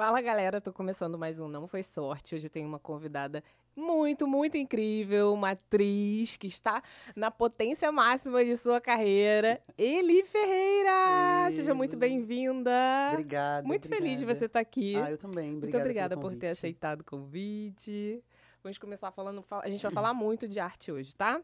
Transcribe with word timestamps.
Fala 0.00 0.22
galera, 0.22 0.62
tô 0.62 0.72
começando 0.72 1.18
mais 1.18 1.40
um 1.40 1.46
Não 1.46 1.68
Foi 1.68 1.82
Sorte. 1.82 2.34
Hoje 2.34 2.46
eu 2.46 2.50
tenho 2.50 2.66
uma 2.66 2.78
convidada 2.78 3.44
muito, 3.76 4.26
muito 4.26 4.56
incrível, 4.56 5.34
uma 5.34 5.50
atriz 5.50 6.38
que 6.38 6.46
está 6.46 6.82
na 7.14 7.30
potência 7.30 7.92
máxima 7.92 8.42
de 8.42 8.56
sua 8.56 8.80
carreira, 8.80 9.60
Eli 9.76 10.24
Ferreira. 10.24 11.50
Seja 11.50 11.74
muito 11.74 11.98
bem-vinda. 11.98 12.72
Obrigada. 13.12 13.68
Muito 13.68 13.84
obrigada. 13.84 14.02
feliz 14.02 14.18
de 14.18 14.24
você 14.24 14.46
estar 14.46 14.60
aqui. 14.60 14.96
Ah, 14.96 15.10
eu 15.10 15.18
também. 15.18 15.56
Obrigada 15.56 15.60
muito 15.60 15.76
obrigada 15.76 16.16
por 16.16 16.34
ter 16.34 16.48
aceitado 16.48 17.02
o 17.02 17.04
convite. 17.04 18.24
Vamos 18.62 18.78
começar 18.78 19.10
falando. 19.10 19.44
A 19.50 19.68
gente 19.68 19.82
vai 19.82 19.92
falar 19.92 20.14
muito 20.14 20.48
de 20.48 20.58
arte 20.58 20.90
hoje, 20.90 21.14
tá? 21.14 21.42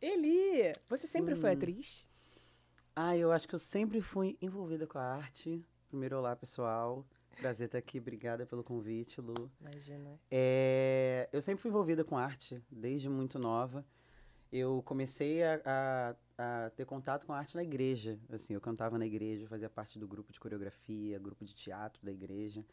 Eli, 0.00 0.72
você 0.88 1.08
sempre 1.08 1.34
foi 1.34 1.50
Hum. 1.50 1.54
atriz? 1.54 2.06
Ah, 2.94 3.16
eu 3.16 3.32
acho 3.32 3.48
que 3.48 3.54
eu 3.56 3.58
sempre 3.58 4.00
fui 4.00 4.38
envolvida 4.40 4.86
com 4.86 4.96
a 4.96 5.16
arte. 5.16 5.66
Primeiro, 5.88 6.18
olá, 6.18 6.36
pessoal. 6.36 7.04
Prazer 7.36 7.66
estar 7.66 7.78
aqui. 7.78 7.98
Obrigada 7.98 8.46
pelo 8.46 8.62
convite, 8.64 9.20
Lu. 9.20 9.50
Imagina. 9.60 10.18
É, 10.30 11.28
eu 11.32 11.42
sempre 11.42 11.62
fui 11.62 11.70
envolvida 11.70 12.04
com 12.04 12.16
arte, 12.16 12.62
desde 12.70 13.08
muito 13.08 13.38
nova. 13.38 13.84
Eu 14.52 14.82
comecei 14.84 15.42
a, 15.42 15.60
a- 15.64 16.16
a 16.66 16.70
ter 16.70 16.84
contato 16.86 17.26
com 17.26 17.32
a 17.32 17.38
arte 17.38 17.54
na 17.56 17.62
igreja. 17.62 18.18
Assim, 18.30 18.54
eu 18.54 18.60
cantava 18.60 18.96
na 18.98 19.06
igreja, 19.06 19.46
fazia 19.48 19.68
parte 19.68 19.98
do 19.98 20.06
grupo 20.06 20.32
de 20.32 20.38
coreografia, 20.40 21.18
grupo 21.18 21.44
de 21.44 21.54
teatro 21.54 22.04
da 22.04 22.12
igreja. 22.12 22.64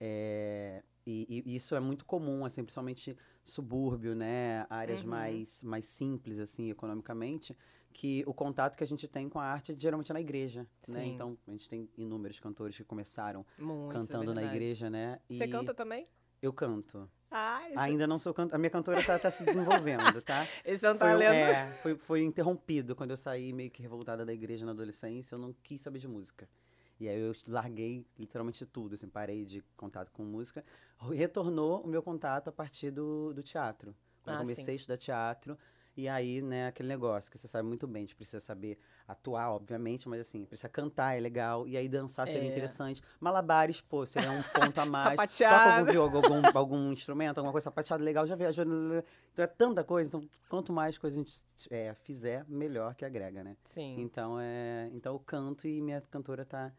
É, 0.00 0.82
e, 1.06 1.42
e 1.46 1.54
isso 1.54 1.74
é 1.74 1.80
muito 1.80 2.04
comum, 2.04 2.44
assim, 2.44 2.62
principalmente 2.64 3.16
subúrbio, 3.44 4.14
né? 4.14 4.66
Áreas 4.68 5.02
Uhum. 5.02 5.10
mais, 5.10 5.62
mais 5.62 5.86
simples, 5.86 6.38
assim, 6.40 6.70
economicamente, 6.70 7.56
que 7.92 8.22
o 8.26 8.32
contato 8.32 8.76
que 8.76 8.84
a 8.84 8.86
gente 8.86 9.06
tem 9.08 9.28
com 9.28 9.38
a 9.40 9.44
arte 9.44 9.72
é 9.72 9.76
geralmente 9.78 10.12
na 10.12 10.20
igreja, 10.20 10.62
né? 10.88 11.02
Sim. 11.02 11.14
Então, 11.14 11.36
a 11.46 11.50
gente 11.50 11.68
tem 11.68 11.88
inúmeros 11.96 12.38
cantores 12.40 12.76
que 12.76 12.84
começaram 12.84 13.44
Muito. 13.58 13.92
cantando 13.92 14.30
é 14.30 14.34
na 14.34 14.42
igreja, 14.44 14.88
né? 14.88 15.18
Você 15.28 15.44
E 15.44 15.48
canta 15.48 15.74
também? 15.74 16.06
Eu 16.40 16.52
canto. 16.52 17.10
Ah, 17.30 17.62
esse, 17.68 17.78
Ainda 17.78 18.06
não 18.06 18.18
sou 18.18 18.32
cantora. 18.34 18.56
A 18.56 18.58
minha 18.58 18.70
cantora 18.70 19.02
tá, 19.04 19.18
tá 19.18 19.30
se 19.30 19.44
desenvolvendo, 19.44 20.20
tá? 20.22 20.46
esse 20.64 20.84
é 20.86 20.92
um 20.92 20.96
Foi, 20.96 21.06
um- 21.08 21.10
talento. 21.10 21.32
é, 21.34 21.72
foi, 21.82 21.96
foi 21.96 22.22
interrompido 22.22 22.96
quando 22.96 23.10
eu 23.10 23.16
saí 23.16 23.52
meio 23.52 23.70
que 23.70 23.82
revoltada 23.82 24.24
da 24.24 24.32
igreja 24.32 24.64
na 24.64 24.72
adolescência. 24.72 25.34
Eu 25.34 25.38
não 25.38 25.52
quis 25.62 25.80
saber 25.80 25.98
de 25.98 26.08
música. 26.08 26.48
E 26.98 27.08
aí 27.08 27.18
eu 27.20 27.32
larguei 27.46 28.06
literalmente 28.18 28.64
tudo, 28.66 28.94
assim, 28.94 29.08
parei 29.08 29.44
de 29.44 29.62
contato 29.76 30.10
com 30.12 30.22
música. 30.24 30.64
Retornou 31.12 31.82
o 31.82 31.88
meu 31.88 32.02
contato 32.02 32.48
a 32.48 32.52
partir 32.52 32.90
do, 32.90 33.32
do 33.32 33.42
teatro. 33.42 33.94
Quando 34.22 34.36
Ah, 34.36 34.38
eu 34.38 34.42
comecei 34.42 34.64
sim. 34.64 34.70
a 34.72 34.74
estudar 34.74 34.96
teatro. 34.98 35.58
E 35.96 36.08
aí, 36.08 36.40
né, 36.40 36.68
aquele 36.68 36.88
negócio 36.88 37.30
que 37.30 37.36
você 37.38 37.48
sabe 37.48 37.66
muito 37.68 37.86
bem, 37.86 38.00
a 38.02 38.06
gente 38.06 38.16
precisa 38.16 38.40
saber 38.40 38.78
atuar, 39.06 39.50
obviamente, 39.52 40.08
mas 40.08 40.20
assim, 40.20 40.44
precisa 40.44 40.68
cantar, 40.68 41.16
é 41.16 41.20
legal, 41.20 41.66
e 41.66 41.76
aí 41.76 41.88
dançar 41.88 42.26
seria 42.28 42.46
É. 42.46 42.50
interessante. 42.50 43.02
Malabares, 43.18 43.80
pô, 43.80 44.06
seria 44.06 44.30
um 44.30 44.40
ponto 44.42 44.78
a 44.78 44.86
mais. 44.86 45.16
Toca 45.16 45.26
Sapateado. 45.32 45.70
algum, 45.80 45.90
viol- 45.92 46.16
algum, 46.16 46.42
algum 46.58 46.92
instrumento, 46.92 47.38
alguma 47.38 47.52
coisa 47.52 47.64
sapateada 47.64 48.02
legal, 48.02 48.26
já 48.26 48.34
viajou. 48.36 48.64
Então 48.64 49.44
é 49.44 49.46
tanta 49.46 49.82
coisa, 49.84 50.08
então 50.16 50.28
quanto 50.48 50.72
mais 50.72 50.96
coisa 50.96 51.16
a 51.16 51.22
gente 51.22 51.34
é, 51.70 51.92
fizer, 51.94 52.44
melhor 52.48 52.94
que 52.94 53.04
agrega, 53.04 53.42
né? 53.44 53.56
Sim. 53.64 54.00
Então 54.00 54.38
é. 54.40 54.88
Então 54.94 55.12
eu 55.14 55.18
canto 55.20 55.66
e 55.66 55.80
minha 55.82 56.00
cantora 56.00 56.44
tá 56.44 56.72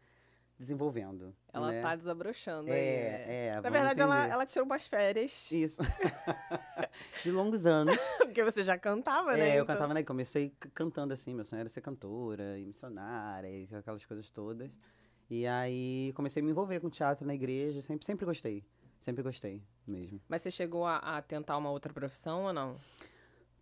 desenvolvendo. 0.58 1.34
Ela 1.52 1.70
né? 1.72 1.82
tá 1.82 1.96
desabrochando 1.96 2.70
aí. 2.70 2.78
É, 2.78 3.10
né? 3.10 3.46
é. 3.46 3.60
Na 3.60 3.70
verdade, 3.70 4.00
ela, 4.00 4.18
entender. 4.18 4.32
ela 4.34 4.46
tirou 4.46 4.66
umas 4.66 4.86
férias. 4.86 5.50
Isso. 5.50 5.82
De 7.22 7.30
longos 7.30 7.66
anos. 7.66 7.96
Porque 8.18 8.44
você 8.44 8.62
já 8.62 8.78
cantava, 8.78 9.36
né? 9.36 9.50
É, 9.50 9.58
eu 9.58 9.64
Então- 9.64 9.74
cantava, 9.74 9.94
né? 9.94 10.02
Comecei 10.02 10.52
cantando 10.74 11.12
assim, 11.12 11.34
meu 11.34 11.44
sonho 11.44 11.60
era 11.60 11.68
ser 11.68 11.80
cantora 11.80 12.58
e 12.58 12.64
missionária 12.64 13.48
e 13.48 13.68
aquelas 13.74 14.04
coisas 14.06 14.30
todas. 14.30 14.70
E 15.28 15.46
aí 15.46 16.12
comecei 16.14 16.42
a 16.42 16.44
me 16.44 16.50
envolver 16.50 16.80
com 16.80 16.90
teatro 16.90 17.26
na 17.26 17.34
igreja, 17.34 17.80
sempre, 17.80 18.04
sempre 18.04 18.24
gostei. 18.24 18.64
Sempre 19.00 19.22
gostei 19.22 19.62
mesmo. 19.86 20.20
Mas 20.28 20.42
você 20.42 20.50
chegou 20.50 20.86
a, 20.86 20.98
a 20.98 21.22
tentar 21.22 21.56
uma 21.58 21.70
outra 21.70 21.92
profissão 21.92 22.44
ou 22.44 22.52
não? 22.52 22.76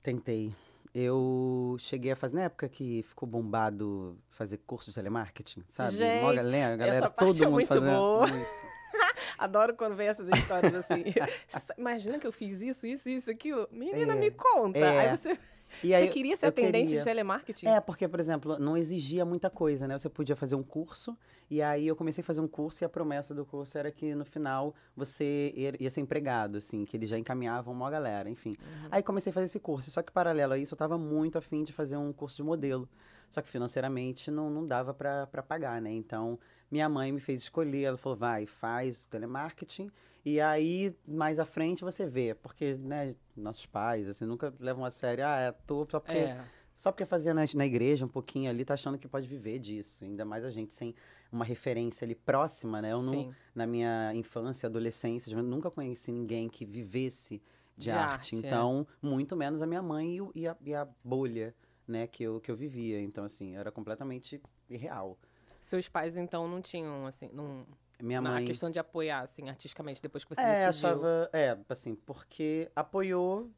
Tentei. 0.03 0.55
Eu 0.95 1.77
cheguei 1.79 2.13
a 2.13 2.17
fazer, 2.17 2.35
na 2.37 2.43
época 2.43 2.69
que 2.69 3.05
ficou 3.09 3.29
bombado 3.29 4.19
fazer 4.31 4.57
curso 4.67 4.91
de 4.91 4.95
telemarketing, 4.97 5.63
sabe? 5.69 5.93
Gente, 5.93 6.21
Mó 6.23 6.33
galera, 6.35 6.75
a 6.75 6.77
galera 6.77 6.97
essa 6.99 7.11
parte 7.11 7.33
todo 7.33 7.43
é 7.43 7.47
mundo 7.47 7.55
muito 7.55 7.69
fazendo. 7.69 7.87
boa. 7.87 8.27
Adoro 9.39 9.75
quando 9.75 9.95
vem 9.95 10.09
essas 10.09 10.29
histórias 10.29 10.75
assim. 10.75 11.05
Imagina 11.79 12.19
que 12.19 12.27
eu 12.27 12.33
fiz 12.33 12.61
isso, 12.61 12.87
isso, 12.87 13.09
isso, 13.09 13.31
aquilo. 13.31 13.69
Menina, 13.71 14.13
É, 14.15 14.17
me 14.17 14.31
conta. 14.33 14.79
é. 14.79 14.99
Aí 15.11 15.17
você, 15.17 15.39
E 15.83 15.95
aí 15.95 16.07
você 16.07 16.13
queria 16.13 16.37
ser 16.37 16.47
atendente 16.47 16.85
queria. 16.85 16.99
de 16.99 17.05
telemarketing? 17.05 17.67
É, 17.67 17.81
porque, 17.81 18.07
por 18.09 18.21
exemplo, 18.21 18.59
não 18.59 18.77
exigia 18.77 19.25
muita 19.25 19.49
coisa, 19.49 19.87
né? 19.87 19.99
Você 19.99 20.09
podia 20.09 20.37
fazer 20.37 20.55
um 20.55 20.63
curso, 20.63 21.17
e 21.51 21.63
aí 21.63 21.87
eu 21.87 21.97
comecei 21.97 22.23
a 22.23 22.25
fazer 22.25 22.41
um 22.41 22.49
curso, 22.49 22.83
e 22.83 22.85
a 22.85 22.89
promessa 22.89 23.35
do 23.35 23.45
curso 23.45 23.77
era 23.79 23.91
que 23.91 24.15
no 24.15 24.25
final 24.25 24.75
você 24.97 25.53
ia 25.79 25.91
ser 25.91 26.01
empregado, 26.01 26.59
assim, 26.59 26.85
que 26.85 26.97
eles 26.97 27.09
já 27.09 27.19
encaminhavam 27.19 27.73
uma 27.73 27.91
galera, 27.91 28.29
enfim. 28.29 28.51
Uhum. 28.51 28.89
Aí 28.91 29.03
comecei 29.03 29.31
a 29.31 29.35
fazer 29.35 29.47
esse 29.47 29.61
curso, 29.61 29.91
só 29.91 30.03
que 30.03 30.13
paralelo 30.13 30.53
a 30.53 30.59
isso, 30.59 30.75
eu 30.75 30.79
tava 30.79 30.99
muito 30.99 31.39
afim 31.39 31.65
de 31.65 31.73
fazer 31.73 31.97
um 31.97 32.13
curso 32.13 32.37
de 32.37 32.43
modelo. 32.43 32.89
Só 33.31 33.41
que 33.41 33.49
financeiramente 33.49 34.29
não, 34.29 34.51
não 34.51 34.67
dava 34.67 34.93
pra 34.93 35.43
pagar, 35.47 35.81
né? 35.81 35.93
Então, 35.93 36.37
minha 36.69 36.89
mãe 36.89 37.13
me 37.13 37.21
fez 37.21 37.41
escolher, 37.41 37.85
ela 37.85 37.97
falou, 37.97 38.19
vai, 38.19 38.45
faz 38.45 39.05
telemarketing, 39.05 39.89
e 40.25 40.41
aí, 40.41 40.97
mais 41.07 41.39
à 41.39 41.45
frente, 41.45 41.83
você 41.83 42.07
vê, 42.07 42.35
porque, 42.35 42.75
né, 42.75 43.15
nossos 43.37 43.67
pais, 43.67 44.09
assim, 44.09 44.25
nunca 44.25 44.53
levam 44.59 44.85
a 44.85 44.91
sério, 44.91 45.27
ah, 45.27 45.39
é 45.41 45.49
ator 45.49 45.89
só 45.91 46.01
porque... 46.01 46.19
É. 46.19 46.45
Só 46.77 46.91
porque 46.91 47.05
fazia 47.05 47.35
na, 47.35 47.43
na 47.55 47.67
igreja 47.67 48.07
um 48.07 48.09
pouquinho 48.09 48.49
ali, 48.49 48.65
tá 48.65 48.73
achando 48.73 48.97
que 48.97 49.07
pode 49.07 49.29
viver 49.29 49.59
disso. 49.59 50.03
Ainda 50.03 50.25
mais 50.25 50.47
a 50.47 50.51
gente 50.51 50.75
sem 50.75 50.95
uma 51.31 51.45
referência 51.45 52.07
ali 52.07 52.15
próxima, 52.15 52.81
né? 52.81 52.93
Eu 52.93 53.03
não, 53.03 53.35
na 53.55 53.67
minha 53.67 54.15
infância, 54.15 54.67
adolescência, 54.67 55.43
nunca 55.43 55.71
conheci 55.71 56.11
ninguém 56.11 56.49
que 56.49 56.65
vivesse 56.65 57.43
de, 57.77 57.85
De 57.85 57.91
arte. 57.91 58.35
arte, 58.35 58.37
é. 58.37 58.39
Então, 58.39 58.87
muito 59.03 59.37
menos 59.37 59.61
a 59.61 59.67
minha 59.67 59.83
mãe 59.83 60.17
e, 60.17 60.41
e 60.41 60.49
a, 60.49 60.57
e 60.65 60.75
a 60.75 60.89
bolha, 61.05 61.55
né, 61.87 62.07
que 62.07 62.23
eu, 62.23 62.41
que 62.41 62.51
eu 62.51 62.57
vivia. 62.57 62.99
Então, 62.99 63.25
assim, 63.25 63.55
era 63.57 63.71
completamente 63.71 64.41
irreal. 64.67 65.19
Seus 65.61 65.87
pais, 65.87 66.17
então, 66.17 66.49
não 66.49 66.63
tinham, 66.63 67.05
assim, 67.05 67.29
não, 67.31 67.67
Minha 68.03 68.21
mãe. 68.23 68.45
questão 68.45 68.71
de 68.71 68.79
apoiar, 68.79 69.21
assim, 69.21 69.49
artisticamente, 69.49 70.01
depois 70.03 70.25
que 70.25 70.35
você 70.35 70.41
É, 70.41 70.67
decidiu. 70.67 70.89
achava. 70.91 71.31
É, 71.33 71.57
assim, 71.69 71.95
porque 71.95 72.71
apoiou 72.75 73.51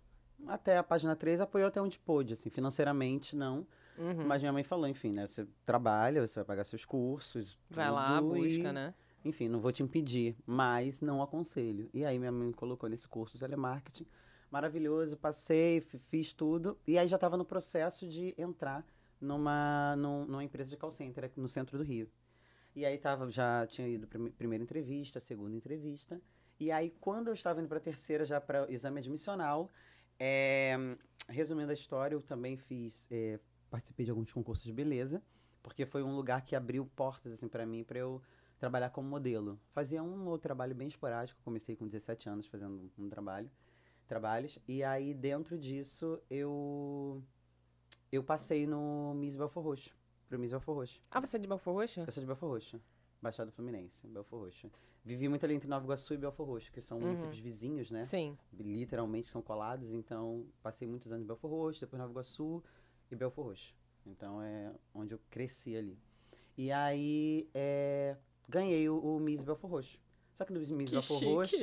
até 0.47 0.77
a 0.79 0.83
página 0.83 1.15
3, 1.17 1.41
apoiou 1.41 1.69
até 1.69 1.81
onde 1.81 1.99
pôde, 1.99 2.35
assim, 2.35 2.51
financeiramente 2.51 3.37
não. 3.37 3.67
Uhum. 3.99 4.25
Mas 4.27 4.41
minha 4.43 4.53
mãe 4.53 4.63
falou, 4.65 4.89
enfim, 4.89 5.13
né? 5.13 5.27
Você 5.27 5.47
trabalha, 5.67 6.27
você 6.27 6.35
vai 6.37 6.45
pagar 6.45 6.65
seus 6.65 6.85
cursos. 6.85 7.59
Vai 7.71 7.91
lá, 7.91 8.21
busca, 8.21 8.71
e, 8.71 8.73
né? 8.73 8.95
Enfim, 9.25 9.49
não 9.49 9.61
vou 9.61 9.71
te 9.71 9.83
impedir, 9.83 10.35
mas 10.47 11.01
não 11.01 11.23
aconselho. 11.23 11.89
E 11.95 12.05
aí 12.05 12.19
minha 12.19 12.33
mãe 12.33 12.49
me 12.49 12.55
colocou 12.55 12.89
nesse 12.89 13.07
curso 13.07 13.35
de 13.37 13.41
telemarketing. 13.41 14.07
Maravilhoso, 14.51 15.17
passei, 15.17 15.81
fi- 15.81 15.99
fiz 15.99 16.33
tudo. 16.33 16.77
E 16.87 16.99
aí 16.99 17.07
já 17.07 17.17
estava 17.17 17.37
no 17.37 17.45
processo 17.45 18.07
de 18.09 18.35
entrar 18.37 18.85
numa, 19.21 19.95
num- 19.97 20.27
numa 20.27 20.43
empresa 20.45 20.71
de 20.71 20.77
call 20.77 20.91
center 20.91 21.31
no 21.37 21.49
centro 21.49 21.79
do 21.79 21.85
Rio. 21.85 22.11
E 22.75 22.87
aí 22.87 22.97
tava, 22.97 23.31
já 23.31 23.67
tinha 23.67 23.87
ido 23.87 24.07
para 24.07 24.19
primeira 24.31 24.65
entrevista, 24.65 25.21
segunda 25.21 25.55
entrevista. 25.55 26.21
E 26.59 26.71
aí, 26.71 26.91
quando 27.01 27.29
eu 27.29 27.35
estava 27.35 27.61
indo 27.61 27.69
para 27.69 27.79
a 27.79 27.81
terceira, 27.81 28.25
já 28.25 28.41
para 28.41 28.71
exame 28.71 28.99
admissional, 28.99 29.71
é, 30.19 30.77
resumindo 31.29 31.71
a 31.71 31.75
história, 31.75 32.15
eu 32.15 32.23
também 32.23 32.57
fiz, 32.57 33.09
é, 33.11 33.39
participei 33.69 34.05
de 34.05 34.11
alguns 34.11 34.33
concursos 34.33 34.65
de 34.65 34.73
beleza, 34.73 35.23
porque 35.63 35.85
foi 35.85 36.03
um 36.03 36.15
lugar 36.15 36.43
que 36.43 36.55
abriu 36.55 36.87
portas 36.97 37.33
assim 37.33 37.49
para 37.49 37.67
mim, 37.67 37.85
para 37.85 37.99
eu 37.99 38.23
trabalhar 38.59 38.91
como 38.91 39.09
modelo. 39.09 39.59
Fazia 39.73 40.03
um 40.03 40.27
outro 40.27 40.43
trabalho 40.43 40.75
bem 40.75 40.89
esporádico, 40.89 41.41
comecei 41.43 41.75
com 41.75 41.85
17 41.85 42.29
anos 42.29 42.47
fazendo 42.47 42.91
um 42.97 43.09
trabalho, 43.09 43.51
trabalhos, 44.07 44.59
e 44.69 44.85
aí 44.85 45.13
dentro 45.13 45.59
disso 45.59 46.23
eu 46.31 47.23
eu 48.13 48.23
passei 48.23 48.67
no 48.67 49.15
Miss 49.15 49.35
Belfor 49.35 49.65
Roxo, 49.65 49.97
pro 50.33 50.39
Miss 50.39 50.51
Belfor 50.51 50.77
Roxo. 50.77 50.99
Ah, 51.11 51.21
você 51.21 51.37
é 51.37 51.41
de 51.41 51.47
Belfor 51.47 51.75
Roxo? 51.75 52.01
Eu 52.01 52.11
sou 52.11 52.23
de 52.23 52.27
Belfor 52.27 52.49
Roxo, 52.49 52.81
Baixada 53.21 53.51
Fluminense, 53.53 54.07
Belfor 54.07 54.45
Roxo. 54.45 54.71
Vivi 55.05 55.29
muito 55.29 55.45
ali 55.45 55.55
entre 55.55 55.69
Nova 55.69 55.85
Iguaçu 55.85 56.15
e 56.15 56.17
Belfor 56.17 56.47
Roxo, 56.47 56.73
que 56.73 56.81
são 56.81 56.97
Uhum. 56.97 57.05
municípios 57.05 57.39
vizinhos, 57.39 57.91
né? 57.91 58.03
Sim. 58.05 58.39
literalmente 58.59 59.29
são 59.29 59.43
colados, 59.43 59.93
então 59.93 60.47
passei 60.63 60.89
muitos 60.89 61.13
anos 61.13 61.25
em 61.25 61.27
Belfor 61.27 61.51
Roxo, 61.51 61.81
depois 61.83 62.01
Nova 62.01 62.13
Iguaçu 62.13 62.65
e 63.11 63.15
Belfor 63.15 63.45
Roxo. 63.49 63.75
Então 64.07 64.41
é 64.43 64.73
onde 64.95 65.13
eu 65.15 65.21
cresci 65.29 65.77
ali. 65.77 65.99
E 66.57 66.73
aí 66.73 67.47
é, 67.53 68.17
ganhei 68.49 68.89
o, 68.89 68.99
o 68.99 69.21
Miss 69.21 69.45
Belfor 69.45 69.69
Roxo. 69.71 70.01
Só 70.33 70.47
que 70.47 70.53
no 70.55 70.61
Miss 70.61 70.89
Que 70.89 70.95
Belfor. 70.97 71.23
Roxo 71.25 71.57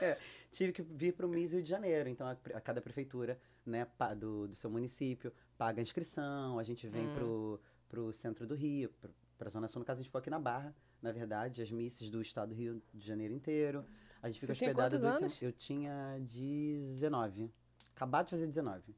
é, 0.00 0.18
tive 0.50 0.72
que 0.72 0.82
vir 0.82 1.12
para 1.12 1.24
o 1.24 1.28
Miss 1.28 1.52
Rio 1.52 1.62
de 1.62 1.70
Janeiro. 1.70 2.08
Então 2.08 2.26
a, 2.26 2.32
a 2.32 2.60
cada 2.60 2.80
prefeitura 2.82 3.38
né, 3.64 3.86
do, 4.18 4.48
do 4.48 4.56
seu 4.56 4.68
município 4.68 5.32
paga 5.56 5.80
a 5.80 5.82
inscrição, 5.82 6.58
a 6.58 6.64
gente 6.64 6.88
vem 6.88 7.06
Hum. 7.06 7.14
pro, 7.14 7.60
pro 7.88 8.12
centro 8.12 8.46
do 8.46 8.54
Rio, 8.54 8.90
para 9.38 9.48
a 9.48 9.50
Zona 9.50 9.68
Sul, 9.68 9.80
no 9.80 9.84
caso 9.84 9.98
a 9.98 10.02
gente 10.02 10.08
ficou 10.08 10.18
aqui 10.18 10.30
na 10.30 10.38
Barra, 10.38 10.74
na 11.02 11.12
verdade, 11.12 11.62
as 11.62 11.70
misses 11.70 12.08
do 12.10 12.20
estado 12.20 12.48
do 12.50 12.54
Rio 12.54 12.82
de 12.92 13.06
Janeiro 13.06 13.32
inteiro. 13.34 13.84
A 14.22 14.28
gente 14.28 14.40
fica 14.40 14.46
Você 14.54 14.64
hospedado 14.64 14.96
anos? 15.24 15.42
Eu 15.42 15.52
tinha 15.52 16.18
19. 16.20 17.52
Acabado 17.94 18.24
de 18.26 18.30
fazer 18.30 18.46
19. 18.46 18.94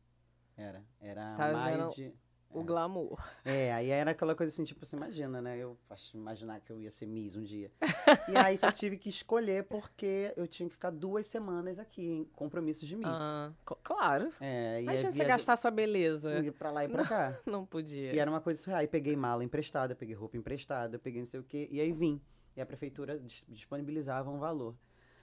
Era. 0.56 0.82
Era 1.00 1.29
Você 1.29 1.37
tava 1.37 1.52
maio 1.58 1.90
vivendo- 1.93 1.94
de. 1.94 2.28
O 2.50 2.62
glamour. 2.65 3.19
É, 3.45 3.73
aí 3.73 3.91
era 3.91 4.12
aquela 4.12 4.35
coisa 4.35 4.50
assim, 4.50 4.65
tipo, 4.65 4.85
você 4.85 4.97
imagina, 4.97 5.41
né? 5.43 5.59
Eu 5.59 5.79
acho 5.91 6.17
imaginar 6.17 6.61
que 6.61 6.73
eu 6.73 6.81
ia 6.81 6.91
ser 6.91 7.06
Miss 7.06 7.37
um 7.37 7.43
dia. 7.43 7.71
e 8.29 8.37
aí 8.37 8.56
só 8.56 8.73
tive 8.73 8.97
que 8.97 9.09
escolher 9.11 9.65
porque 9.65 10.33
eu 10.37 10.47
tinha 10.47 10.67
que 10.69 10.75
ficar 10.75 10.91
duas 10.91 11.27
semanas 11.27 11.79
aqui 11.79 12.06
em 12.11 12.25
compromissos 12.25 12.89
de 12.89 12.97
Miss. 12.97 13.09
Ah, 13.11 13.53
claro. 13.83 14.33
É, 14.41 14.81
Imagina 14.81 15.12
você 15.12 15.25
gastar 15.25 15.56
sua 15.56 15.71
beleza. 15.71 16.39
ir 16.39 16.53
pra 16.53 16.71
lá 16.71 16.85
e 16.85 16.89
pra 16.89 17.05
cá. 17.06 17.39
Não 17.45 17.67
podia. 17.67 18.15
E 18.15 18.19
era 18.19 18.31
uma 18.31 18.41
coisa 18.41 18.61
surreal. 18.61 18.81
Aí 18.81 18.89
peguei 18.89 19.15
mala 19.15 19.45
emprestada, 19.45 19.95
peguei 19.95 20.15
roupa 20.15 20.37
emprestada, 20.37 20.99
peguei 20.99 21.21
não 21.21 21.27
sei 21.27 21.41
o 21.41 21.45
quê. 21.45 21.69
E 21.71 21.81
aí 21.81 21.93
vim. 21.93 22.21
E 22.56 22.61
a 22.61 22.67
prefeitura 22.67 23.19
dis- 23.19 23.45
disponibilizava 23.47 24.31
um 24.31 24.39
valor. 24.39 24.75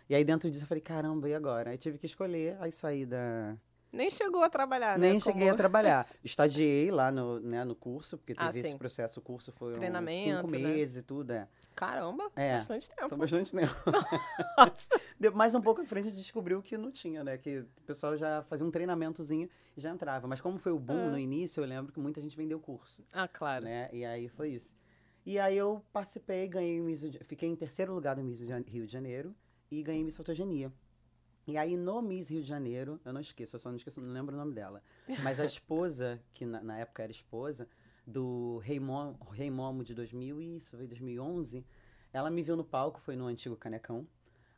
E 0.07 0.13
aí 0.15 0.23
dentro 0.23 0.49
disso 0.51 0.63
eu 0.63 0.67
falei, 0.67 0.81
caramba, 0.81 1.27
e 1.27 1.33
agora? 1.33 1.71
Aí 1.71 1.77
tive 1.77 1.97
que 1.97 2.05
escolher, 2.05 2.55
aí 2.59 2.71
saí 2.71 3.05
da... 3.05 3.57
Nem 3.95 4.09
chegou 4.11 4.43
a 4.43 4.49
trabalhar, 4.49 4.97
né? 4.99 5.09
Nem 5.09 5.19
cheguei 5.19 5.43
Como- 5.43 5.53
a 5.53 5.57
trabalhar. 5.57 6.07
Estagiei 6.23 6.91
lá 6.91 7.11
no, 7.11 7.39
né, 7.39 7.63
no 7.63 7.75
curso, 7.75 8.17
porque 8.17 8.33
Ah, 8.37 8.47
teve 8.47 8.59
esse 8.59 8.69
sim. 8.71 8.77
processo. 8.77 9.19
O 9.19 9.23
curso 9.23 9.51
foi 9.51 9.71
uns 9.71 9.77
Treinamento, 9.77 10.41
cinco 10.49 10.51
né? 10.51 10.57
meses 10.59 10.97
e 10.97 11.01
tudo, 11.01 11.31
é. 11.31 11.47
Caramba, 11.75 12.29
É. 12.35 12.55
bastante 12.55 12.89
tempo. 12.89 13.09
Foi 13.09 13.17
bastante 13.17 13.51
tempo. 13.51 13.73
Mais 15.33 15.55
um 15.55 15.61
pouco 15.61 15.81
à 15.81 15.85
frente 15.85 16.07
a 16.07 16.09
gente 16.11 16.17
descobriu 16.21 16.61
que 16.61 16.77
não 16.77 16.91
tinha, 16.91 17.23
né? 17.23 17.37
Que 17.37 17.59
o 17.59 17.81
pessoal 17.85 18.15
já 18.17 18.43
fazia 18.43 18.65
um 18.65 18.71
treinamentozinho 18.71 19.49
e 19.75 19.81
já 19.81 19.89
entrava. 19.89 20.27
Mas 20.27 20.41
como 20.41 20.57
foi 20.57 20.71
o 20.71 20.79
boom 20.79 21.07
Ah. 21.07 21.11
no 21.11 21.19
início, 21.19 21.61
eu 21.63 21.67
lembro 21.67 21.91
que 21.91 21.99
muita 21.99 22.21
gente 22.21 22.35
vendeu 22.37 22.57
o 22.57 22.61
curso, 22.61 23.03
Ah, 23.11 23.27
claro. 23.27 23.65
né? 23.65 23.89
E 23.91 24.05
aí 24.05 24.27
foi 24.29 24.49
isso. 24.49 24.75
E 25.25 25.39
aí 25.39 25.57
eu 25.57 25.83
participei, 25.91 26.47
ganhei 26.47 26.79
Miss, 26.79 27.01
Rio 27.01 27.11
de- 27.11 27.23
fiquei 27.23 27.49
em 27.49 27.55
terceiro 27.55 27.93
lugar 27.93 28.15
no 28.15 28.23
Miss 28.23 28.39
Rio 28.41 28.85
de 28.85 28.93
Janeiro 28.93 29.35
e 29.71 29.81
ganhei 29.81 30.03
Miss 30.03 30.15
Fotogenia. 30.15 30.71
E 31.47 31.57
aí 31.57 31.77
no 31.77 32.01
Miss 32.01 32.29
Rio 32.29 32.41
de 32.41 32.47
Janeiro, 32.47 32.99
eu 33.05 33.13
não 33.13 33.21
esqueço, 33.21 33.55
eu 33.55 33.59
só 33.59 33.69
não 33.69 33.75
esqueço, 33.75 34.01
não 34.01 34.11
lembro 34.11 34.35
o 34.35 34.37
nome 34.37 34.53
dela. 34.53 34.81
Mas 35.23 35.39
a 35.39 35.45
esposa, 35.45 36.19
que 36.33 36.45
na, 36.45 36.61
na 36.61 36.79
época 36.79 37.03
era 37.03 37.11
esposa, 37.11 37.67
do 38.05 38.59
Rei 38.59 38.79
Momo, 38.79 39.17
Rei 39.31 39.49
Momo 39.49 39.83
de 39.83 39.93
2000 39.93 40.41
e, 40.41 40.57
isso 40.57 40.75
foi 40.75 40.87
2011, 40.87 41.65
ela 42.13 42.29
me 42.29 42.41
viu 42.41 42.55
no 42.55 42.63
palco, 42.63 42.99
foi 42.99 43.15
no 43.15 43.25
antigo 43.25 43.55
Canecão. 43.55 44.07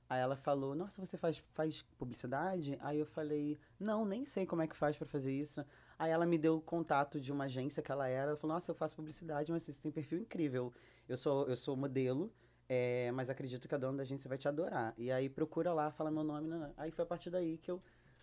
Aí 0.10 0.22
ela 0.22 0.38
falou, 0.38 0.74
nossa, 0.74 1.06
você 1.06 1.18
faz, 1.18 1.44
faz 1.54 1.82
publicidade? 1.98 2.78
Aí 2.82 3.00
eu 3.00 3.06
falei, 3.06 3.60
não, 3.78 4.06
nem 4.06 4.26
sei 4.26 4.46
como 4.46 4.62
é 4.62 4.68
que 4.68 4.76
faz 4.76 4.96
pra 4.96 5.06
fazer 5.06 5.34
isso. 5.34 5.66
Aí 6.00 6.12
ela 6.12 6.26
me 6.26 6.38
deu 6.38 6.58
o 6.58 6.62
contato 6.62 7.20
de 7.20 7.32
uma 7.32 7.46
agência 7.46 7.84
que 7.84 7.92
ela 7.92 8.08
era. 8.08 8.32
Ela 8.32 8.38
falou, 8.38 8.56
nossa, 8.56 8.72
eu 8.72 8.76
faço 8.76 8.96
publicidade, 8.96 9.52
mas 9.52 9.64
você 9.64 9.82
tem 9.82 9.92
perfil 9.92 10.20
incrível. 10.20 10.72
Eu 11.10 11.18
sou, 11.18 11.48
eu 11.48 11.58
sou 11.58 11.76
modelo, 11.76 12.32
é, 12.70 13.12
mas 13.12 13.30
acredito 13.30 13.68
que 13.68 13.76
a 13.76 13.78
dona 13.78 13.98
da 13.98 14.04
agência 14.04 14.28
vai 14.28 14.38
te 14.38 14.48
adorar. 14.48 14.94
E 14.98 15.12
aí 15.12 15.30
procura 15.30 15.74
lá, 15.74 15.92
fala 15.92 16.12
meu 16.12 16.24
nome. 16.24 16.48
Não, 16.48 16.60
não. 16.60 16.74
Aí 16.78 16.92
foi 16.92 17.04
a 17.04 17.08
partir 17.08 17.30
daí 17.30 17.58
que 17.58 17.72
eu 17.72 17.82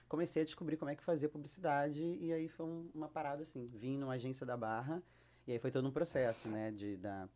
comecei 0.08 0.42
a 0.42 0.44
descobrir 0.44 0.76
como 0.76 0.90
é 0.90 0.94
que 0.94 1.02
fazia 1.02 1.28
publicidade. 1.28 2.02
E 2.02 2.32
aí 2.32 2.48
foi 2.48 2.66
um- 2.66 2.90
uma 2.94 3.08
parada 3.08 3.42
assim. 3.42 3.66
Vim 3.66 3.96
numa 3.98 4.14
agência 4.14 4.44
da 4.44 4.56
Barra. 4.56 5.02
E 5.46 5.52
aí 5.52 5.58
foi 5.58 5.70
todo 5.70 5.86
um 5.88 5.90
processo, 5.90 6.48
né? 6.48 6.70
De, 6.70 6.96
da, 6.96 7.28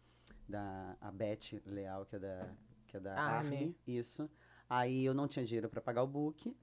da 0.48 0.96
a 1.00 1.10
Beth 1.10 1.60
Leal, 1.66 2.04
que 2.06 2.16
é 2.16 2.18
da, 2.18 2.48
que 2.86 2.96
é 2.96 3.00
da 3.00 3.18
Army. 3.18 3.56
Army. 3.56 3.76
Isso. 3.86 4.28
Aí 4.68 5.04
eu 5.04 5.14
não 5.14 5.26
tinha 5.28 5.44
dinheiro 5.44 5.68
para 5.68 5.80
pagar 5.80 6.02
o 6.02 6.06
book. 6.06 6.54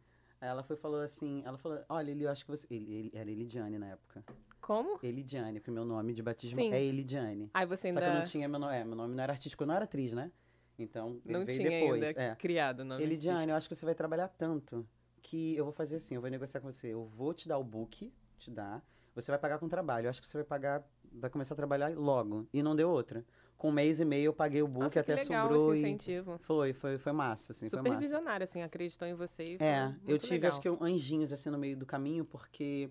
Aí 0.41 0.49
ela 0.49 0.63
foi 0.63 0.75
falou 0.75 1.01
assim, 1.01 1.41
ela 1.45 1.57
falou, 1.57 1.83
olha, 1.89 2.11
ele, 2.11 2.23
eu 2.25 2.29
acho 2.29 2.45
que 2.45 2.51
você... 2.51 2.67
Ele, 2.69 2.93
ele- 2.93 3.11
era 3.15 3.31
Elidiane 3.31 3.77
na 3.79 3.87
época. 3.87 4.23
Como? 4.65 4.97
Elidiane, 5.03 5.59
porque 5.59 5.69
meu 5.69 5.85
nome 5.85 6.11
de 6.11 6.23
batismo 6.23 6.55
Sim. 6.57 6.73
é 6.73 6.83
Elidiane. 6.83 7.51
Aí 7.53 7.67
você 7.67 7.93
Só 7.93 7.99
ainda 7.99 8.01
que 8.01 8.07
eu 8.07 8.19
não 8.19 8.25
tinha 8.25 8.47
meu 8.47 8.59
nome, 8.59 8.75
é, 8.75 8.83
meu 8.83 8.95
nome 8.95 9.13
não 9.13 9.23
era 9.23 9.31
artístico, 9.31 9.61
eu 9.61 9.67
não 9.67 9.75
era 9.75 9.85
atriz, 9.85 10.11
né? 10.11 10.31
Então, 10.79 11.21
ele 11.23 11.37
não 11.37 11.45
veio 11.45 11.59
tinha 11.59 11.69
depois. 11.69 12.03
ainda 12.03 12.19
é. 12.19 12.35
criado 12.35 12.79
o 12.79 12.83
nome 12.83 13.03
Elidiane, 13.03 13.51
eu 13.51 13.55
acho 13.55 13.69
que 13.69 13.75
você 13.75 13.85
vai 13.85 13.93
trabalhar 13.93 14.27
tanto 14.27 14.83
que 15.21 15.55
eu 15.55 15.65
vou 15.65 15.71
fazer 15.71 15.97
assim, 15.97 16.15
eu 16.15 16.21
vou 16.21 16.31
negociar 16.31 16.61
com 16.61 16.71
você, 16.71 16.87
eu 16.87 17.05
vou 17.05 17.31
te 17.31 17.47
dar 17.47 17.59
o 17.59 17.63
book, 17.63 18.11
te 18.39 18.49
dar, 18.49 18.83
você 19.13 19.31
vai 19.31 19.37
pagar 19.39 19.59
com 19.59 19.67
trabalho. 19.67 20.07
Eu 20.07 20.09
acho 20.09 20.19
que 20.19 20.27
você 20.27 20.37
vai 20.39 20.43
pagar, 20.43 20.83
vai 21.13 21.29
começar 21.29 21.53
a 21.53 21.57
trabalhar 21.57 21.95
logo. 21.95 22.47
E 22.51 22.63
não 22.63 22.75
deu 22.75 22.89
outra. 22.89 23.23
Com 23.55 23.69
um 23.69 23.71
mês 23.71 23.99
e 23.99 24.05
meio 24.05 24.25
eu 24.29 24.33
paguei 24.33 24.63
o 24.63 24.67
book, 24.67 24.81
Nossa, 24.81 24.99
até 24.99 25.15
que 25.15 25.29
legal 25.29 25.47
sobrou 25.47 25.73
esse 25.73 25.85
e 25.85 25.89
incentivo. 25.89 26.37
foi, 26.39 26.73
foi, 26.73 26.97
foi 26.97 27.11
massa, 27.11 27.51
assim, 27.51 27.69
foi 27.69 27.77
Super 27.77 27.89
massa. 27.89 28.01
visionário, 28.01 28.43
assim, 28.43 28.63
acreditou 28.63 29.07
em 29.07 29.13
você 29.13 29.43
e 29.43 29.57
foi 29.59 29.67
É, 29.67 29.95
eu 30.07 30.17
tive 30.17 30.33
legal. 30.33 30.49
acho 30.49 30.59
que 30.59 30.67
anjinhos 30.67 31.31
assim 31.31 31.51
no 31.51 31.57
meio 31.59 31.77
do 31.77 31.85
caminho, 31.85 32.25
porque 32.25 32.89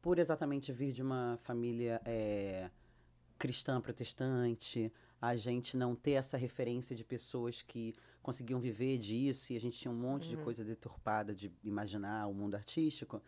por 0.00 0.18
exatamente 0.18 0.72
vir 0.72 0.92
de 0.92 1.02
uma 1.02 1.36
família 1.42 2.00
é, 2.04 2.70
cristã 3.38 3.80
protestante, 3.80 4.92
a 5.20 5.36
gente 5.36 5.76
não 5.76 5.94
ter 5.94 6.12
essa 6.12 6.36
referência 6.36 6.96
de 6.96 7.04
pessoas 7.04 7.62
que 7.62 7.94
conseguiam 8.22 8.58
viver 8.60 8.96
disso 8.98 9.52
e 9.52 9.56
a 9.56 9.60
gente 9.60 9.78
tinha 9.78 9.92
um 9.92 9.96
monte 9.96 10.28
de 10.28 10.36
Uhum. 10.36 10.44
coisa 10.44 10.64
deturpada 10.64 11.34
de 11.34 11.52
imaginar 11.62 12.26
o 12.28 12.34
mundo 12.34 12.54
artístico. 12.54 13.22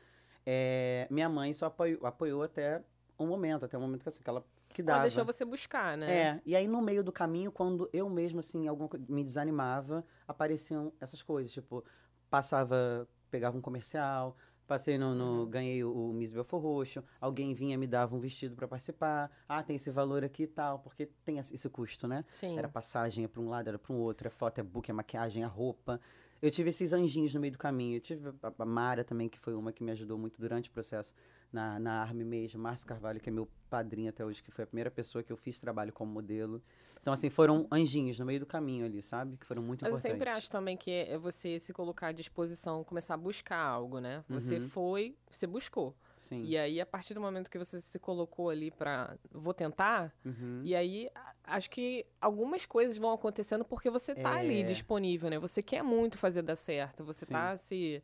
é, 0.44 1.06
minha 1.10 1.28
mãe 1.28 1.52
só 1.54 1.66
apoiou, 1.66 2.04
apoiou 2.06 2.42
até 2.42 2.82
um 3.18 3.26
momento, 3.26 3.64
até 3.64 3.78
o 3.78 3.80
momento 3.80 4.02
que, 4.02 4.08
assim, 4.08 4.22
que 4.22 4.28
ela 4.28 4.44
que 4.68 4.80
Ela 4.80 4.88
dava. 4.92 5.02
deixou 5.02 5.24
você 5.24 5.44
buscar, 5.44 5.96
né? 5.98 6.10
É, 6.10 6.40
e 6.46 6.56
aí 6.56 6.66
no 6.66 6.80
meio 6.80 7.04
do 7.04 7.12
caminho, 7.12 7.52
quando 7.52 7.88
eu 7.92 8.08
mesmo, 8.08 8.38
assim, 8.40 8.66
alguma 8.66 8.88
me 9.08 9.22
desanimava, 9.22 10.02
apareciam 10.26 10.90
essas 10.98 11.22
coisas, 11.22 11.52
tipo, 11.52 11.84
passava, 12.30 13.06
pegava 13.30 13.56
um 13.56 13.60
comercial, 13.60 14.34
passei 14.72 14.96
no, 14.96 15.14
no- 15.14 15.46
ganhei 15.46 15.84
o, 15.84 15.92
o 15.92 16.12
Miss 16.14 16.32
Belfor 16.32 16.58
Roxo, 16.60 17.04
alguém 17.20 17.52
vinha 17.52 17.74
e 17.74 17.76
me 17.76 17.86
dava 17.86 18.16
um 18.16 18.18
vestido 18.18 18.56
pra 18.56 18.66
participar, 18.66 19.30
ah, 19.46 19.62
tem 19.62 19.76
esse 19.76 19.90
valor 19.90 20.24
aqui 20.24 20.44
e 20.44 20.46
tal, 20.46 20.78
porque 20.78 21.04
tem 21.24 21.38
esse 21.38 21.68
custo, 21.68 22.08
né? 22.08 22.24
Sim. 22.32 22.56
Era 22.56 22.68
passagem, 22.68 23.24
é 23.24 23.28
pra 23.28 23.42
um 23.42 23.50
lado, 23.50 23.68
era 23.68 23.78
pra 23.78 23.92
um 23.92 23.98
outro, 23.98 24.26
é 24.28 24.30
foto, 24.30 24.58
é 24.60 24.62
book, 24.62 24.90
é 24.90 24.94
maquiagem, 24.94 25.42
é 25.42 25.46
roupa. 25.46 26.00
Eu 26.40 26.50
tive 26.50 26.70
esses 26.70 26.92
anjinhos 26.94 27.34
no 27.34 27.40
meio 27.40 27.52
do 27.52 27.58
caminho. 27.58 27.96
Eu 27.98 28.00
tive 28.00 28.28
a, 28.42 28.52
a 28.58 28.64
Mara 28.64 29.04
também, 29.04 29.28
que 29.28 29.38
foi 29.38 29.54
uma 29.54 29.72
que 29.72 29.84
me 29.84 29.92
ajudou 29.92 30.16
muito 30.18 30.40
durante 30.40 30.70
o 30.70 30.72
processo 30.72 31.12
na, 31.52 31.78
na 31.78 32.00
Arme 32.02 32.24
mesmo. 32.24 32.60
Márcio 32.60 32.86
Carvalho, 32.86 33.20
que 33.20 33.28
é 33.28 33.32
meu 33.32 33.46
padrinho 33.70 34.08
até 34.08 34.24
hoje, 34.24 34.42
que 34.42 34.50
foi 34.50 34.64
a 34.64 34.66
primeira 34.66 34.90
pessoa 34.90 35.22
que 35.22 35.30
eu 35.32 35.36
fiz 35.36 35.60
trabalho 35.60 35.92
como 35.92 36.10
modelo. 36.10 36.60
Então, 37.02 37.12
assim, 37.12 37.28
foram 37.28 37.66
anjinhos 37.70 38.16
no 38.20 38.24
meio 38.24 38.38
do 38.38 38.46
caminho 38.46 38.86
ali, 38.86 39.02
sabe? 39.02 39.36
Que 39.36 39.44
foram 39.44 39.60
muito 39.60 39.82
Mas 39.82 39.92
eu 39.92 39.98
importantes. 39.98 40.18
sempre 40.18 40.30
acho 40.30 40.48
também 40.48 40.76
que 40.76 40.88
é 40.92 41.18
você 41.18 41.58
se 41.58 41.72
colocar 41.72 42.06
à 42.08 42.12
disposição, 42.12 42.84
começar 42.84 43.14
a 43.14 43.16
buscar 43.16 43.58
algo, 43.58 43.98
né? 43.98 44.24
Você 44.28 44.60
Uhum. 44.60 44.68
foi, 44.68 45.16
você 45.28 45.44
buscou. 45.44 45.96
Sim. 46.20 46.44
E 46.44 46.56
aí, 46.56 46.80
a 46.80 46.86
partir 46.86 47.12
do 47.14 47.20
momento 47.20 47.50
que 47.50 47.58
você 47.58 47.80
se 47.80 47.98
colocou 47.98 48.48
ali 48.50 48.70
pra. 48.70 49.16
Vou 49.32 49.52
tentar. 49.52 50.14
Uhum. 50.24 50.60
E 50.64 50.76
aí, 50.76 51.10
acho 51.42 51.68
que 51.68 52.06
algumas 52.20 52.64
coisas 52.64 52.96
vão 52.96 53.12
acontecendo 53.12 53.64
porque 53.64 53.90
você 53.90 54.14
tá 54.14 54.36
ali 54.36 54.60
É. 54.60 54.62
disponível, 54.62 55.28
né? 55.28 55.40
Você 55.40 55.60
quer 55.60 55.82
muito 55.82 56.16
fazer 56.16 56.42
dar 56.42 56.54
certo. 56.54 57.04
Você 57.04 57.26
Sim. 57.26 57.32
tá 57.32 57.56
se. 57.56 58.00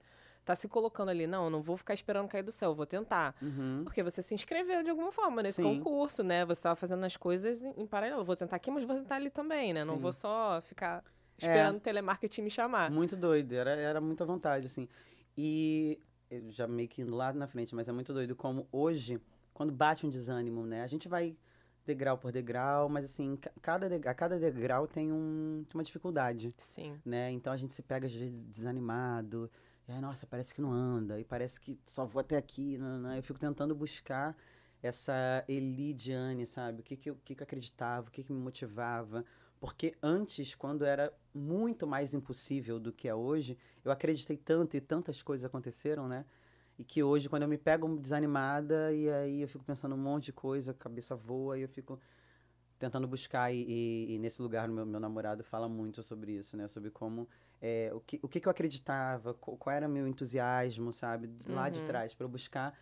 Tá 0.48 0.56
se 0.56 0.66
colocando 0.66 1.10
ali, 1.10 1.26
não, 1.26 1.50
não 1.50 1.60
vou 1.60 1.76
ficar 1.76 1.92
esperando 1.92 2.26
cair 2.26 2.42
do 2.42 2.50
céu, 2.50 2.74
vou 2.74 2.86
tentar. 2.86 3.36
Uhum. 3.42 3.82
Porque 3.84 4.02
você 4.02 4.22
se 4.22 4.34
inscreveu 4.34 4.82
de 4.82 4.88
alguma 4.88 5.12
forma 5.12 5.42
nesse 5.42 5.56
Sim. 5.60 5.62
concurso, 5.78 6.22
né? 6.22 6.42
Você 6.46 6.60
estava 6.60 6.74
fazendo 6.74 7.04
as 7.04 7.18
coisas 7.18 7.62
em, 7.62 7.74
em 7.82 7.86
paralelo. 7.86 8.24
Vou 8.24 8.34
tentar 8.34 8.56
aqui, 8.56 8.70
mas 8.70 8.82
vou 8.82 8.96
tentar 8.96 9.16
ali 9.16 9.28
também, 9.28 9.74
né? 9.74 9.84
Não 9.84 9.92
Sim. 9.96 9.98
É. 9.98 10.02
vou 10.04 10.12
só 10.14 10.62
ficar 10.62 11.04
esperando 11.36 11.76
o 11.76 11.80
telemarketing 11.80 12.40
me 12.40 12.48
chamar. 12.50 12.90
Muito 12.90 13.14
doido, 13.14 13.52
era, 13.52 13.72
era 13.72 14.00
muita 14.00 14.24
vontade, 14.24 14.64
assim. 14.64 14.88
E 15.36 16.00
já 16.48 16.66
meio 16.66 16.88
que 16.88 17.02
indo 17.02 17.14
lá 17.14 17.30
na 17.30 17.46
frente, 17.46 17.74
mas 17.74 17.86
é 17.86 17.92
muito 17.92 18.14
doido 18.14 18.34
como 18.34 18.66
hoje, 18.72 19.20
quando 19.52 19.70
bate 19.70 20.06
um 20.06 20.08
desânimo, 20.08 20.64
né? 20.64 20.82
A 20.82 20.86
gente 20.86 21.08
vai 21.10 21.36
degrau 21.84 22.16
por 22.16 22.32
degrau, 22.32 22.88
mas 22.88 23.04
assim, 23.04 23.36
ca- 23.36 23.52
cada, 23.60 23.86
deg- 23.86 24.06
a 24.06 24.14
cada 24.14 24.38
degrau 24.38 24.86
tem, 24.86 25.12
um, 25.12 25.62
uma 25.74 25.82
dificuldade, 25.82 26.48
Sim. 26.56 26.98
né? 27.04 27.30
Então 27.32 27.52
a 27.52 27.56
gente 27.58 27.74
se 27.74 27.82
pega 27.82 28.06
às 28.06 28.14
vezes 28.14 28.44
desanimado, 28.44 29.50
e 29.88 29.92
aí, 29.92 30.00
nossa, 30.00 30.26
parece 30.26 30.54
que 30.54 30.60
não 30.60 30.70
anda, 30.72 31.18
e 31.20 31.24
parece 31.24 31.60
que 31.60 31.78
só 31.86 32.04
vou 32.04 32.20
até 32.20 32.36
aqui, 32.36 32.76
não, 32.78 32.98
não. 32.98 33.14
eu 33.16 33.22
fico 33.22 33.38
tentando 33.38 33.74
buscar 33.74 34.36
essa 34.82 35.44
Elidiane, 35.48 36.46
sabe? 36.46 36.80
O 36.80 36.84
que 36.84 36.96
que 36.96 37.10
eu, 37.10 37.16
que 37.24 37.34
que 37.34 37.42
eu 37.42 37.44
acreditava, 37.44 38.08
o 38.08 38.10
que 38.12 38.22
que 38.22 38.32
me 38.32 38.38
motivava. 38.40 39.24
Porque 39.60 39.94
antes, 40.02 40.54
quando 40.54 40.84
era 40.84 41.12
muito 41.34 41.86
mais 41.86 42.14
impossível 42.14 42.78
do 42.78 42.92
que 42.92 43.08
é 43.08 43.14
hoje, 43.14 43.58
eu 43.84 43.90
acreditei 43.90 44.36
tanto 44.36 44.76
e 44.76 44.80
tantas 44.80 45.20
coisas 45.22 45.44
aconteceram, 45.44 46.06
né? 46.06 46.24
E 46.78 46.84
que 46.84 47.02
hoje, 47.02 47.28
quando 47.28 47.42
eu 47.42 47.48
me 47.48 47.58
pego 47.58 47.88
desanimada, 47.98 48.92
e 48.92 49.10
aí 49.10 49.42
eu 49.42 49.48
fico 49.48 49.64
pensando 49.64 49.94
um 49.96 49.98
monte 49.98 50.26
de 50.26 50.32
coisa, 50.32 50.70
a 50.70 50.74
cabeça 50.74 51.16
voa, 51.16 51.58
e 51.58 51.62
eu 51.62 51.68
fico 51.68 51.98
tentando 52.78 53.06
buscar. 53.08 53.52
E, 53.52 53.62
e- 53.68 54.14
e 54.14 54.18
nesse 54.18 54.40
lugar, 54.42 54.68
meu, 54.68 54.86
meu 54.86 55.00
namorado 55.00 55.44
fala 55.44 55.68
muito 55.68 56.02
sobre 56.02 56.32
isso, 56.32 56.56
né? 56.56 56.68
Sobre 56.68 56.90
como. 56.90 57.28
É, 57.60 57.90
o, 57.92 58.00
que, 58.00 58.18
o 58.22 58.28
que 58.28 58.40
que 58.40 58.46
eu 58.48 58.50
acreditava, 58.50 59.34
qual, 59.34 59.74
era 59.74 59.88
meu 59.88 60.06
entusiasmo, 60.06 60.92
sabe? 60.92 61.30
Lá 61.46 61.68
de 61.68 61.80
Uhum. 61.80 61.86
trás, 61.86 62.14
para 62.14 62.24
eu 62.24 62.28
buscar 62.28 62.72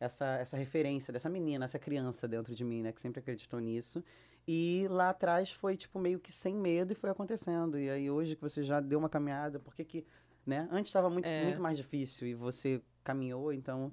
essa, 0.00 0.26
essa 0.38 0.56
referência 0.56 1.12
dessa 1.12 1.28
menina, 1.28 1.64
essa 1.64 1.78
criança 1.78 2.26
dentro 2.26 2.54
de 2.54 2.64
mim, 2.64 2.82
né? 2.82 2.92
Que 2.92 3.00
sempre 3.00 3.20
acreditou 3.20 3.60
nisso. 3.60 4.02
E 4.46 4.86
lá 4.90 5.10
atrás 5.10 5.52
foi, 5.52 5.76
tipo, 5.76 5.98
meio 6.00 6.18
que 6.18 6.32
sem 6.32 6.54
medo 6.54 6.92
e 6.92 6.96
foi 6.96 7.10
acontecendo. 7.10 7.78
E 7.78 7.88
aí 7.88 8.10
hoje 8.10 8.34
que 8.34 8.42
você 8.42 8.62
já 8.64 8.80
deu 8.80 8.98
uma 8.98 9.08
caminhada, 9.08 9.60
por 9.60 9.74
que 9.74 9.84
que, 9.84 10.06
né? 10.44 10.68
Antes 10.72 10.88
estava 10.88 11.08
muito, 11.08 11.26
É. 11.26 11.44
muito 11.44 11.60
mais 11.60 11.76
difícil 11.76 12.26
e 12.26 12.34
você 12.34 12.82
caminhou, 13.04 13.52
então 13.52 13.92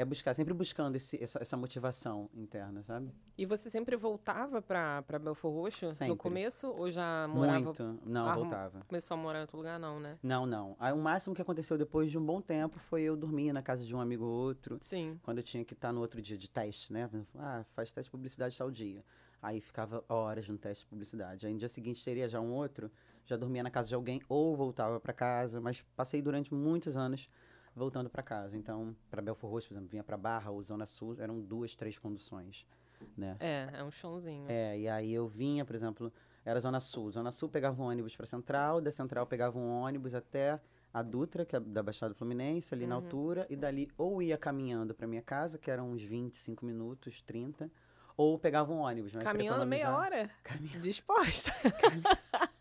é 0.00 0.04
buscar, 0.04 0.32
sempre 0.32 0.54
buscando 0.54 0.96
esse, 0.96 1.22
essa, 1.22 1.38
essa 1.42 1.56
motivação 1.58 2.30
interna, 2.34 2.82
sabe? 2.82 3.12
E 3.36 3.44
você 3.44 3.68
sempre 3.68 3.96
voltava 3.96 4.62
pra, 4.62 5.02
pra 5.02 5.18
Belfor 5.18 5.52
Roxo 5.52 5.90
Sempre. 5.90 6.08
no 6.08 6.16
começo? 6.16 6.74
Ou 6.78 6.90
já 6.90 7.28
morava... 7.28 7.60
Muito. 7.60 7.98
Não, 8.06 8.26
Ah, 8.26 8.34
voltava. 8.34 8.80
Começou 8.88 9.14
a 9.14 9.18
morar 9.18 9.38
em 9.38 9.42
outro 9.42 9.58
lugar, 9.58 9.78
não, 9.78 10.00
né? 10.00 10.18
Não, 10.22 10.46
não. 10.46 10.74
Aí, 10.80 10.90
o 10.92 10.96
máximo 10.96 11.34
que 11.34 11.42
aconteceu 11.42 11.76
depois 11.76 12.10
de 12.10 12.16
um 12.16 12.24
bom 12.24 12.40
tempo 12.40 12.78
foi 12.78 13.02
eu 13.02 13.14
dormir 13.14 13.52
na 13.52 13.60
casa 13.60 13.84
de 13.84 13.94
um 13.94 14.00
amigo 14.00 14.24
ou 14.24 14.32
outro, 14.32 14.78
Sim. 14.80 15.20
quando 15.22 15.36
eu 15.38 15.44
tinha 15.44 15.64
que 15.66 15.74
estar 15.74 15.92
no 15.92 16.00
outro 16.00 16.22
dia 16.22 16.38
de 16.38 16.48
teste, 16.48 16.90
né? 16.92 17.10
Ah, 17.36 17.62
faz 17.68 17.92
teste 17.92 18.08
de 18.08 18.12
publicidade 18.12 18.56
tal 18.56 18.70
dia. 18.70 19.04
Aí 19.42 19.60
ficava 19.60 20.02
horas 20.08 20.48
no 20.48 20.56
teste 20.56 20.84
de 20.84 20.88
publicidade. 20.88 21.46
Aí 21.46 21.52
no 21.52 21.58
dia 21.58 21.68
seguinte 21.68 22.02
teria 22.02 22.26
já 22.26 22.40
um 22.40 22.52
outro, 22.52 22.90
já 23.26 23.36
dormia 23.36 23.62
na 23.62 23.70
casa 23.70 23.88
de 23.88 23.94
alguém 23.94 24.22
ou 24.30 24.56
voltava 24.56 24.98
para 24.98 25.12
casa, 25.12 25.60
mas 25.60 25.82
passei 25.94 26.22
durante 26.22 26.54
muitos 26.54 26.96
anos 26.96 27.28
voltando 27.74 28.10
para 28.10 28.22
casa. 28.22 28.56
Então, 28.56 28.94
para 29.10 29.22
Belfor 29.22 29.50
Roxo, 29.50 29.68
por 29.68 29.74
exemplo, 29.74 29.88
vinha 29.90 30.02
para 30.04 30.16
Barra 30.16 30.50
ou 30.50 30.60
Zona 30.62 30.86
Sul, 30.86 31.16
eram 31.18 31.40
duas, 31.40 31.74
três 31.74 31.98
conduções, 31.98 32.66
né? 33.16 33.36
É, 33.40 33.68
é 33.74 33.84
um 33.84 33.90
chãozinho. 33.90 34.46
É, 34.48 34.78
e 34.78 34.88
aí 34.88 35.12
eu 35.12 35.26
vinha, 35.28 35.64
por 35.64 35.74
exemplo, 35.74 36.12
era 36.44 36.58
Zona 36.60 36.80
Sul. 36.80 37.10
Zona 37.10 37.30
Sul 37.30 37.48
pegava 37.48 37.80
um 37.82 37.86
ônibus 37.86 38.16
para 38.16 38.26
Central, 38.26 38.80
da 38.80 38.90
Central 38.90 39.26
pegava 39.26 39.58
um 39.58 39.68
ônibus 39.82 40.14
até 40.14 40.60
a 40.92 41.02
Dutra, 41.02 41.44
que 41.46 41.54
é 41.54 41.60
da 41.60 41.82
Baixada 41.82 42.14
Fluminense, 42.14 42.74
ali 42.74 42.84
na 42.86 42.96
Uhum. 42.98 43.02
altura, 43.04 43.46
e 43.48 43.54
dali 43.56 43.88
ou 43.96 44.20
ia 44.20 44.36
caminhando 44.36 44.92
para 44.94 45.06
minha 45.06 45.22
casa, 45.22 45.56
que 45.56 45.70
eram 45.70 45.92
uns 45.92 46.02
25 46.02 46.66
minutos, 46.66 47.22
30, 47.22 47.70
ou 48.16 48.36
pegava 48.38 48.72
um 48.72 48.78
ônibus. 48.80 49.12
Caminhando 49.12 49.64
meia 49.64 49.96
hora? 49.96 50.28
Disposta. 50.80 51.52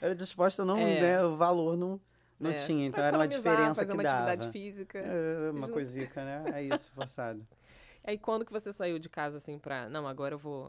Era 0.00 0.14
disposta, 0.14 0.64
não, 0.64 0.76
É. 0.78 1.00
né, 1.00 1.24
o 1.24 1.36
valor 1.36 1.76
não, 1.76 1.98
não 2.38 2.50
É, 2.50 2.54
tinha, 2.54 2.86
então 2.86 3.02
era 3.04 3.16
uma 3.16 3.28
diferença 3.28 3.74
fazer 3.76 3.86
que 3.92 3.96
uma 3.96 4.02
dava. 4.02 4.16
atividade 4.32 4.50
física. 4.52 4.98
É, 4.98 5.50
uma 5.50 5.68
coisica, 5.68 6.24
né? 6.24 6.44
É 6.54 6.62
isso, 6.62 6.90
forçado. 6.92 7.46
Aí 8.04 8.18
quando 8.18 8.44
que 8.44 8.52
você 8.52 8.72
saiu 8.72 8.98
de 8.98 9.08
casa, 9.08 9.38
assim, 9.38 9.58
pra... 9.58 9.88
Não, 9.88 10.06
agora 10.06 10.34
eu 10.34 10.38
vou... 10.38 10.68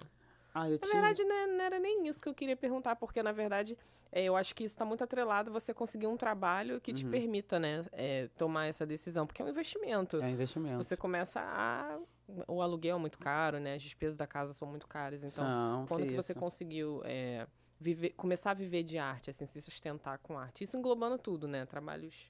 Ah, 0.54 0.70
eu 0.70 0.74
Na 0.74 0.88
tinha... 0.88 0.94
verdade, 0.94 1.24
né, 1.26 1.48
não 1.48 1.66
era 1.66 1.80
nem 1.80 2.08
isso 2.08 2.22
que 2.22 2.30
eu 2.30 2.34
queria 2.34 2.56
perguntar, 2.56 2.96
porque, 2.96 3.22
na 3.22 3.34
verdade, 3.34 3.78
é, 4.10 4.24
eu 4.24 4.38
acho 4.38 4.56
que 4.56 4.64
isso 4.64 4.74
está 4.74 4.86
muito 4.86 5.04
atrelado 5.04 5.52
você 5.52 5.74
conseguir 5.74 6.08
um 6.08 6.16
trabalho 6.16 6.80
que 6.80 6.94
te 6.94 7.04
Uhum. 7.04 7.12
permita, 7.12 7.60
né, 7.60 7.84
é, 7.92 8.30
tomar 8.38 8.68
essa 8.68 8.86
decisão, 8.86 9.28
porque 9.28 9.42
é 9.42 9.46
um 9.46 9.50
investimento. 9.50 10.16
É 10.22 10.26
um 10.28 10.30
investimento. 10.30 10.78
Você 10.82 10.96
começa 10.96 11.42
a... 11.42 12.00
O 12.48 12.62
aluguel 12.62 12.96
é 12.96 13.00
muito 13.00 13.20
caro, 13.20 13.60
né, 13.60 13.74
as 13.76 13.82
despesas 13.82 14.16
da 14.18 14.26
casa 14.26 14.54
são 14.54 14.66
muito 14.70 14.88
caras, 14.88 15.22
então... 15.22 15.46
São, 15.46 15.86
Quando 15.88 16.08
que, 16.08 16.16
você 16.16 16.32
isso. 16.32 16.40
conseguiu 16.40 17.02
é, 17.04 17.46
viver, 17.80 18.12
começar 18.12 18.52
a 18.52 18.54
viver 18.54 18.84
de 18.84 18.98
arte, 18.98 19.30
assim, 19.30 19.46
se 19.46 19.60
sustentar 19.62 20.18
com 20.20 20.38
arte? 20.38 20.64
Isso 20.64 20.78
englobando 20.78 21.18
tudo, 21.18 21.48
né? 21.48 21.66
Trabalhos 21.66 22.30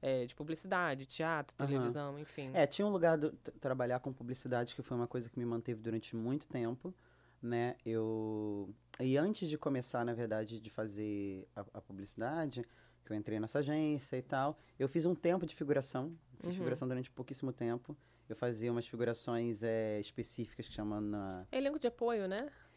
é, 0.00 0.26
de 0.26 0.34
publicidade, 0.34 1.06
teatro, 1.06 1.56
televisão, 1.56 2.18
enfim. 2.18 2.50
É, 2.52 2.66
tinha 2.66 2.86
um 2.86 2.90
lugar 2.90 3.16
de 3.16 3.30
tra- 3.30 3.54
trabalhar 3.60 4.00
com 4.00 4.12
publicidade 4.12 4.74
que 4.74 4.82
foi 4.82 4.96
uma 4.96 5.06
coisa 5.06 5.28
que 5.30 5.38
me 5.38 5.44
manteve 5.44 5.80
durante 5.80 6.14
muito 6.16 6.46
tempo, 6.48 6.92
né? 7.40 7.76
Eu 7.84 8.68
e 9.00 9.16
antes 9.16 9.48
de 9.48 9.56
começar, 9.58 10.04
na 10.04 10.12
verdade, 10.14 10.60
de 10.60 10.70
fazer 10.70 11.46
a, 11.56 11.60
a 11.74 11.80
publicidade, 11.80 12.64
que 13.04 13.12
eu 13.12 13.16
entrei 13.16 13.40
nessa 13.40 13.58
agência 13.60 14.16
e 14.16 14.22
tal, 14.22 14.56
eu 14.78 14.88
fiz 14.88 15.06
um 15.06 15.14
tempo 15.14 15.44
de 15.46 15.54
figuração, 15.54 16.12
fiz 16.40 16.50
Uhum. 16.50 16.52
figuração 16.56 16.86
durante 16.86 17.10
pouquíssimo 17.10 17.52
tempo. 17.52 17.96
Eu 18.28 18.36
fazia 18.36 18.70
umas 18.70 18.86
figurações 18.86 19.62
é, 19.62 19.98
específicas 20.00 20.66
que 20.68 20.72
chamam 20.72 21.00
na 21.00 21.44
Elenco 21.52 21.78
de 21.78 21.86
apoio, 21.88 22.26
né? 22.28 22.36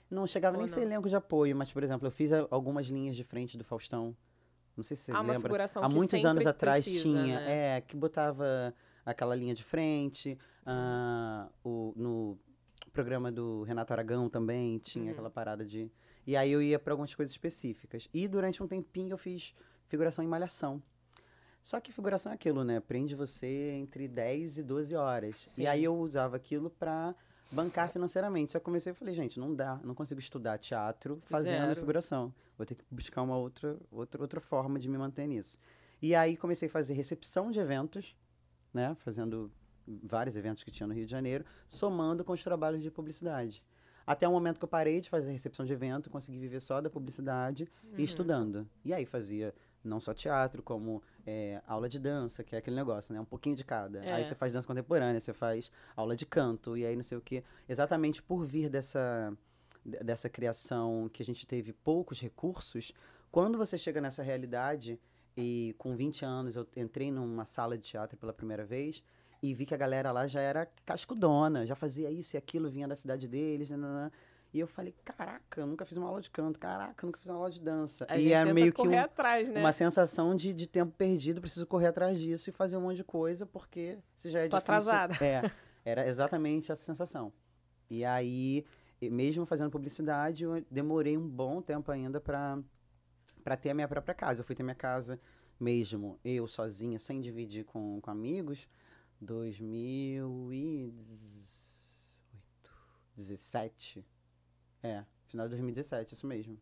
Não 0.10 0.26
chegava 0.28 0.56
Ou 0.58 0.64
nem 0.64 0.70
a 0.72 0.74
ser 0.74 0.82
não? 0.82 0.88
elenco 0.88 1.10
de 1.10 1.16
apoio, 1.16 1.56
mas 1.56 1.72
por 1.74 1.84
exemplo, 1.84 2.08
eu 2.08 2.12
fiz 2.12 2.32
algumas 2.50 2.88
linhas 2.88 3.16
de 3.16 3.24
frente 3.24 3.58
do 3.58 3.64
Faustão. 3.64 4.16
Não 4.78 4.84
sei 4.84 4.98
se 4.98 5.04
você 5.04 5.12
Há 5.12 5.22
uma 5.22 5.34
lembra. 5.34 5.48
figuração 5.50 5.84
Há 5.84 5.90
muitos 5.90 6.26
anos 6.26 6.46
atrás 6.46 6.84
precisa, 6.84 7.04
tinha, 7.04 7.40
né? 7.40 7.78
é, 7.78 7.82
que 7.82 7.96
botava 7.96 8.74
aquela 9.06 9.34
linha 9.36 9.54
de 9.54 9.64
frente. 9.64 10.38
ah, 10.66 11.50
o, 11.64 11.94
no 11.96 12.38
programa 12.92 13.32
do 13.32 13.64
Renato 13.64 13.94
Aragão 13.94 14.30
também 14.30 14.78
tinha 14.80 15.06
Uhum. 15.06 15.12
aquela 15.12 15.30
parada 15.30 15.64
de. 15.66 15.92
E 16.28 16.36
aí 16.36 16.52
eu 16.52 16.62
ia 16.62 16.78
para 16.80 16.92
algumas 16.94 17.14
coisas 17.16 17.32
específicas. 17.32 18.08
E 18.14 18.28
durante 18.28 18.62
um 18.64 18.68
tempinho 18.68 19.14
eu 19.14 19.18
fiz 19.18 19.54
figuração 19.88 20.24
em 20.24 20.28
malhação. 20.28 20.82
Só 21.62 21.80
que 21.80 21.92
figuração 21.92 22.32
é 22.32 22.36
aquilo, 22.36 22.64
né? 22.64 22.80
Prende 22.80 23.16
você 23.16 23.72
entre 23.72 24.08
10 24.08 24.60
e 24.60 24.64
12 24.64 24.96
horas. 24.96 25.38
Sim. 25.38 25.64
E 25.64 25.68
aí 25.68 25.84
eu 25.84 25.96
usava 25.98 26.36
aquilo 26.36 26.70
pra 26.70 27.16
bancar 27.52 27.90
financeiramente. 27.90 28.52
Só 28.52 28.60
comecei 28.60 28.92
e 28.92 28.96
falei, 28.96 29.14
gente, 29.14 29.40
não 29.40 29.54
dá, 29.54 29.80
não 29.84 29.94
consigo 29.96 30.20
estudar 30.20 30.58
teatro 30.58 31.18
fazendo 31.26 31.68
Zero. 31.68 31.80
figuração. 31.80 32.34
Vou 32.58 32.66
ter 32.66 32.76
que 32.76 32.84
buscar 32.90 33.22
uma 33.22 33.38
outra, 33.38 33.78
outra, 33.92 34.22
outra 34.22 34.42
forma 34.42 34.80
de 34.80 34.88
me 34.90 34.98
manter 34.98 35.28
nisso. 35.28 35.58
E 36.02 36.14
aí 36.16 36.36
comecei 36.38 36.68
a 36.68 36.72
fazer 36.72 36.94
recepção 36.94 37.52
de 37.52 37.60
eventos, 37.60 38.16
né? 38.74 38.96
Fazendo 39.00 39.52
vários 40.04 40.36
eventos 40.36 40.64
que 40.64 40.72
tinha 40.72 40.88
no 40.88 40.94
Rio 40.94 41.06
de 41.06 41.12
Janeiro, 41.12 41.46
somando 41.68 42.24
com 42.24 42.34
os 42.34 42.44
trabalhos 42.44 42.82
de 42.82 42.90
publicidade. 42.92 43.64
Até 44.08 44.28
o 44.28 44.32
momento 44.32 44.60
que 44.60 44.64
eu 44.64 44.70
parei 44.70 45.02
de 45.02 45.10
fazer 45.10 45.32
recepção 45.32 45.66
de 45.66 45.74
evento, 45.74 46.10
consegui 46.12 46.38
viver 46.38 46.60
só 46.62 46.80
da 46.80 46.90
publicidade 46.90 47.68
Uhum. 47.84 47.94
e 47.98 48.04
estudando. 48.04 48.70
E 48.84 48.94
aí 48.94 49.06
fazia 49.06 49.54
não 49.88 50.00
só 50.00 50.14
teatro, 50.14 50.62
como 50.64 51.02
é, 51.26 51.62
aula 51.68 51.88
de 51.88 52.00
dança, 52.00 52.44
que 52.44 52.56
é 52.56 52.60
aquele 52.60 52.76
negócio, 52.76 53.14
né? 53.14 53.20
Um 53.20 53.26
pouquinho 53.26 53.56
de 53.56 53.64
cada. 53.64 54.04
É. 54.04 54.14
Aí 54.14 54.26
você 54.26 54.36
faz 54.36 54.52
dança 54.54 54.68
contemporânea, 54.68 55.20
você 55.20 55.34
faz 55.34 55.72
aula 55.96 56.16
de 56.16 56.26
canto, 56.26 56.76
e 56.78 56.86
aí 56.86 56.96
não 56.96 57.04
sei 57.04 57.18
o 57.18 57.22
quê. 57.22 57.44
Exatamente 57.70 58.22
por 58.22 58.44
vir 58.46 58.70
dessa, 58.70 59.32
de- 59.86 59.98
dessa 60.00 60.30
criação 60.30 61.10
que 61.12 61.22
a 61.22 61.26
gente 61.26 61.46
teve 61.46 61.74
poucos 61.74 62.20
recursos, 62.22 62.92
quando 63.32 63.58
você 63.58 63.78
chega 63.78 64.00
nessa 64.02 64.24
realidade, 64.24 65.00
e 65.38 65.76
com 65.78 65.96
20 65.96 66.24
anos 66.24 66.56
eu 66.56 66.66
entrei 66.78 67.12
numa 67.12 67.44
sala 67.46 67.78
de 67.78 67.84
teatro 67.84 68.18
pela 68.18 68.32
primeira 68.34 68.64
vez, 68.64 69.04
e 69.44 69.54
vi 69.54 69.66
que 69.66 69.74
a 69.74 69.78
galera 69.78 70.12
lá 70.12 70.26
já 70.26 70.42
era 70.42 70.66
cascudona, 70.86 71.66
já 71.66 71.76
fazia 71.76 72.10
isso 72.10 72.36
e 72.36 72.38
aquilo, 72.38 72.70
vinha 72.70 72.88
da 72.88 72.96
cidade 72.96 73.28
deles, 73.28 73.70
nananã. 73.70 74.12
E 74.54 74.60
eu 74.60 74.68
falei, 74.68 74.96
caraca, 75.04 75.60
eu 75.60 75.68
nunca 75.68 75.86
fiz 75.86 75.98
uma 75.98 76.08
aula 76.08 76.22
de 76.22 76.30
canto, 76.32 76.58
caraca, 76.58 77.04
eu 77.04 77.08
nunca 77.08 77.20
fiz 77.20 77.28
uma 77.30 77.38
aula 77.38 77.52
de 77.52 77.60
dança. 77.60 78.06
A 78.10 78.18
e 78.18 78.30
tenta 78.30 78.54
meio 78.54 78.72
que 78.72 78.78
correr 78.82 79.02
um- 79.02 79.04
atrás, 79.04 79.50
né? 79.50 79.60
uma 79.60 79.74
sensação 79.74 80.34
de, 80.34 80.54
de 80.54 80.66
tempo 80.66 80.94
perdido, 80.98 81.42
preciso 81.42 81.66
correr 81.68 81.88
atrás 81.88 82.18
disso 82.20 82.50
e 82.50 82.54
fazer 82.54 82.78
um 82.78 82.82
monte 82.82 82.98
de 82.98 83.04
coisa, 83.04 83.46
porque 83.46 83.98
se 84.16 84.30
já 84.30 84.40
é 84.40 84.48
Tô 84.48 84.58
difícil... 84.58 84.74
atrasada. 84.74 85.16
É, 85.26 85.42
era 85.84 86.08
exatamente 86.08 86.72
essa 86.72 86.82
sensação. 86.84 87.34
E 87.90 88.06
aí, 88.06 88.66
mesmo 89.02 89.46
fazendo 89.46 89.70
publicidade, 89.70 90.46
eu 90.46 90.66
demorei 90.72 91.18
um 91.18 91.28
bom 91.28 91.62
tempo 91.62 91.92
ainda 91.92 92.22
pra 92.22 92.58
para 93.44 93.56
ter 93.56 93.70
a 93.70 93.74
minha 93.76 93.88
própria 93.88 94.16
casa. 94.16 94.42
Eu 94.42 94.46
fui 94.46 94.56
ter 94.56 94.64
minha 94.64 94.74
casa 94.74 95.20
mesmo, 95.60 96.20
eu 96.26 96.48
sozinha, 96.48 96.98
sem 96.98 97.22
dividir 97.22 97.64
com, 97.64 98.02
com 98.02 98.10
amigos, 98.10 98.68
2018, 99.22 100.96
17. 103.16 104.06
É, 104.86 105.04
final 105.28 105.46
de 105.48 105.52
2017, 105.52 106.14
isso 106.14 106.28
mesmo. 106.28 106.58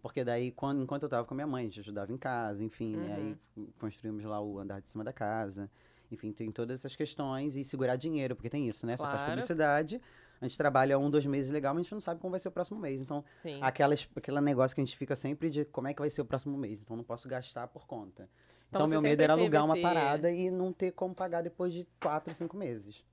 Porque 0.00 0.22
daí, 0.22 0.52
quando, 0.52 0.80
enquanto 0.82 1.02
eu 1.02 1.08
tava 1.08 1.26
com 1.26 1.34
a 1.34 1.36
minha 1.36 1.46
mãe, 1.46 1.62
a 1.62 1.64
gente 1.66 1.80
ajudava 1.80 2.12
em 2.12 2.16
casa, 2.16 2.62
enfim, 2.62 2.96
né? 2.96 3.14
Aí 3.14 3.36
construímos 3.80 4.24
lá 4.24 4.40
o 4.40 4.58
andar 4.58 4.80
de 4.80 4.88
cima 4.88 5.02
da 5.02 5.12
casa. 5.12 5.68
Enfim, 6.10 6.32
tem 6.32 6.50
todas 6.52 6.80
essas 6.80 6.94
questões 6.96 7.54
e 7.56 7.64
segurar 7.64 7.96
dinheiro, 7.96 8.34
porque 8.36 8.48
tem 8.48 8.68
isso, 8.68 8.86
né? 8.86 8.96
Você 8.96 9.02
faz 9.02 9.16
Claro. 9.20 9.32
publicidade, 9.32 10.00
a 10.40 10.46
gente 10.46 10.56
trabalha 10.56 10.98
um, 10.98 11.10
dois 11.10 11.26
meses 11.26 11.50
legal, 11.50 11.74
mas 11.74 11.80
a 11.80 11.82
gente 11.82 11.92
não 11.92 12.00
sabe 12.00 12.20
como 12.20 12.30
vai 12.30 12.40
ser 12.40 12.48
o 12.48 12.52
próximo 12.52 12.78
mês. 12.78 13.00
Então, 13.02 13.22
Sim. 13.28 13.58
aquela, 13.60 13.92
es- 13.92 14.08
aquele 14.16 14.40
negócio 14.40 14.74
que 14.74 14.80
a 14.80 14.84
gente 14.84 14.96
fica 14.96 15.14
sempre 15.16 15.50
de 15.50 15.64
como 15.66 15.88
é 15.88 15.92
que 15.92 16.00
vai 16.00 16.08
ser 16.08 16.22
o 16.22 16.24
próximo 16.24 16.56
mês. 16.56 16.80
Então, 16.80 16.96
não 16.96 17.04
posso 17.04 17.28
gastar 17.28 17.66
por 17.68 17.86
conta. 17.86 18.22
Então, 18.68 18.82
Então, 18.82 18.88
meu 18.88 19.02
medo 19.02 19.20
era 19.20 19.32
alugar 19.34 19.64
uma 19.64 19.74
esse- 19.74 19.82
parada 19.82 20.30
e 20.30 20.50
não 20.50 20.72
ter 20.72 20.92
como 20.92 21.14
pagar 21.14 21.42
depois 21.42 21.74
de 21.74 21.86
quatro, 22.00 22.32
cinco 22.32 22.56
meses. 22.56 23.04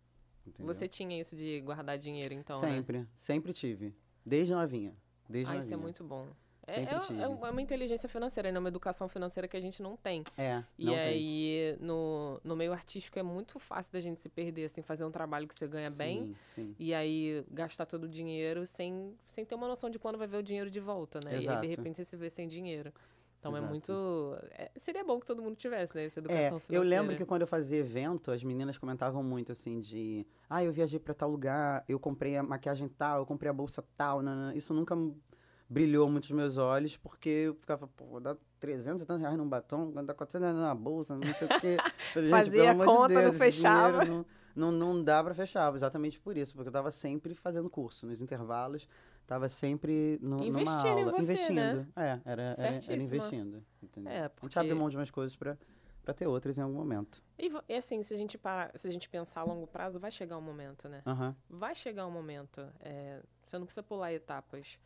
Entendeu? 0.47 0.71
Você 0.73 0.87
tinha 0.87 1.19
isso 1.19 1.35
de 1.35 1.59
guardar 1.61 1.97
dinheiro, 1.97 2.33
então, 2.33 2.61
né? 2.61 2.67
sempre, 2.75 3.07
sempre 3.13 3.51
tive. 3.51 3.93
Desde 4.25 4.53
novinha. 4.53 4.93
Desde 5.29 5.51
Ah, 5.51 5.53
novinha. 5.55 5.65
isso 5.65 5.73
é 5.73 5.77
muito 5.77 6.03
bom. 6.03 6.27
É, 6.67 6.71
Sempre 6.73 6.95
é- 6.95 6.99
tive. 7.01 7.21
é 7.21 7.27
uma 7.27 7.61
inteligência 7.61 8.09
financeira, 8.09 8.51
né? 8.51 8.57
uma 8.57 8.69
educação 8.69 9.07
financeira 9.07 9.47
que 9.47 9.55
a 9.55 9.61
gente 9.61 9.83
não 9.83 9.95
tem. 9.95 10.23
É, 10.35 10.63
E 10.79 10.85
não 10.85 10.93
tem. 10.93 10.99
aí, 11.03 11.77
no, 11.79 12.41
no 12.43 12.55
meio 12.55 12.73
artístico, 12.73 13.19
é 13.19 13.23
muito 13.23 13.59
fácil 13.59 13.93
da 13.93 13.99
gente 13.99 14.19
se 14.19 14.27
perder, 14.29 14.63
assim, 14.65 14.81
fazer 14.81 15.05
um 15.05 15.11
trabalho 15.11 15.47
que 15.47 15.53
você 15.53 15.67
ganha 15.67 15.91
bem 15.91 16.23
Sim, 16.23 16.35
sim. 16.55 16.75
e 16.79 16.91
aí 16.91 17.45
gastar 17.51 17.85
todo 17.85 18.05
o 18.05 18.09
dinheiro 18.09 18.65
sem, 18.65 19.13
sem 19.27 19.45
ter 19.45 19.53
uma 19.53 19.67
noção 19.67 19.91
de 19.91 19.99
quando 19.99 20.17
vai 20.17 20.25
ver 20.27 20.37
o 20.37 20.43
dinheiro 20.43 20.71
de 20.71 20.79
volta, 20.79 21.19
né? 21.23 21.33
E 21.33 21.35
aí, 21.35 21.43
Exato. 21.43 21.61
de 21.61 21.67
repente, 21.67 21.97
você 21.97 22.05
se 22.05 22.17
vê 22.17 22.31
sem 22.31 22.47
dinheiro. 22.47 22.91
Então 23.45 23.55
é 23.55 23.59
Exato. 23.59 23.69
muito. 23.69 24.37
é- 24.51 24.71
seria 24.75 25.03
bom 25.03 25.19
que 25.19 25.25
todo 25.25 25.41
mundo 25.41 25.55
tivesse, 25.55 25.95
né? 25.95 26.05
Essa 26.05 26.19
É, 26.19 26.21
educação 26.21 26.57
eu 26.57 26.61
financeira. 26.61 26.83
lembro 27.01 27.15
que 27.15 27.23
quando 27.25 27.41
eu 27.41 27.47
fazia 27.47 27.77
evento, 27.79 28.31
as 28.31 28.43
meninas 28.43 28.75
comentavam 28.77 29.21
muito 29.21 29.51
assim 29.51 29.79
de, 29.79 30.25
ah, 30.49 30.63
eu 30.63 30.73
viajei 30.73 30.99
pra 30.99 31.13
tal 31.13 31.29
lugar, 31.29 31.83
eu 31.87 31.99
comprei 31.99 32.35
a 32.37 32.41
maquiagem 32.43 32.87
tal, 32.89 33.19
eu 33.19 33.25
comprei 33.25 33.49
a 33.49 33.53
bolsa 33.53 33.83
tal, 33.95 34.21
nanã. 34.23 34.51
isso 34.55 34.73
nunca 34.73 34.95
brilhou 35.69 36.09
muito 36.09 36.23
os 36.25 36.31
meus 36.31 36.57
olhos, 36.57 36.97
porque 36.97 37.29
eu 37.29 37.55
ficava, 37.55 37.87
pô, 37.87 38.19
dá 38.19 38.35
300 38.59 39.03
e 39.03 39.05
tantos 39.05 39.21
reais 39.21 39.37
num 39.37 39.47
batom, 39.47 39.91
dá 39.91 40.13
400 40.13 40.41
reais 40.45 40.55
numa 40.57 40.75
bolsa, 40.75 41.15
não 41.15 41.33
sei 41.33 41.47
o 41.47 41.59
quê. 41.61 41.77
"Gente, 42.15 42.29
Fazia 42.29 42.73
de 42.73 42.83
conta, 42.85 43.07
não 43.13 43.21
Deus, 43.21 43.35
esse 43.35 43.37
fechava." 43.37 44.05
Não, 44.05 44.25
não, 44.55 44.71
não 44.71 45.03
dá 45.03 45.23
pra 45.23 45.33
fechar, 45.33 45.73
exatamente 45.75 46.19
por 46.19 46.37
isso, 46.37 46.53
porque 46.55 46.69
eu 46.69 46.73
tava 46.73 46.89
sempre 46.89 47.33
fazendo 47.35 47.69
curso, 47.69 48.05
nos 48.07 48.21
intervalos, 48.21 48.87
tava 49.27 49.49
sempre 49.49 50.19
no, 50.21 50.37
numa 50.37 50.45
Investindo 50.45 50.85
em 50.99 51.01
aula. 51.03 51.11
você, 51.11 51.23
investindo. 51.23 51.55
né? 51.55 51.87
É, 51.95 52.01
era, 52.25 52.41
era, 52.57 52.65
era 52.65 52.75
investindo. 53.03 53.63
Entendeu? 53.81 54.11
É, 54.11 54.17
A 54.19 54.21
gente 54.43 54.59
abre 54.59 54.69
porque- 54.69 54.73
mão 54.73 54.89
de 54.89 54.97
umas 54.97 55.09
coisas 55.11 55.35
pra, 55.35 55.57
para 56.03 56.13
ter 56.13 56.27
outras 56.27 56.57
em 56.57 56.61
algum 56.61 56.75
momento. 56.75 57.23
E, 57.39 57.51
e 57.67 57.73
assim, 57.75 58.01
se 58.03 58.13
a 58.13 58.17
gente 58.17 58.37
parar, 58.37 58.71
se 58.75 58.87
a 58.87 58.91
gente 58.91 59.09
pensar 59.09 59.41
a 59.41 59.43
longo 59.43 59.65
prazo, 59.67 59.99
vai 59.99 60.11
chegar 60.11 60.37
um 60.37 60.41
momento, 60.41 60.87
né? 60.87 61.01
Aham. 61.05 61.35
Vai 61.49 61.73
chegar 61.75 62.05
um 62.07 62.11
momento. 62.11 62.65
é, 62.79 63.19
você 63.45 63.57
não 63.57 63.65
precisa 63.65 63.83
pular 63.83 64.13
etapas. 64.13 64.77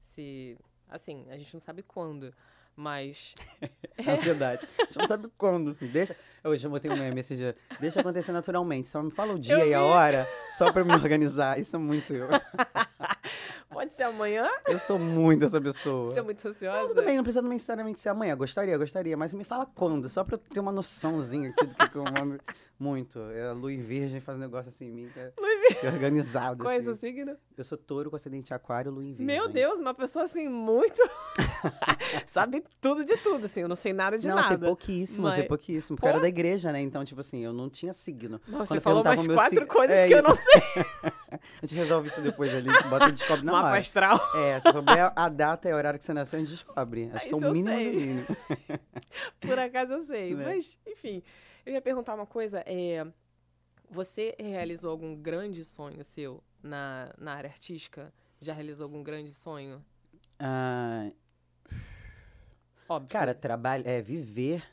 Se. 0.00 0.56
Assim, 0.88 1.26
a 1.30 1.36
gente 1.36 1.52
não 1.54 1.60
sabe 1.60 1.82
quando. 1.82 2.32
Mas. 2.76 3.34
Ansiedade. 4.08 4.66
A 4.78 4.84
gente 4.84 4.98
não 4.98 5.06
sabe 5.06 5.28
quando. 5.36 5.70
Assim. 5.70 5.86
Deixa... 5.88 6.16
Hoje 6.42 6.66
eu 6.66 6.70
botei 6.70 6.90
um 6.90 6.96
meme 6.96 7.20
esse 7.20 7.36
dia. 7.36 7.54
Deixa 7.78 8.00
acontecer 8.00 8.32
naturalmente. 8.32 8.88
Só 8.88 9.02
me 9.02 9.10
fala 9.10 9.34
o 9.34 9.38
dia 9.38 9.66
e 9.66 9.74
a 9.74 9.78
vi. 9.78 9.84
hora, 9.84 10.26
só 10.56 10.72
pra 10.72 10.82
me 10.84 10.92
organizar. 10.94 11.58
Isso 11.60 11.76
é 11.76 11.78
muito 11.78 12.14
eu. 12.14 12.28
Pode 13.90 13.96
ser 13.96 14.02
amanhã? 14.04 14.48
Eu 14.66 14.78
sou 14.78 14.98
muito 14.98 15.44
essa 15.44 15.60
pessoa. 15.60 16.06
Você 16.06 16.20
é 16.20 16.22
muito 16.22 16.46
ansiosa? 16.46 16.80
Não, 16.80 16.88
tudo 16.88 17.02
bem, 17.02 17.16
não 17.16 17.22
precisa 17.22 17.42
necessariamente 17.42 18.00
ser 18.00 18.10
amanhã. 18.10 18.36
Gostaria, 18.36 18.76
gostaria. 18.78 19.16
Mas 19.16 19.34
me 19.34 19.44
fala 19.44 19.66
quando, 19.66 20.08
só 20.08 20.22
pra 20.22 20.34
eu 20.34 20.38
ter 20.38 20.60
uma 20.60 20.72
noçãozinha 20.72 21.50
aqui 21.50 21.66
do 21.66 21.74
que, 21.74 21.88
que 21.88 21.96
eu 21.96 22.04
mando. 22.04 22.40
Muito. 22.78 23.18
É 23.32 23.50
a 23.50 23.70
em 23.70 23.82
Virgem 23.82 24.20
faz 24.20 24.38
um 24.38 24.40
negócio 24.40 24.70
assim 24.70 24.86
em 24.86 24.90
mim, 24.90 25.10
que 25.12 25.20
é, 25.20 25.32
que 25.80 25.86
é 25.86 25.90
organizado. 25.90 26.64
Qual 26.64 26.72
é 26.72 26.80
seu 26.80 26.92
assim. 26.92 27.00
signo? 27.00 27.36
Eu 27.56 27.64
sou 27.64 27.76
touro 27.76 28.08
com 28.08 28.16
acidente 28.16 28.54
aquário, 28.54 28.90
em 29.02 29.12
Virgem. 29.12 29.26
Meu 29.26 29.48
Deus, 29.48 29.78
uma 29.78 29.92
pessoa 29.92 30.24
assim, 30.24 30.48
muito. 30.48 31.02
Sabe 32.26 32.62
tudo 32.80 33.04
de 33.04 33.16
tudo, 33.18 33.44
assim. 33.46 33.60
Eu 33.60 33.68
não 33.68 33.76
sei 33.76 33.92
nada 33.92 34.18
de 34.18 34.26
não, 34.28 34.36
nada. 34.36 34.48
sei 34.48 34.58
pouquíssimo, 34.58 35.28
sei 35.30 35.38
Mas- 35.40 35.48
pouquíssimo. 35.48 35.96
Porque 35.96 36.06
eu 36.06 36.10
era 36.10 36.18
Pô. 36.18 36.22
da 36.22 36.28
igreja, 36.28 36.72
né? 36.72 36.80
Então, 36.80 37.04
tipo 37.04 37.20
assim, 37.20 37.44
eu 37.44 37.52
não 37.52 37.68
tinha 37.68 37.92
signo. 37.92 38.40
Nossa, 38.46 38.50
Quando 38.50 38.66
você 38.68 38.80
falou 38.80 39.02
umas 39.02 39.26
quatro 39.26 39.50
signo- 39.50 39.66
coisas 39.66 39.96
É, 39.96 40.06
que 40.06 40.14
eu 40.14 40.22
não 40.22 40.34
sei. 40.36 40.62
A 41.62 41.66
gente 41.66 41.74
resolve 41.76 42.08
isso 42.08 42.20
depois 42.22 42.52
ali, 42.52 42.68
a 42.68 42.72
gente 42.72 42.88
bota 42.88 43.08
e 43.08 43.12
descobre 43.12 43.44
na 43.46 43.52
Mapa 43.52 43.68
hora. 43.68 43.78
astral. 43.80 44.20
É, 44.34 44.60
se 44.60 44.72
souber 44.72 45.12
a- 45.14 45.28
data 45.28 45.68
e 45.68 45.72
o 45.72 45.76
horário 45.76 45.98
que 45.98 46.04
você 46.04 46.12
nasceu, 46.12 46.36
a 46.38 46.40
gente 46.40 46.50
descobre. 46.50 47.08
Acho 47.14 47.28
que 47.28 47.34
é 47.34 47.36
o 47.36 47.40
mínimo 47.52 47.68
sei. 47.68 47.90
do 47.92 47.96
mínimo. 47.96 48.26
Por 49.40 49.58
acaso 49.58 49.92
eu 49.94 50.00
sei. 50.00 50.34
Né? 50.34 50.44
Mas, 50.44 50.76
enfim. 50.86 51.22
Eu 51.64 51.72
ia 51.74 51.80
perguntar 51.80 52.14
uma 52.14 52.26
coisa. 52.26 52.62
É, 52.66 53.06
você 53.88 54.34
realizou 54.38 54.90
algum 54.90 55.14
grande 55.14 55.64
sonho 55.64 56.02
seu 56.04 56.42
na, 56.62 57.12
na 57.18 57.34
área 57.34 57.48
artística? 57.48 58.12
Já 58.40 58.52
realizou 58.52 58.84
algum 58.86 59.02
grande 59.02 59.32
sonho? 59.32 59.84
Ah, 60.38 61.10
Óbvio. 62.90 63.08
cara, 63.08 63.32
trabalho, 63.32 63.84
é, 63.86 64.02
viver 64.02 64.64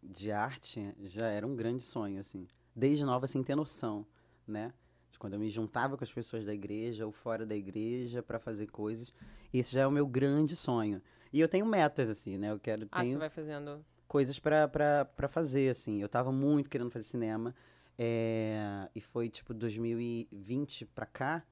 de 0.00 0.30
arte 0.30 0.94
já 1.04 1.26
era 1.26 1.44
um 1.44 1.56
grande 1.56 1.82
sonho, 1.82 2.20
assim. 2.20 2.46
Desde 2.74 3.04
nova, 3.04 3.26
sem 3.26 3.42
ter 3.42 3.56
noção, 3.56 4.06
né? 4.46 4.72
De 5.10 5.18
quando 5.18 5.32
eu 5.32 5.40
me 5.40 5.50
juntava 5.50 5.96
com 5.96 6.04
as 6.04 6.12
pessoas 6.12 6.44
da 6.44 6.54
igreja 6.54 7.04
ou 7.06 7.10
fora 7.10 7.44
da 7.44 7.56
igreja 7.56 8.22
pra 8.22 8.38
fazer 8.38 8.66
coisas. 8.68 9.12
Esse 9.52 9.74
já 9.74 9.80
é 9.82 9.86
o 9.86 9.90
meu 9.90 10.06
grande 10.06 10.54
sonho. 10.54 11.02
E 11.32 11.40
eu 11.40 11.48
tenho 11.48 11.66
metas, 11.66 12.08
assim, 12.08 12.38
né? 12.38 12.52
Eu 12.52 12.58
quero, 12.60 12.86
ah, 12.92 13.04
você 13.04 13.16
vai 13.16 13.28
fazendo. 13.30 13.84
coisas 14.06 14.38
pra 14.38 15.28
fazer, 15.28 15.68
assim. 15.70 16.00
Eu 16.00 16.08
tava 16.08 16.30
muito 16.30 16.70
querendo 16.70 16.90
fazer 16.90 17.04
cinema. 17.04 17.54
é, 17.98 18.88
e 18.94 19.00
foi, 19.00 19.28
tipo, 19.30 19.54
2020 19.54 20.84
pra 20.86 21.06
cá, 21.06 21.42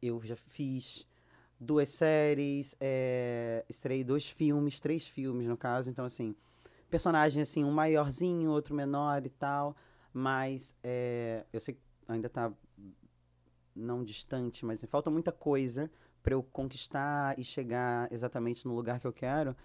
eu 0.00 0.22
já 0.22 0.36
fiz 0.36 1.07
duas 1.58 1.88
séries, 1.88 2.76
é, 2.80 3.64
estrei 3.68 4.04
dois 4.04 4.28
filmes, 4.28 4.80
três 4.80 5.06
filmes, 5.06 5.46
no 5.46 5.56
caso. 5.56 5.90
Então, 5.90 6.04
assim, 6.04 6.34
personagem, 6.90 7.42
assim, 7.42 7.64
um 7.64 7.70
maiorzinho, 7.72 8.50
outro 8.50 8.74
menor 8.74 9.24
e 9.26 9.30
tal. 9.30 9.76
Mas 10.12 10.74
é, 10.82 11.44
eu 11.52 11.60
sei 11.60 11.74
que 11.74 11.80
ainda 12.08 12.28
tá 12.28 12.52
não 13.74 14.02
distante, 14.02 14.64
mas 14.66 14.84
falta 14.84 15.10
muita 15.10 15.30
coisa 15.30 15.90
pra 16.22 16.34
eu 16.34 16.42
conquistar 16.42 17.38
e 17.38 17.44
chegar 17.44 18.10
exatamente 18.12 18.66
no 18.66 18.74
lugar 18.74 19.00
que 19.00 19.06
eu 19.06 19.12
quero. 19.12 19.56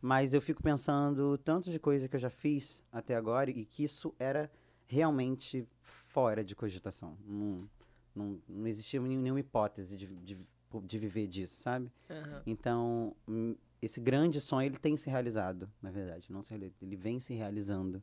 Mas 0.00 0.32
eu 0.32 0.40
fico 0.40 0.62
pensando 0.62 1.36
tanto 1.38 1.70
de 1.70 1.78
coisa 1.78 2.08
que 2.08 2.16
eu 2.16 2.20
já 2.20 2.30
fiz 2.30 2.82
até 2.92 3.14
agora 3.16 3.50
e 3.50 3.64
que 3.64 3.82
isso 3.84 4.14
era 4.18 4.50
realmente 4.86 5.68
fora 5.80 6.44
de 6.44 6.54
cogitação. 6.54 7.16
Não, 7.26 7.68
não, 8.14 8.40
não 8.48 8.66
existia 8.66 9.00
nenhum- 9.00 9.20
nenhuma 9.20 9.40
hipótese 9.40 9.96
de, 9.96 10.06
de, 10.06 10.38
de 10.84 10.98
viver 10.98 11.26
disso, 11.26 11.60
sabe? 11.60 11.90
Aham. 12.10 12.42
Então, 12.46 13.16
hum, 13.26 13.54
esse 13.80 14.00
grande 14.00 14.40
sonho, 14.40 14.66
ele 14.66 14.76
tem 14.78 14.96
se 14.96 15.08
realizado, 15.08 15.70
na 15.80 15.90
verdade. 15.90 16.30
Não 16.30 16.42
se 16.42 16.50
reali- 16.50 16.74
ele 16.82 16.96
vem 16.96 17.20
se 17.20 17.32
realizando 17.34 18.02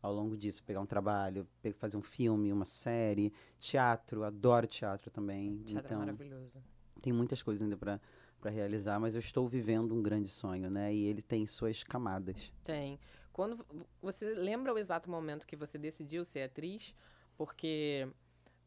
ao 0.00 0.12
longo 0.12 0.36
disso. 0.36 0.62
Pegar 0.62 0.80
um 0.80 0.86
trabalho, 0.86 1.46
fazer 1.74 1.96
um 1.96 2.02
filme, 2.02 2.52
uma 2.52 2.64
série, 2.64 3.32
teatro. 3.58 4.24
Adoro 4.24 4.66
teatro 4.66 5.10
também. 5.10 5.56
Teatro 5.64 5.74
é 5.74 5.80
então, 5.86 5.98
maravilhoso. 5.98 6.62
tem 7.02 7.12
muitas 7.12 7.42
coisas 7.42 7.62
ainda 7.62 7.76
para 7.76 8.00
para 8.40 8.52
realizar, 8.52 9.00
mas 9.00 9.14
eu 9.16 9.18
estou 9.18 9.48
vivendo 9.48 9.92
um 9.92 10.00
grande 10.00 10.28
sonho, 10.28 10.70
né? 10.70 10.94
E 10.94 11.06
ele 11.06 11.20
tem 11.20 11.44
suas 11.44 11.82
camadas. 11.82 12.52
Tem. 12.62 12.96
Quando 13.32 13.66
você 14.00 14.32
lembra 14.32 14.72
o 14.72 14.78
exato 14.78 15.10
momento 15.10 15.44
que 15.44 15.56
você 15.56 15.76
decidiu 15.76 16.24
ser 16.24 16.42
atriz? 16.42 16.94
Porque 17.36 18.08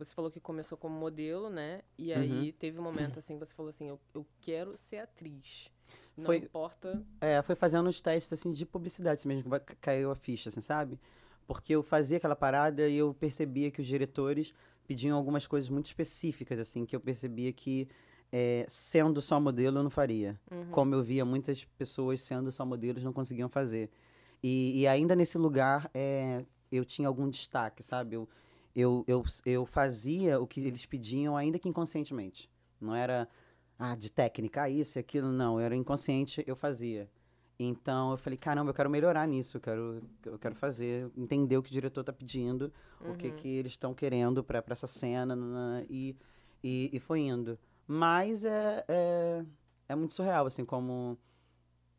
você 0.03 0.13
falou 0.15 0.31
que 0.31 0.39
começou 0.39 0.77
como 0.77 0.95
modelo, 0.97 1.49
né? 1.49 1.81
E 1.97 2.11
aí 2.13 2.47
Uhum. 2.47 2.53
teve 2.57 2.79
um 2.79 2.83
momento 2.83 3.19
assim, 3.19 3.37
você 3.37 3.53
falou 3.53 3.69
assim, 3.69 3.87
eu, 3.87 3.99
eu 4.13 4.25
quero 4.41 4.75
ser 4.77 4.97
atriz. 4.97 5.69
Não 6.17 6.25
Foi- 6.25 6.37
importa. 6.37 7.03
É, 7.19 7.41
foi 7.41 7.55
fazendo 7.55 7.87
uns 7.87 8.01
testes 8.01 8.33
assim 8.33 8.51
de 8.51 8.65
publicidade 8.65 9.27
mesmo, 9.27 9.43
que 9.43 9.59
ca- 9.59 9.75
caiu 9.79 10.11
a 10.11 10.15
ficha, 10.15 10.49
assim, 10.49 10.61
sabe? 10.61 10.99
Porque 11.47 11.73
eu 11.73 11.83
fazia 11.83 12.17
aquela 12.17 12.35
parada 12.35 12.87
e 12.87 12.95
eu 12.97 13.13
percebia 13.13 13.69
que 13.71 13.81
os 13.81 13.87
diretores 13.87 14.53
pediam 14.87 15.17
algumas 15.17 15.45
coisas 15.47 15.69
muito 15.69 15.85
específicas, 15.87 16.59
assim, 16.59 16.85
que 16.85 16.95
eu 16.95 16.99
percebia 16.99 17.51
que 17.53 17.87
é, 18.31 18.65
sendo 18.69 19.21
só 19.21 19.39
modelo 19.39 19.79
eu 19.79 19.83
não 19.83 19.89
faria. 19.89 20.39
Uhum. 20.49 20.71
Como 20.71 20.95
eu 20.95 21.03
via 21.03 21.23
muitas 21.25 21.63
pessoas 21.77 22.21
sendo 22.21 22.51
só 22.51 22.65
modelos 22.65 23.03
não 23.03 23.11
conseguiam 23.13 23.49
fazer. 23.49 23.89
E, 24.41 24.81
e 24.81 24.87
ainda 24.87 25.15
nesse 25.15 25.37
lugar 25.37 25.89
é, 25.93 26.43
eu 26.71 26.83
tinha 26.85 27.07
algum 27.07 27.29
destaque, 27.29 27.83
sabe? 27.83 28.15
Eu, 28.15 28.27
eu, 28.75 29.03
eu, 29.07 29.23
eu 29.45 29.65
fazia 29.65 30.39
o 30.39 30.47
que 30.47 30.65
eles 30.65 30.85
pediam, 30.85 31.35
ainda 31.35 31.59
que 31.59 31.67
inconscientemente. 31.69 32.49
Não 32.79 32.95
era 32.95 33.27
ah, 33.77 33.95
de 33.95 34.11
técnica, 34.11 34.63
ah, 34.63 34.69
isso 34.69 34.97
e 34.97 34.99
aquilo, 34.99 35.31
não. 35.31 35.59
Eu 35.59 35.65
era 35.65 35.75
inconsciente, 35.75 36.43
eu 36.47 36.55
fazia. 36.55 37.09
Então 37.59 38.11
eu 38.11 38.17
falei, 38.17 38.37
caramba, 38.37 38.71
eu 38.71 38.73
quero 38.73 38.89
melhorar 38.89 39.27
nisso, 39.27 39.57
eu 39.57 39.61
quero, 39.61 40.01
eu 40.25 40.39
quero 40.39 40.55
fazer, 40.55 41.11
entender 41.15 41.57
o 41.57 41.61
que 41.63 41.69
o 41.69 41.73
diretor 41.73 42.03
tá 42.03 42.11
pedindo, 42.11 42.71
o 42.99 43.15
que, 43.15 43.27
Uhum. 43.27 43.35
que 43.35 43.47
eles 43.47 43.73
estão 43.73 43.93
querendo 43.93 44.43
pra 44.43 44.63
essa 44.69 44.87
cena, 44.87 45.35
e, 45.87 46.15
e, 46.63 46.89
e 46.91 46.99
foi 46.99 47.19
indo. 47.19 47.59
Mas 47.85 48.43
é, 48.43 48.83
é, 48.87 49.45
é 49.89 49.95
muito 49.95 50.13
surreal, 50.13 50.47
assim, 50.47 50.65
como 50.65 51.17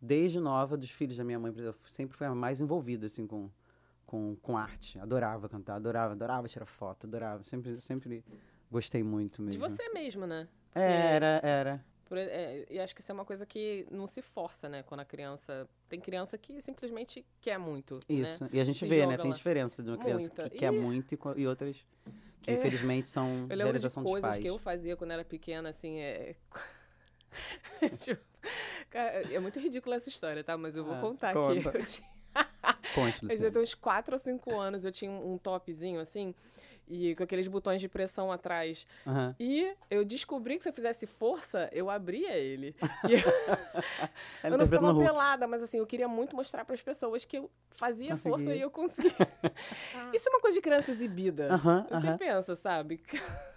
desde 0.00 0.40
nova, 0.40 0.76
dos 0.76 0.90
filhos 0.90 1.16
da 1.16 1.22
minha 1.22 1.38
mãe, 1.38 1.52
exemplo, 1.56 1.80
sempre 1.86 2.16
foi 2.16 2.26
a 2.26 2.34
mais 2.34 2.60
envolvida, 2.60 3.06
assim, 3.06 3.24
com, 3.24 3.48
com, 4.12 4.36
com 4.42 4.58
arte. 4.58 4.98
Adorava 4.98 5.48
cantar, 5.48 5.76
adorava, 5.76 6.12
adorava 6.12 6.46
tirar 6.46 6.66
foto, 6.66 7.06
adorava. 7.06 7.42
Sempre, 7.44 7.80
sempre 7.80 8.22
gostei 8.70 9.02
muito 9.02 9.36
De 9.42 9.58
mesmo. 9.58 9.66
você 9.68 9.88
mesmo, 9.88 10.26
né? 10.26 10.46
É, 10.74 11.14
era, 11.16 11.40
era. 11.42 11.84
Por- 12.04 12.18
é, 12.18 12.66
e 12.68 12.78
acho 12.78 12.94
que 12.94 13.00
isso 13.00 13.10
é 13.10 13.14
uma 13.14 13.24
coisa 13.24 13.46
que 13.46 13.86
não 13.90 14.06
se 14.06 14.20
força, 14.20 14.68
né? 14.68 14.82
Quando 14.82 15.00
a 15.00 15.04
criança. 15.06 15.66
Tem 15.88 15.98
criança 15.98 16.36
que 16.36 16.60
simplesmente 16.60 17.24
quer 17.40 17.58
muito. 17.58 18.00
Isso. 18.06 18.44
Né? 18.44 18.50
E 18.52 18.60
a 18.60 18.64
gente 18.64 18.80
Se 18.80 18.86
vê, 18.86 19.06
né? 19.06 19.16
Tem 19.16 19.30
lá. 19.30 19.34
diferença 19.34 19.82
de 19.82 19.88
uma 19.88 19.96
criança 19.96 20.26
Muita. 20.28 20.50
que 20.50 20.58
quer 20.58 20.72
Ih. 20.74 20.78
muito 20.78 21.14
e, 21.14 21.18
e 21.40 21.46
outras 21.46 21.86
que, 22.42 22.50
É. 22.50 22.54
infelizmente, 22.54 23.08
são 23.08 23.26
Eu 23.48 23.56
lembro 23.56 23.56
de 23.56 23.62
realização 23.64 24.02
dos 24.02 24.12
coisas 24.12 24.30
pais. 24.30 24.42
que 24.42 24.48
eu 24.48 24.58
fazia 24.58 24.94
quando 24.94 25.12
era 25.12 25.24
pequena, 25.24 25.70
assim, 25.70 26.00
é. 26.00 26.36
Tipo, 27.98 28.22
cara, 28.90 29.32
é 29.32 29.38
muito 29.40 29.58
ridícula 29.58 29.96
essa 29.96 30.08
história, 30.10 30.44
tá? 30.44 30.54
Mas 30.58 30.76
eu 30.76 30.84
vou 30.84 30.94
Ah, 30.94 31.00
contar 31.00 31.32
conta. 31.32 31.70
aqui. 31.70 31.78
Eu 31.78 31.84
tinha, 31.86 32.08
Conte, 32.94 33.22
eu 33.22 33.28
devia 33.28 33.34
Luciana. 33.48 33.50
ter 33.52 33.58
uns 33.60 33.74
4 33.74 34.14
ou 34.14 34.18
5 34.18 34.58
anos, 34.58 34.84
eu 34.84 34.92
tinha 34.92 35.10
um 35.10 35.38
topzinho 35.38 36.00
assim, 36.00 36.34
e 36.88 37.14
com 37.14 37.22
aqueles 37.24 37.48
botões 37.48 37.80
de 37.80 37.88
pressão 37.88 38.30
atrás. 38.32 38.86
Aham. 39.06 39.34
E 39.40 39.74
eu 39.90 40.04
descobri 40.04 40.56
que 40.56 40.62
se 40.62 40.68
eu 40.68 40.72
fizesse 40.72 41.06
força, 41.06 41.68
eu 41.72 41.88
abria 41.90 42.36
ele. 42.36 42.74
E 43.08 43.14
eu, 44.48 44.58
não 44.58 44.66
ficava 44.66 44.94
pelada, 44.98 45.46
mas 45.46 45.62
assim, 45.62 45.78
eu 45.78 45.86
queria 45.86 46.08
muito 46.08 46.34
mostrar 46.36 46.64
para 46.64 46.74
as 46.74 46.82
pessoas 46.82 47.24
que 47.24 47.38
eu 47.38 47.50
fazia 47.70 48.16
força 48.16 48.44
Consegui. 48.44 48.58
e 48.58 48.60
eu 48.60 48.70
conseguia. 48.70 49.12
Isso 50.12 50.28
é 50.28 50.32
uma 50.32 50.40
coisa 50.40 50.56
de 50.56 50.62
criança 50.62 50.90
exibida. 50.90 51.52
Aham, 51.54 51.86
Você 51.88 52.06
aham. 52.08 52.18
pensa, 52.18 52.54
sabe? 52.56 53.00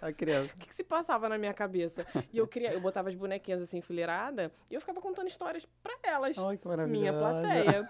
A 0.00 0.12
criança. 0.12 0.54
O 0.56 0.58
que, 0.58 0.66
que 0.68 0.74
se 0.74 0.84
passava 0.84 1.28
na 1.28 1.36
minha 1.38 1.52
cabeça? 1.52 2.06
E 2.32 2.38
eu 2.38 2.46
queria, 2.46 2.72
eu 2.72 2.80
botava 2.80 3.08
as 3.08 3.14
bonequinhas 3.14 3.60
assim 3.62 3.78
enfileiradas 3.78 4.50
e 4.70 4.74
eu 4.74 4.80
ficava 4.80 5.00
contando 5.00 5.28
histórias 5.28 5.66
pra 5.82 5.94
elas. 6.02 6.36
Ai, 6.38 6.56
que 6.56 6.66
maravilhosa. 6.66 7.00
minha 7.00 7.12
plateia. 7.12 7.88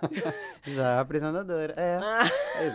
Já 0.67 1.01
apresentadora. 1.01 1.73
É, 1.77 1.99
Ah, 2.03 2.23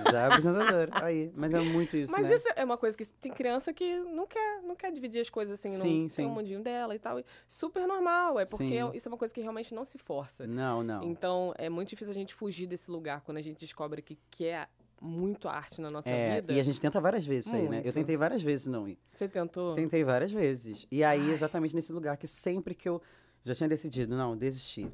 é, 0.08 0.12
já 0.12 0.28
apresentadora. 0.28 0.92
Aí, 0.96 1.32
mas 1.36 1.54
é 1.54 1.60
muito 1.60 1.96
isso, 1.98 2.12
mas 2.12 2.30
né? 2.30 2.36
isso 2.36 2.48
é 2.56 2.64
uma 2.64 2.78
coisa 2.78 2.96
que 2.98 3.06
tem 3.06 3.32
criança 3.32 3.74
que 3.74 4.00
não 4.00 4.26
quer, 4.28 4.62
não 4.64 4.76
quer 4.76 4.92
dividir 4.92 5.22
as 5.22 5.30
coisas 5.30 5.60
assim 5.60 5.76
no, 5.78 5.84
Sim, 5.84 6.04
no 6.04 6.10
sim. 6.10 6.28
mundinho 6.28 6.62
dela 6.62 6.96
e 6.96 7.00
tal. 7.00 7.20
E 7.20 7.26
super 7.48 7.88
normal, 7.88 8.40
é 8.40 8.46
porque 8.46 8.80
Sim. 8.82 8.92
isso 8.94 9.08
é 9.08 9.12
uma 9.12 9.18
coisa 9.18 9.34
que 9.34 9.42
realmente 9.42 9.74
não 9.74 9.84
se 9.84 9.98
força. 9.98 10.46
Não, 10.48 10.84
não. 10.84 11.04
Então, 11.04 11.54
é 11.58 11.70
muito 11.70 11.90
difícil 11.90 12.12
a 12.12 12.14
gente 12.16 12.34
fugir 12.34 12.68
desse 12.68 12.90
lugar 12.92 13.22
quando 13.22 13.38
a 13.38 13.42
gente 13.42 13.58
descobre 13.60 14.02
que 14.02 14.18
quer 14.30 14.70
muito 15.02 15.50
arte 15.50 15.82
na 15.82 15.88
nossa 15.90 16.10
É, 16.10 16.42
vida. 16.42 16.54
e 16.54 16.60
a 16.60 16.64
gente 16.64 16.80
tenta 16.80 17.02
várias 17.02 17.26
vezes 17.26 17.48
isso 17.48 17.56
aí, 17.56 17.68
né? 17.68 17.82
Eu 17.84 17.92
tentei 17.92 18.16
várias 18.16 18.42
vezes 18.44 18.68
não 18.68 18.88
ir. 18.88 19.00
Você 19.12 19.28
tentou? 19.28 19.74
Tentei 19.74 20.04
várias 20.04 20.32
vezes. 20.32 20.86
E 20.92 21.04
aí, 21.04 21.32
exatamente 21.32 21.76
nesse 21.76 21.92
lugar 21.92 22.16
que 22.18 22.28
sempre 22.28 22.76
que 22.76 22.88
eu 22.88 23.02
já 23.44 23.56
tinha 23.56 23.68
decidido, 23.68 24.16
não, 24.16 24.38
desistir. 24.38 24.92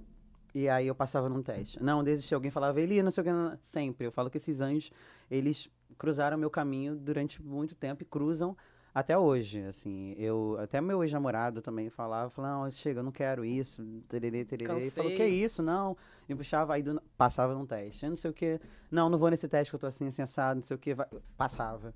E 0.55 0.69
aí 0.69 0.87
eu 0.87 0.95
passava 0.95 1.27
num 1.27 1.43
teste. 1.43 1.83
Não, 1.83 2.03
desisti. 2.03 2.33
Alguém 2.33 2.49
falava, 2.49 2.79
Eli, 2.81 3.03
não 3.03 3.11
sei 3.11 3.21
o 3.21 3.25
que. 3.25 3.31
Sempre. 3.61 4.07
Eu 4.07 4.11
falo 4.11 4.29
que 4.29 4.37
esses 4.37 4.61
anjos, 4.61 4.91
eles 5.29 5.69
cruzaram 5.97 6.37
meu 6.37 6.49
caminho 6.49 6.95
durante 6.95 7.41
muito 7.41 7.75
tempo 7.75 8.03
e 8.03 8.05
cruzam 8.05 8.55
até 8.93 9.15
hoje, 9.17 9.61
assim. 9.63 10.13
Eu, 10.17 10.57
até 10.59 10.81
meu 10.81 11.03
ex-namorado 11.03 11.61
também 11.61 11.89
falava, 11.89 12.29
falava, 12.31 12.63
não, 12.63 12.71
chega, 12.71 12.99
eu 12.99 13.03
não 13.03 13.11
quero 13.11 13.45
isso, 13.45 13.83
tererê, 14.07 14.43
tererê. 14.43 14.87
E 14.87 14.91
falou, 14.91 15.11
que 15.11 15.17
Cansei. 15.17 15.43
isso, 15.43 15.61
não. 15.61 15.95
Me 16.27 16.35
puxava, 16.35 16.73
aí 16.73 16.81
do- 16.81 17.01
passava 17.15 17.53
num 17.53 17.65
teste. 17.65 18.03
Eu 18.05 18.09
não 18.09 18.17
sei 18.17 18.31
o 18.31 18.33
que. 18.33 18.59
Não, 18.89 19.07
não 19.09 19.17
vou 19.19 19.29
nesse 19.29 19.47
teste 19.47 19.69
que 19.71 19.75
eu 19.75 19.79
tô 19.79 19.85
assim, 19.87 20.07
assim, 20.07 20.21
assado, 20.23 20.55
não 20.57 20.63
sei 20.63 20.75
o 20.75 20.79
que. 20.79 20.95
Passava. 21.37 21.93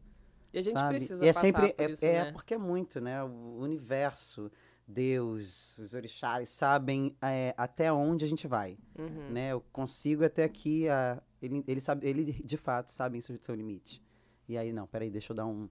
E 0.53 0.59
a 0.59 0.61
gente 0.61 0.73
sabe? 0.77 0.95
precisa 0.97 1.25
e 1.25 1.29
é 1.29 1.33
passar 1.33 1.41
sempre 1.47 1.73
por 1.73 1.83
é, 1.83 1.91
isso, 1.91 2.05
é 2.05 2.23
né? 2.25 2.31
porque 2.33 2.53
é 2.53 2.57
muito, 2.57 2.99
né? 3.01 3.23
O 3.23 3.57
universo, 3.61 4.51
Deus, 4.85 5.77
os 5.79 5.93
orixás 5.93 6.49
sabem 6.49 7.15
é, 7.21 7.53
até 7.57 7.91
onde 7.91 8.25
a 8.25 8.27
gente 8.27 8.45
vai, 8.47 8.77
Uhum. 8.99 9.29
né? 9.31 9.53
Eu 9.53 9.61
consigo 9.71 10.23
até 10.25 10.43
aqui, 10.43 10.87
a, 10.89 11.19
ele, 11.41 11.63
ele 11.67 11.81
sabe, 11.81 12.07
ele 12.07 12.31
de 12.31 12.57
fato 12.57 12.89
sabe 12.89 13.17
o 13.17 13.21
seu, 13.21 13.37
seu 13.41 13.55
limite. 13.55 14.01
E 14.47 14.57
aí 14.57 14.71
não, 14.71 14.85
peraí, 14.87 15.09
deixa 15.09 15.31
eu 15.31 15.35
dar 15.35 15.45
um. 15.45 15.69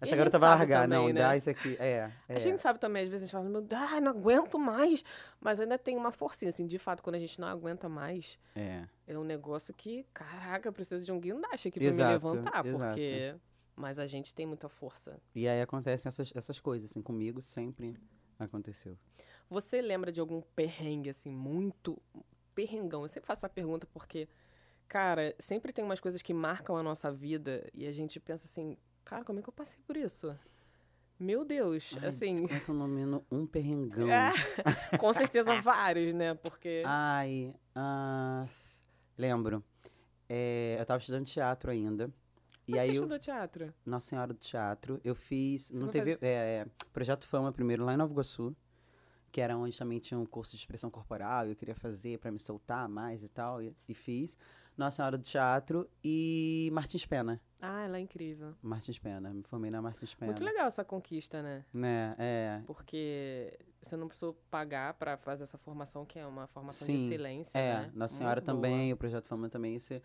Essa 0.00 0.16
garota 0.16 0.38
vai 0.38 0.50
largar, 0.50 0.82
também, 0.82 0.98
não, 0.98 1.06
né? 1.06 1.20
dá 1.20 1.36
isso 1.36 1.48
aqui, 1.48 1.76
é, 1.78 2.10
é. 2.28 2.34
A 2.34 2.38
gente 2.38 2.60
sabe 2.60 2.78
também, 2.78 3.04
às 3.04 3.08
vezes 3.08 3.22
a 3.22 3.26
gente 3.26 3.32
fala, 3.32 3.48
meu 3.48 3.66
ai, 3.70 4.00
não 4.00 4.10
aguento 4.10 4.58
mais. 4.58 5.04
Mas 5.40 5.60
ainda 5.60 5.78
tem 5.78 5.96
uma 5.96 6.10
forcinha, 6.10 6.48
assim, 6.48 6.66
de 6.66 6.78
fato, 6.78 7.02
quando 7.02 7.14
a 7.14 7.18
gente 7.20 7.40
não 7.40 7.46
aguenta 7.46 7.88
mais, 7.88 8.36
é. 8.56 8.84
é 9.06 9.18
um 9.18 9.22
negócio 9.22 9.72
que, 9.72 10.04
caraca, 10.12 10.68
eu 10.68 10.72
preciso 10.72 11.04
de 11.04 11.12
um 11.12 11.20
guindaste 11.20 11.68
aqui 11.68 11.78
pra 11.78 11.88
Exato, 11.88 12.08
me 12.08 12.14
levantar, 12.14 12.66
exato. 12.66 12.86
porque. 12.86 13.34
Mas 13.74 13.98
a 13.98 14.06
gente 14.06 14.34
tem 14.34 14.44
muita 14.44 14.68
força. 14.68 15.18
E 15.34 15.48
aí 15.48 15.62
acontecem 15.62 16.06
essas, 16.08 16.30
essas 16.36 16.60
coisas, 16.60 16.90
assim, 16.90 17.00
comigo 17.00 17.40
sempre 17.40 17.96
aconteceu. 18.38 18.98
Você 19.48 19.80
lembra 19.80 20.12
de 20.12 20.20
algum 20.20 20.42
perrengue, 20.54 21.10
assim, 21.10 21.30
muito 21.30 22.00
perrengão? 22.54 23.02
Eu 23.02 23.08
sempre 23.08 23.26
faço 23.26 23.40
essa 23.40 23.48
pergunta 23.48 23.86
porque, 23.92 24.28
cara, 24.92 25.34
sempre 25.38 25.72
tem 25.72 25.82
umas 25.82 26.00
coisas 26.00 26.20
que 26.20 26.34
marcam 26.34 26.76
a 26.76 26.82
nossa 26.82 27.10
vida 27.10 27.66
e 27.72 27.86
a 27.86 27.92
gente 27.92 28.20
pensa 28.20 28.44
assim, 28.44 28.76
cara, 29.02 29.24
como 29.24 29.38
é 29.38 29.42
que 29.42 29.48
eu 29.48 29.52
passei 29.52 29.80
por 29.86 29.96
isso? 29.96 30.38
Meu 31.18 31.46
Deus, 31.46 31.96
Ai, 31.98 32.08
assim, 32.08 32.46
Como 32.46 32.54
é 32.54 32.60
que 32.60 32.68
eu 32.68 32.74
nomino 32.74 33.24
um 33.30 33.46
perrengão? 33.46 34.06
é, 34.92 34.98
com 34.98 35.10
certeza 35.14 35.62
vários, 35.62 36.14
né? 36.14 36.34
Porque. 36.34 36.82
Ai, 36.84 37.54
ah, 37.74 38.46
lembro. 39.16 39.64
É, 40.28 40.76
eu 40.78 40.84
tava 40.84 40.98
estudando 40.98 41.24
teatro 41.24 41.70
ainda. 41.70 42.12
E 42.68 42.78
aí 42.78 42.88
você 42.88 42.90
eu, 42.90 42.94
estudou 42.96 43.18
teatro? 43.18 43.72
Nossa 43.86 44.10
Senhora 44.10 44.34
do 44.34 44.38
Teatro, 44.38 45.00
eu 45.02 45.14
fiz 45.14 45.70
Você 45.70 45.78
no 45.78 45.90
foi 45.90 45.92
TV, 45.92 46.18
é, 46.20 46.66
Projeto 46.92 47.26
Fama 47.26 47.50
primeiro 47.50 47.82
lá 47.82 47.94
em 47.94 47.96
Nova 47.96 48.12
Iguaçu, 48.12 48.54
que 49.30 49.40
era 49.40 49.56
onde 49.56 49.78
também 49.78 49.98
tinha 50.00 50.20
um 50.20 50.26
curso 50.26 50.52
de 50.52 50.58
expressão 50.58 50.90
corporal, 50.90 51.46
eu 51.46 51.56
queria 51.56 51.74
fazer 51.74 52.18
pra 52.18 52.30
me 52.30 52.38
soltar 52.38 52.86
mais 52.90 53.24
e 53.24 53.28
tal, 53.30 53.62
e, 53.62 53.74
e 53.88 53.94
fiz. 53.94 54.36
Nossa 54.76 54.96
Senhora 54.96 55.18
do 55.18 55.24
Teatro 55.24 55.88
e 56.02 56.70
Martins 56.72 57.04
Pena. 57.06 57.40
Ah, 57.60 57.84
ela 57.84 57.98
é 57.98 58.00
incrível. 58.00 58.54
Martins 58.62 58.98
Pena, 58.98 59.32
me 59.32 59.42
formei 59.44 59.70
na 59.70 59.80
Martins 59.80 60.14
Pena. 60.14 60.32
Muito 60.32 60.42
legal 60.44 60.66
essa 60.66 60.84
conquista, 60.84 61.42
né? 61.42 61.64
Né, 61.72 62.14
é. 62.18 62.62
Porque 62.66 63.56
você 63.80 63.96
não 63.96 64.08
precisou 64.08 64.34
pagar 64.50 64.94
pra 64.94 65.16
fazer 65.16 65.44
essa 65.44 65.58
formação, 65.58 66.04
que 66.04 66.18
é 66.18 66.26
uma 66.26 66.46
formação 66.48 66.86
de 66.86 66.98
Sim, 66.98 67.04
excelência, 67.04 67.58
É, 67.58 67.74
né? 67.82 67.92
Nossa 67.94 68.16
Senhora 68.16 68.40
Muito 68.40 68.46
boa. 68.46 68.56
também, 68.56 68.92
o 68.92 68.96
Projeto 68.96 69.26
Fama 69.28 69.48
também, 69.48 69.78
você, 69.78 70.02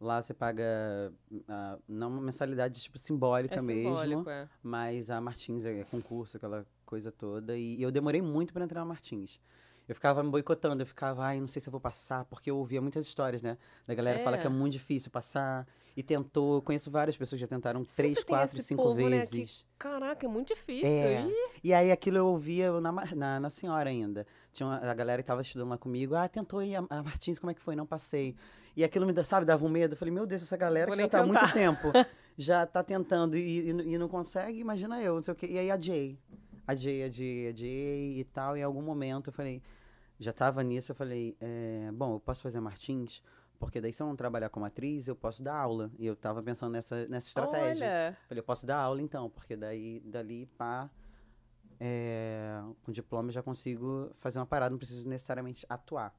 lá 0.00 0.22
você 0.22 0.32
paga, 0.32 1.12
ah, 1.48 1.78
não 1.86 2.08
uma 2.08 2.22
mensalidade 2.22 2.80
tipo 2.80 2.98
simbólica 2.98 3.56
É 3.56 3.62
mesmo, 3.62 4.28
é. 4.30 4.48
mas 4.62 5.10
a 5.10 5.20
Martins 5.20 5.64
é 5.64 5.84
concurso, 5.84 6.36
aquela 6.38 6.64
coisa 6.86 7.12
toda, 7.12 7.56
e 7.56 7.82
eu 7.82 7.90
demorei 7.90 8.22
muito 8.22 8.52
para 8.54 8.64
entrar 8.64 8.80
na 8.80 8.86
Martins. 8.86 9.40
Eu 9.88 9.94
ficava 9.94 10.22
me 10.22 10.30
boicotando, 10.30 10.82
eu 10.82 10.86
ficava, 10.86 11.24
ai, 11.24 11.38
não 11.40 11.46
sei 11.46 11.60
se 11.60 11.68
eu 11.68 11.70
vou 11.70 11.80
passar, 11.80 12.24
porque 12.24 12.50
eu 12.50 12.56
ouvia 12.56 12.80
muitas 12.80 13.06
histórias, 13.06 13.42
né? 13.42 13.58
Da 13.86 13.94
galera 13.94 14.18
É. 14.18 14.24
fala 14.24 14.38
que 14.38 14.46
é 14.46 14.50
muito 14.50 14.72
difícil 14.72 15.10
passar, 15.10 15.66
e 15.96 16.02
tentou, 16.02 16.62
conheço 16.62 16.90
várias 16.90 17.16
pessoas 17.16 17.38
que 17.38 17.42
já 17.42 17.46
tentaram 17.46 17.80
Sempre 17.80 17.94
três, 18.14 18.24
quatro, 18.24 18.62
cinco 18.62 18.82
povo, 18.82 19.08
né, 19.08 19.20
que- 19.26 19.36
vezes. 19.36 19.66
Caraca, 19.78 20.24
é 20.24 20.28
muito 20.28 20.48
difícil. 20.54 20.86
É. 20.86 21.26
E 21.62 21.74
aí 21.74 21.92
aquilo 21.92 22.16
eu 22.16 22.26
ouvia 22.26 22.72
na, 22.80 22.92
na, 23.14 23.40
na 23.40 23.50
senhora 23.50 23.90
ainda. 23.90 24.26
Tinha 24.52 24.66
uma- 24.66 24.78
a 24.78 24.94
galera 24.94 25.22
que 25.22 25.26
tava 25.26 25.42
estudando 25.42 25.68
lá 25.68 25.76
comigo. 25.78 26.14
Ah, 26.14 26.26
tentou 26.28 26.62
ir 26.62 26.76
a, 26.76 26.84
a 26.88 27.02
Martins, 27.02 27.38
como 27.38 27.50
é 27.50 27.54
que 27.54 27.60
foi? 27.60 27.76
Não 27.76 27.84
passei. 27.86 28.34
E 28.74 28.82
aquilo 28.82 29.06
me, 29.06 29.24
sabe, 29.24 29.44
dava 29.44 29.64
um 29.64 29.68
medo. 29.68 29.92
Eu 29.92 29.96
falei, 29.98 30.12
meu 30.14 30.26
Deus, 30.26 30.42
essa 30.42 30.56
galera 30.56 30.86
Vou 30.86 30.96
que 30.96 31.02
já 31.02 31.08
tá 31.08 31.20
há 31.20 31.26
muito 31.26 31.52
tempo, 31.52 31.92
já 32.38 32.66
tá 32.66 32.82
tentando 32.82 33.36
e, 33.36 33.60
e, 33.60 33.68
e 33.70 33.98
não 33.98 34.08
consegue, 34.08 34.58
imagina 34.58 35.00
eu, 35.02 35.16
não 35.16 35.22
sei 35.22 35.32
o 35.32 35.36
quê. 35.36 35.46
E 35.50 35.58
aí 35.58 35.70
adiei. 35.70 36.18
Adiei, 36.66 37.04
adiei, 37.04 37.48
adiei 37.48 38.20
e 38.20 38.24
tal. 38.24 38.56
E 38.56 38.60
em 38.60 38.62
algum 38.62 38.82
momento 38.82 39.28
eu 39.28 39.32
falei, 39.32 39.62
já 40.18 40.32
tava 40.32 40.62
nisso, 40.62 40.92
eu 40.92 40.96
falei, 40.96 41.36
é, 41.40 41.90
bom, 41.92 42.14
eu 42.14 42.20
posso 42.20 42.42
fazer 42.42 42.60
Martins? 42.60 43.22
Porque 43.58 43.80
daí 43.80 43.92
se 43.92 44.02
eu 44.02 44.06
não 44.06 44.16
trabalhar 44.16 44.48
como 44.48 44.66
atriz, 44.66 45.06
eu 45.06 45.16
posso 45.16 45.42
dar 45.42 45.56
aula. 45.56 45.90
E 45.98 46.06
eu 46.06 46.16
tava 46.16 46.42
pensando 46.42 46.72
nessa, 46.72 47.06
nessa 47.08 47.28
estratégia. 47.28 47.86
Olha, 47.86 48.18
Falei, 48.28 48.40
eu 48.40 48.44
posso 48.44 48.66
dar 48.66 48.78
aula 48.78 49.00
então, 49.00 49.30
porque 49.30 49.56
daí, 49.56 50.00
dali, 50.00 50.46
pá, 50.58 50.90
é, 51.80 52.62
com 52.82 52.92
diploma 52.92 53.28
eu 53.28 53.32
já 53.32 53.42
consigo 53.42 54.10
fazer 54.16 54.38
uma 54.38 54.46
parada, 54.46 54.70
não 54.70 54.78
preciso 54.78 55.08
necessariamente 55.08 55.64
atuar. 55.68 56.14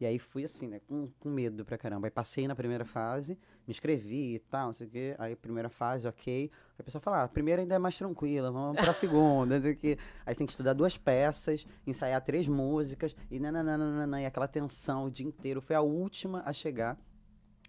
E 0.00 0.06
aí 0.06 0.18
fui 0.18 0.44
assim, 0.44 0.66
né, 0.66 0.80
com, 0.86 1.10
com 1.20 1.28
medo 1.28 1.62
pra 1.62 1.76
caramba. 1.76 2.06
Aí 2.06 2.10
passei 2.10 2.48
na 2.48 2.56
primeira 2.56 2.86
fase, 2.86 3.34
me 3.66 3.70
inscrevi 3.70 4.36
e 4.36 4.38
tal, 4.38 4.68
não 4.68 4.72
sei 4.72 4.86
o 4.86 4.90
quê. 4.90 5.14
Aí 5.18 5.36
primeira 5.36 5.68
fase, 5.68 6.08
ok. 6.08 6.50
Aí 6.50 6.50
a 6.78 6.82
pessoa 6.82 7.02
fala, 7.02 7.18
ah, 7.18 7.24
a 7.24 7.28
primeira 7.28 7.60
ainda 7.60 7.74
é 7.74 7.78
mais 7.78 7.98
tranquila, 7.98 8.50
vamos 8.50 8.80
pra 8.80 8.92
segunda, 8.94 9.56
não 9.56 9.62
sei 9.62 9.72
o 9.72 9.76
quê. 9.76 9.98
Aí 10.24 10.34
tem 10.34 10.46
que 10.46 10.52
estudar 10.54 10.72
duas 10.72 10.96
peças, 10.96 11.66
ensaiar 11.86 12.22
três 12.22 12.48
músicas, 12.48 13.14
e 13.30 13.38
nananana, 13.38 14.22
e 14.22 14.24
aquela 14.24 14.48
tensão 14.48 15.04
o 15.04 15.10
dia 15.10 15.26
inteiro. 15.26 15.60
Foi 15.60 15.76
a 15.76 15.82
última 15.82 16.42
a 16.46 16.52
chegar, 16.52 16.98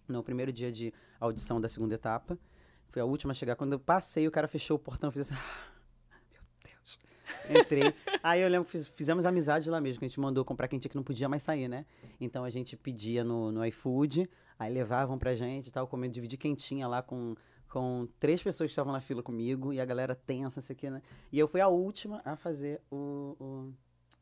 no 0.08 0.24
primeiro 0.24 0.54
dia 0.54 0.72
de 0.72 0.94
audição 1.20 1.60
da 1.60 1.67
segunda 1.67 1.96
etapa. 1.96 2.39
Foi 2.88 3.02
a 3.02 3.06
última 3.06 3.32
a 3.32 3.34
chegar. 3.34 3.58
Quando 3.58 3.74
eu 3.74 3.80
passei, 3.80 4.26
o 4.26 4.32
cara 4.32 4.48
fechou 4.48 4.78
o 4.78 4.80
portão, 4.80 5.10
eu 5.10 5.12
fiz 5.12 5.30
assim, 5.30 5.36
ah, 5.36 6.17
meu 6.32 6.41
Deus. 6.63 6.98
Entrei. 7.50 7.94
Aí 8.24 8.41
eu 8.41 8.48
lembro 8.50 8.65
que 8.65 8.72
fiz- 8.72 8.88
fizemos 8.88 9.26
amizade 9.26 9.70
lá 9.70 9.80
mesmo, 9.82 10.00
que 10.00 10.06
a 10.06 10.08
gente 10.08 10.20
mandou 10.20 10.44
comprar 10.46 10.67
quentinha 10.67 10.89
que 10.89 10.96
não 10.96 11.04
podia 11.04 11.28
mais 11.30 11.44
sair, 11.44 11.67
né? 11.67 11.86
Então 12.20 12.44
a 12.44 12.50
gente 12.50 12.76
pedia 12.78 13.24
no, 13.24 13.52
no 13.52 13.65
iFood, 13.65 14.30
aí 14.58 14.72
levavam 14.74 15.17
pra 15.17 15.34
gente 15.36 15.67
e 15.67 15.72
tal, 15.72 15.88
comendo, 15.88 16.13
dividir 16.13 16.38
quentinha 16.38 16.88
lá 16.88 17.02
com, 17.02 17.36
com 17.70 18.08
três 18.20 18.41
pessoas 18.44 18.67
que 18.70 18.72
estavam 18.72 18.94
na 18.94 19.02
fila 19.02 19.22
comigo, 19.24 19.74
e 19.74 19.80
a 19.82 19.86
galera 19.86 20.13
tensa, 20.15 20.60
isso 20.60 20.72
aqui, 20.72 20.89
né? 20.89 21.02
E 21.32 21.39
eu 21.39 21.48
fui 21.48 21.62
a 21.62 21.67
última 21.67 22.22
a 22.24 22.36
fazer 22.36 22.80
o, 22.91 23.36
o, 23.39 23.74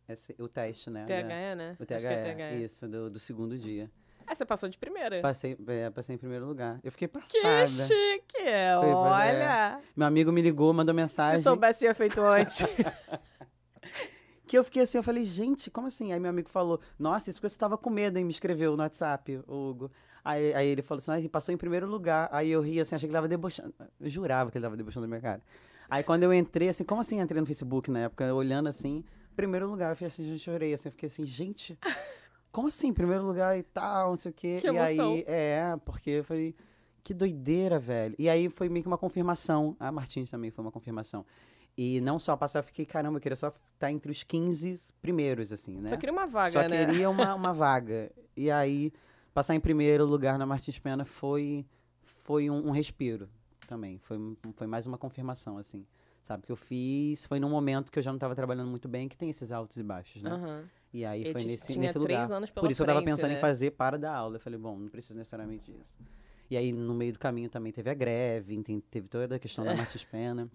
esse- 0.07 0.35
o 0.39 0.47
teste, 0.47 0.89
né? 0.89 1.01
da- 1.01 1.05
THE, 1.21 1.55
né? 1.55 1.69
o 1.79 1.83
Acho 1.83 1.85
que 1.85 1.85
THE, 1.85 2.05
é 2.07 2.35
THE. 2.57 2.63
isso, 2.63 2.87
do, 2.87 3.09
do 3.09 3.19
segundo 3.19 3.57
dia. 3.57 3.89
Ah, 4.29 4.35
você 4.35 4.45
passou 4.45 4.69
de 4.69 4.77
primeira. 4.77 5.21
Passei, 5.21 5.57
é, 5.67 5.89
passei 5.89 6.13
em 6.13 6.17
primeiro 6.19 6.45
lugar. 6.45 6.79
Eu 6.83 6.91
fiquei 6.91 7.07
Que 7.07 7.13
passada. 7.19 7.67
chique! 7.67 8.37
é, 8.37 8.77
Foi, 8.79 8.89
é. 8.89 8.93
Olha! 8.93 9.81
Meu 9.95 10.07
amigo 10.07 10.31
me 10.31 10.39
ligou, 10.39 10.71
mandou 10.71 10.93
mensagem. 10.93 11.37
Se 11.37 11.43
soubesse, 11.43 11.79
tinha 11.79 11.95
feito 11.95 12.21
antes. 12.21 12.61
Que 14.45 14.57
eu 14.57 14.63
fiquei 14.63 14.81
assim, 14.81 14.97
eu 14.97 15.03
falei, 15.03 15.23
gente, 15.23 15.69
como 15.69 15.85
assim? 15.85 16.11
Aí 16.11 16.19
meu 16.19 16.31
amigo 16.31 16.49
falou, 16.49 16.79
nossa, 16.97 17.29
isso 17.29 17.39
porque 17.39 17.49
você 17.53 17.57
tava 17.59 17.77
com 17.77 17.91
medo, 17.91 18.17
hein? 18.17 18.25
Me 18.25 18.31
escreveu 18.31 18.75
no 18.75 18.81
WhatsApp, 18.81 19.39
o 19.47 19.69
Hugo. 19.69 19.91
Aí, 20.25 20.51
aí 20.55 20.67
ele 20.69 20.81
falou 20.81 20.97
assim, 20.97 21.11
ah, 21.11 21.19
ele 21.19 21.29
passou 21.29 21.53
em 21.53 21.57
primeiro 21.57 21.85
lugar. 21.85 22.27
Aí 22.31 22.49
eu 22.49 22.59
ri 22.59 22.79
assim, 22.79 22.95
achei 22.95 23.07
que 23.07 23.11
ele 23.11 23.17
tava 23.17 23.27
debochando. 23.27 23.71
Eu 23.99 24.09
jurava 24.09 24.49
que 24.49 24.57
ele 24.57 24.63
tava 24.63 24.75
debochando 24.75 25.05
da 25.05 25.07
minha 25.07 25.21
cara. 25.21 25.39
Aí 25.87 26.01
quando 26.01 26.23
eu 26.23 26.33
entrei, 26.33 26.67
assim, 26.69 26.83
como 26.83 26.99
assim 26.99 27.19
entrei 27.19 27.39
no 27.39 27.45
Facebook 27.45 27.91
na 27.91 27.99
época? 27.99 28.33
Olhando 28.33 28.67
assim, 28.69 29.03
primeiro 29.35 29.69
lugar, 29.69 29.91
eu 29.91 29.95
fiquei 29.95 30.07
assim, 30.07 30.31
eu 30.31 30.37
chorei, 30.39 30.73
assim, 30.73 30.87
eu 30.87 30.91
fiquei 30.93 31.07
assim, 31.07 31.27
gente, 31.27 31.77
como 32.51 32.67
assim, 32.67 32.93
primeiro 32.93 33.25
lugar 33.25 33.57
e 33.57 33.63
tal, 33.63 34.11
não 34.11 34.17
sei 34.17 34.31
o 34.31 34.33
quê. 34.33 34.57
Que 34.61 34.67
e 34.67 34.69
emoção. 34.69 35.13
aí, 35.13 35.23
é, 35.27 35.77
porque 35.85 36.09
eu 36.09 36.23
falei, 36.23 36.55
que 37.03 37.13
doideira, 37.13 37.79
velho. 37.79 38.15
E 38.17 38.29
aí 38.29 38.49
foi 38.49 38.69
meio 38.69 38.83
que 38.83 38.87
uma 38.87 38.97
confirmação. 38.97 39.75
A 39.79 39.91
Martins 39.91 40.29
também 40.29 40.51
foi 40.51 40.63
uma 40.63 40.71
confirmação. 40.71 41.25
E 41.77 42.01
não 42.01 42.19
só 42.19 42.35
passar, 42.35 42.59
eu 42.59 42.63
fiquei, 42.63 42.85
caramba, 42.85 43.17
eu 43.17 43.21
queria 43.21 43.35
só 43.35 43.47
estar 43.47 43.91
entre 43.91 44.11
os 44.11 44.23
15 44.23 44.93
primeiros, 45.01 45.51
assim, 45.51 45.79
né? 45.79 45.89
Só 45.89 45.97
queria 45.97 46.11
uma 46.11 46.27
vaga, 46.27 46.51
Só 46.51 46.67
né? 46.67 46.85
queria 46.85 47.09
uma, 47.09 47.33
uma 47.35 47.53
vaga. 47.53 48.11
E 48.35 48.51
aí, 48.51 48.91
passar 49.33 49.55
em 49.55 49.59
primeiro 49.59 50.05
lugar 50.05 50.37
na 50.37 50.45
Martins 50.45 50.77
Pena 50.77 51.05
foi, 51.05 51.65
foi 52.03 52.49
um, 52.49 52.67
um 52.67 52.71
respiro 52.71 53.29
também. 53.67 53.97
Foi, 53.99 54.17
foi 54.55 54.67
mais 54.67 54.85
uma 54.87 54.97
confirmação, 54.97 55.57
assim. 55.57 55.85
Sabe, 56.23 56.45
que 56.45 56.51
eu 56.51 56.55
fiz, 56.55 57.25
foi 57.25 57.39
num 57.39 57.49
momento 57.49 57.91
que 57.91 57.97
eu 57.97 58.03
já 58.03 58.11
não 58.11 58.17
estava 58.17 58.35
trabalhando 58.35 58.69
muito 58.69 58.87
bem, 58.87 59.07
que 59.07 59.17
tem 59.17 59.29
esses 59.29 59.51
altos 59.51 59.77
e 59.77 59.83
baixos, 59.83 60.21
né? 60.21 60.31
Aham. 60.31 60.63
E 60.93 61.05
aí 61.05 61.21
Ele 61.21 61.33
foi 61.33 61.43
nesse, 61.43 61.67
tinha 61.73 61.79
nesse 61.81 61.99
três 61.99 62.19
lugar. 62.21 62.31
anos 62.37 62.49
pela 62.49 62.63
Por 62.65 62.71
isso 62.71 62.81
eu 62.81 62.85
tava 62.87 62.99
frente, 63.01 63.13
pensando 63.15 63.29
né? 63.31 63.37
em 63.37 63.41
fazer 63.41 63.71
para 63.71 63.97
dar 63.97 64.15
aula. 64.15 64.37
Eu 64.37 64.39
falei, 64.39 64.57
bom, 64.59 64.77
não 64.77 64.87
precisa 64.89 65.13
necessariamente 65.15 65.71
disso. 65.71 65.95
E 66.49 66.57
aí, 66.57 66.71
no 66.71 66.95
meio 66.95 67.13
do 67.13 67.19
caminho 67.19 67.47
também 67.49 67.71
teve 67.71 67.89
a 67.91 67.93
greve, 67.93 68.61
teve 68.89 69.07
toda 69.07 69.35
a 69.35 69.39
questão 69.39 69.63
da 69.63 69.75
Martins 69.77 70.03
Pena, 70.03 70.49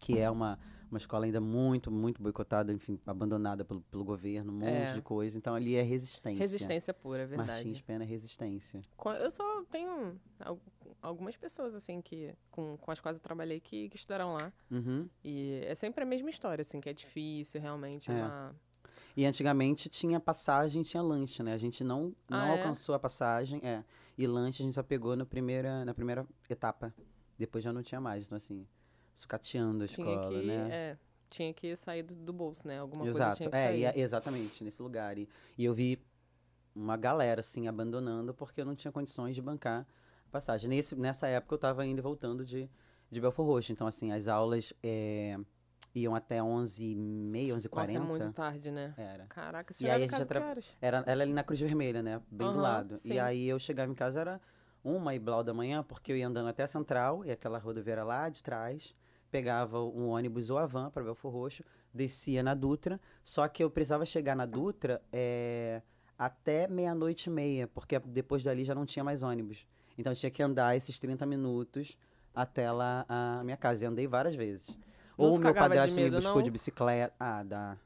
que 0.00 0.18
é 0.18 0.28
uma, 0.28 0.58
uma 0.90 0.98
escola 0.98 1.24
ainda 1.24 1.40
muito, 1.40 1.88
muito 1.88 2.20
boicotada, 2.20 2.72
enfim, 2.72 2.98
abandonada 3.06 3.64
pelo, 3.64 3.80
pelo 3.82 4.02
governo, 4.04 4.52
um 4.52 4.56
monte 4.56 4.68
É. 4.90 4.92
de 4.92 5.00
coisa. 5.00 5.38
Então 5.38 5.54
ali 5.54 5.76
é 5.76 5.82
resistência. 5.82 6.40
Resistência 6.40 6.92
pura, 6.92 7.22
é 7.22 7.26
verdade. 7.26 7.48
Martins 7.50 7.80
Pena 7.80 8.02
é 8.02 8.06
resistência. 8.08 8.80
Eu 9.20 9.30
só 9.30 9.62
tenho 9.70 10.20
al- 10.40 10.58
algumas 11.00 11.36
pessoas, 11.36 11.76
assim, 11.76 12.02
que, 12.02 12.34
com, 12.50 12.76
com 12.76 12.90
as 12.90 13.00
quais 13.00 13.16
eu 13.16 13.22
trabalhei 13.22 13.60
que, 13.60 13.88
que 13.88 13.96
estudaram 13.96 14.34
lá. 14.34 14.52
Uhum. 14.68 15.08
E 15.22 15.60
é 15.64 15.76
sempre 15.76 16.02
a 16.02 16.06
mesma 16.06 16.28
história, 16.28 16.62
assim, 16.62 16.80
que 16.80 16.88
é 16.88 16.92
difícil, 16.92 17.60
realmente. 17.60 18.10
É. 18.10 18.14
Uma... 18.14 18.56
E 19.16 19.24
antigamente 19.24 19.88
tinha 19.88 20.18
passagem, 20.18 20.82
tinha 20.82 21.02
lanche, 21.02 21.42
né? 21.42 21.52
A 21.52 21.58
gente 21.58 21.84
não, 21.84 22.14
não 22.28 22.38
Ah, 22.38 22.46
é? 22.48 22.50
alcançou 22.52 22.94
a 22.94 22.98
passagem, 22.98 23.60
é. 23.62 23.84
E 24.18 24.26
lanche 24.26 24.62
a 24.62 24.66
gente 24.66 24.74
só 24.74 24.82
pegou 24.82 25.16
no 25.16 25.24
primeira, 25.24 25.84
na 25.84 25.94
primeira 25.94 26.26
etapa. 26.50 26.92
Depois 27.38 27.62
já 27.62 27.72
não 27.72 27.82
tinha 27.82 28.00
mais, 28.00 28.26
então 28.26 28.36
assim, 28.36 28.66
sucateando 29.14 29.84
a 29.84 29.86
Tinha 29.86 30.18
escola, 30.18 30.30
que, 30.40 30.46
né? 30.46 30.68
é, 30.72 30.98
tinha 31.30 31.52
que 31.54 31.74
sair 31.76 32.02
do, 32.02 32.14
do 32.14 32.32
bolso, 32.32 32.66
né? 32.66 32.78
Alguma 32.78 33.04
coisa 33.04 33.18
Exato, 33.18 33.36
tinha 33.36 33.50
que 33.50 33.56
é, 33.56 33.60
sair. 33.62 33.84
é- 33.84 33.98
exatamente, 33.98 34.62
nesse 34.64 34.82
lugar. 34.82 35.16
E, 35.18 35.28
e 35.58 35.64
eu 35.64 35.74
vi 35.74 35.98
uma 36.74 36.96
galera, 36.96 37.40
assim, 37.40 37.68
abandonando 37.68 38.34
porque 38.34 38.60
eu 38.60 38.64
não 38.64 38.74
tinha 38.74 38.90
condições 38.92 39.34
de 39.34 39.42
bancar 39.42 39.86
a 40.26 40.30
passagem. 40.30 40.68
Nesse, 40.68 40.96
nessa 40.96 41.26
época 41.28 41.54
eu 41.54 41.56
estava 41.56 41.86
indo 41.86 41.98
e 41.98 42.02
voltando 42.02 42.44
de, 42.44 42.68
de 43.10 43.20
Belfor 43.20 43.46
Roxo. 43.46 43.72
Então, 43.72 43.86
assim, 43.86 44.12
as 44.12 44.26
aulas 44.28 44.72
é, 44.82 45.38
iam 45.94 46.14
até 46.14 46.42
11h30, 46.42 47.54
11h40. 47.54 47.70
Nossa, 47.72 47.92
é 47.92 47.98
muito 48.00 48.32
tarde, 48.34 48.70
né? 48.70 48.94
Era. 48.96 49.26
Caraca, 49.26 49.72
você 49.72 49.84
E 49.84 49.86
chegava 49.86 49.96
aí 49.98 50.02
em 50.02 50.04
a 50.04 50.08
gente 50.08 50.10
casa 50.10 50.24
atra- 50.24 50.40
que 50.40 50.46
horas? 50.46 50.76
Era 50.80 51.04
ela 51.06 51.22
ali 51.22 51.32
na 51.32 51.42
Cruz 51.44 51.60
Vermelha, 51.60 52.02
né? 52.02 52.20
Bem 52.30 52.48
do 52.48 52.54
Aham, 52.54 52.62
lado. 52.62 52.98
sim. 52.98 53.14
E 53.14 53.18
aí 53.18 53.46
eu 53.48 53.58
chegava 53.58 53.90
em 53.90 53.94
casa, 53.94 54.20
era 54.20 54.40
uma 54.82 55.14
e 55.14 55.18
blau 55.18 55.42
da 55.42 55.54
manhã, 55.54 55.82
porque 55.82 56.12
eu 56.12 56.16
ia 56.16 56.26
andando 56.26 56.48
até 56.48 56.62
a 56.62 56.66
Central, 56.66 57.24
e 57.24 57.30
aquela 57.30 57.58
rodoviária 57.58 58.04
lá 58.04 58.28
de 58.28 58.42
trás, 58.42 58.94
pegava 59.30 59.80
um 59.82 60.08
ônibus 60.08 60.50
ou 60.50 60.58
a 60.58 60.66
van 60.66 60.90
para 60.90 61.02
Belfor 61.04 61.32
Roxo, 61.32 61.64
descia 61.92 62.42
na 62.42 62.54
Dutra, 62.54 63.00
só 63.22 63.46
que 63.48 63.64
eu 63.64 63.70
precisava 63.70 64.04
chegar 64.04 64.36
na 64.36 64.44
Dutra 64.46 65.00
é, 65.12 65.80
até 66.18 66.68
meia-noite 66.68 67.28
e 67.28 67.32
meia, 67.32 67.66
porque 67.66 67.98
depois 68.00 68.42
dali 68.44 68.64
já 68.64 68.74
não 68.74 68.84
tinha 68.84 69.02
mais 69.02 69.22
ônibus. 69.22 69.66
Então 69.96 70.12
eu 70.12 70.16
tinha 70.16 70.30
que 70.30 70.42
andar 70.42 70.76
esses 70.76 70.98
30 70.98 71.24
minutos 71.24 71.96
até 72.34 72.70
lá 72.70 73.06
a 73.08 73.42
minha 73.44 73.56
casa. 73.56 73.84
E 73.84 73.86
andei 73.86 74.06
várias 74.06 74.34
vezes. 74.34 74.76
Não 75.16 75.26
ou 75.26 75.32
se 75.32 75.38
o 75.38 75.40
meu 75.42 75.54
padrasto 75.54 75.96
me 75.96 76.04
medo, 76.04 76.16
buscou 76.16 76.36
não? 76.36 76.42
de 76.42 76.50
bicicleta. 76.50 77.14
Ah, 77.18 77.42
dá. 77.42 77.76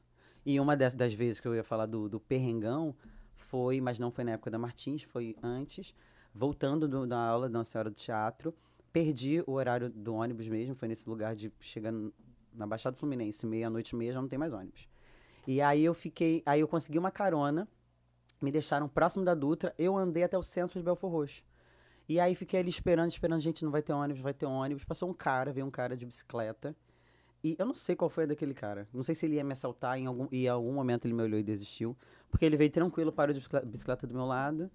E 0.45 0.59
uma 0.59 0.75
das, 0.75 0.95
das 0.95 1.13
vezes 1.13 1.39
que 1.39 1.47
eu 1.47 1.55
ia 1.55 1.63
falar 1.63 1.85
do, 1.85 2.07
do 2.09 2.19
perrengão 2.19 2.95
foi, 3.35 3.79
mas 3.81 3.99
não 3.99 4.09
foi 4.11 4.23
na 4.23 4.31
época 4.31 4.49
da 4.51 4.57
Martins, 4.57 5.03
foi 5.03 5.35
antes, 5.43 5.93
voltando 6.33 6.87
do- 6.87 7.05
da 7.07 7.17
aula 7.19 7.47
da 7.49 7.57
Nossa 7.59 7.71
Senhora 7.71 7.89
do 7.89 7.95
Teatro. 7.95 8.53
Perdi 8.91 9.43
o 9.45 9.51
horário 9.53 9.89
do 9.89 10.15
ônibus 10.15 10.47
mesmo, 10.47 10.75
foi 10.75 10.87
nesse 10.87 11.07
lugar 11.07 11.35
de 11.35 11.51
chegar 11.59 11.93
na 12.53 12.65
Baixada 12.65 12.97
Fluminense, 12.97 13.45
meia-noite 13.45 13.91
e 13.93 13.95
meia, 13.95 14.13
já 14.13 14.21
não 14.21 14.27
tem 14.27 14.39
mais 14.39 14.51
ônibus. 14.51 14.87
E 15.47 15.61
aí 15.61 15.83
eu 15.85 15.93
fiquei, 15.93 16.41
aí 16.45 16.59
eu 16.61 16.67
consegui 16.67 16.97
uma 16.97 17.11
carona, 17.11 17.67
me 18.41 18.51
deixaram 18.51 18.87
próximo 18.87 19.23
da 19.23 19.35
Dutra, 19.35 19.73
eu 19.77 19.95
andei 19.95 20.23
até 20.23 20.37
o 20.37 20.43
centro 20.43 20.79
de 20.79 20.83
Belfor 20.83 21.11
Roxo. 21.11 21.43
E 22.07 22.19
aí 22.19 22.33
fiquei 22.33 22.59
ali 22.59 22.69
esperando, 22.69 23.11
esperando, 23.11 23.39
gente, 23.39 23.63
não 23.63 23.71
vai 23.71 23.83
ter 23.83 23.93
ônibus, 23.93 24.21
vai 24.21 24.33
ter 24.33 24.47
ônibus. 24.47 24.83
Passou 24.83 25.07
um 25.07 25.13
cara, 25.13 25.53
veio 25.53 25.67
um 25.67 25.71
cara 25.71 25.95
de 25.95 26.05
bicicleta. 26.07 26.75
E 27.43 27.55
eu 27.57 27.65
não 27.65 27.73
sei 27.73 27.95
qual 27.95 28.09
foi 28.09 28.25
a 28.25 28.27
daquele 28.27 28.53
cara. 28.53 28.87
Não 28.93 29.03
sei 29.03 29.15
se 29.15 29.25
ele 29.25 29.35
ia 29.35 29.43
me 29.43 29.53
assaltar 29.53 29.97
em 29.97 30.05
algum, 30.05 30.27
e 30.31 30.45
em 30.45 30.47
algum 30.49 30.73
momento 30.73 31.05
ele 31.05 31.13
me 31.13 31.23
olhou 31.23 31.39
e 31.39 31.43
desistiu. 31.43 31.95
Porque 32.29 32.45
ele 32.45 32.57
veio 32.57 32.69
tranquilo, 32.69 33.11
parou 33.11 33.33
de 33.33 33.41
bicicleta, 33.65 34.05
do 34.05 34.13
meu 34.13 34.25
lado. 34.25 34.69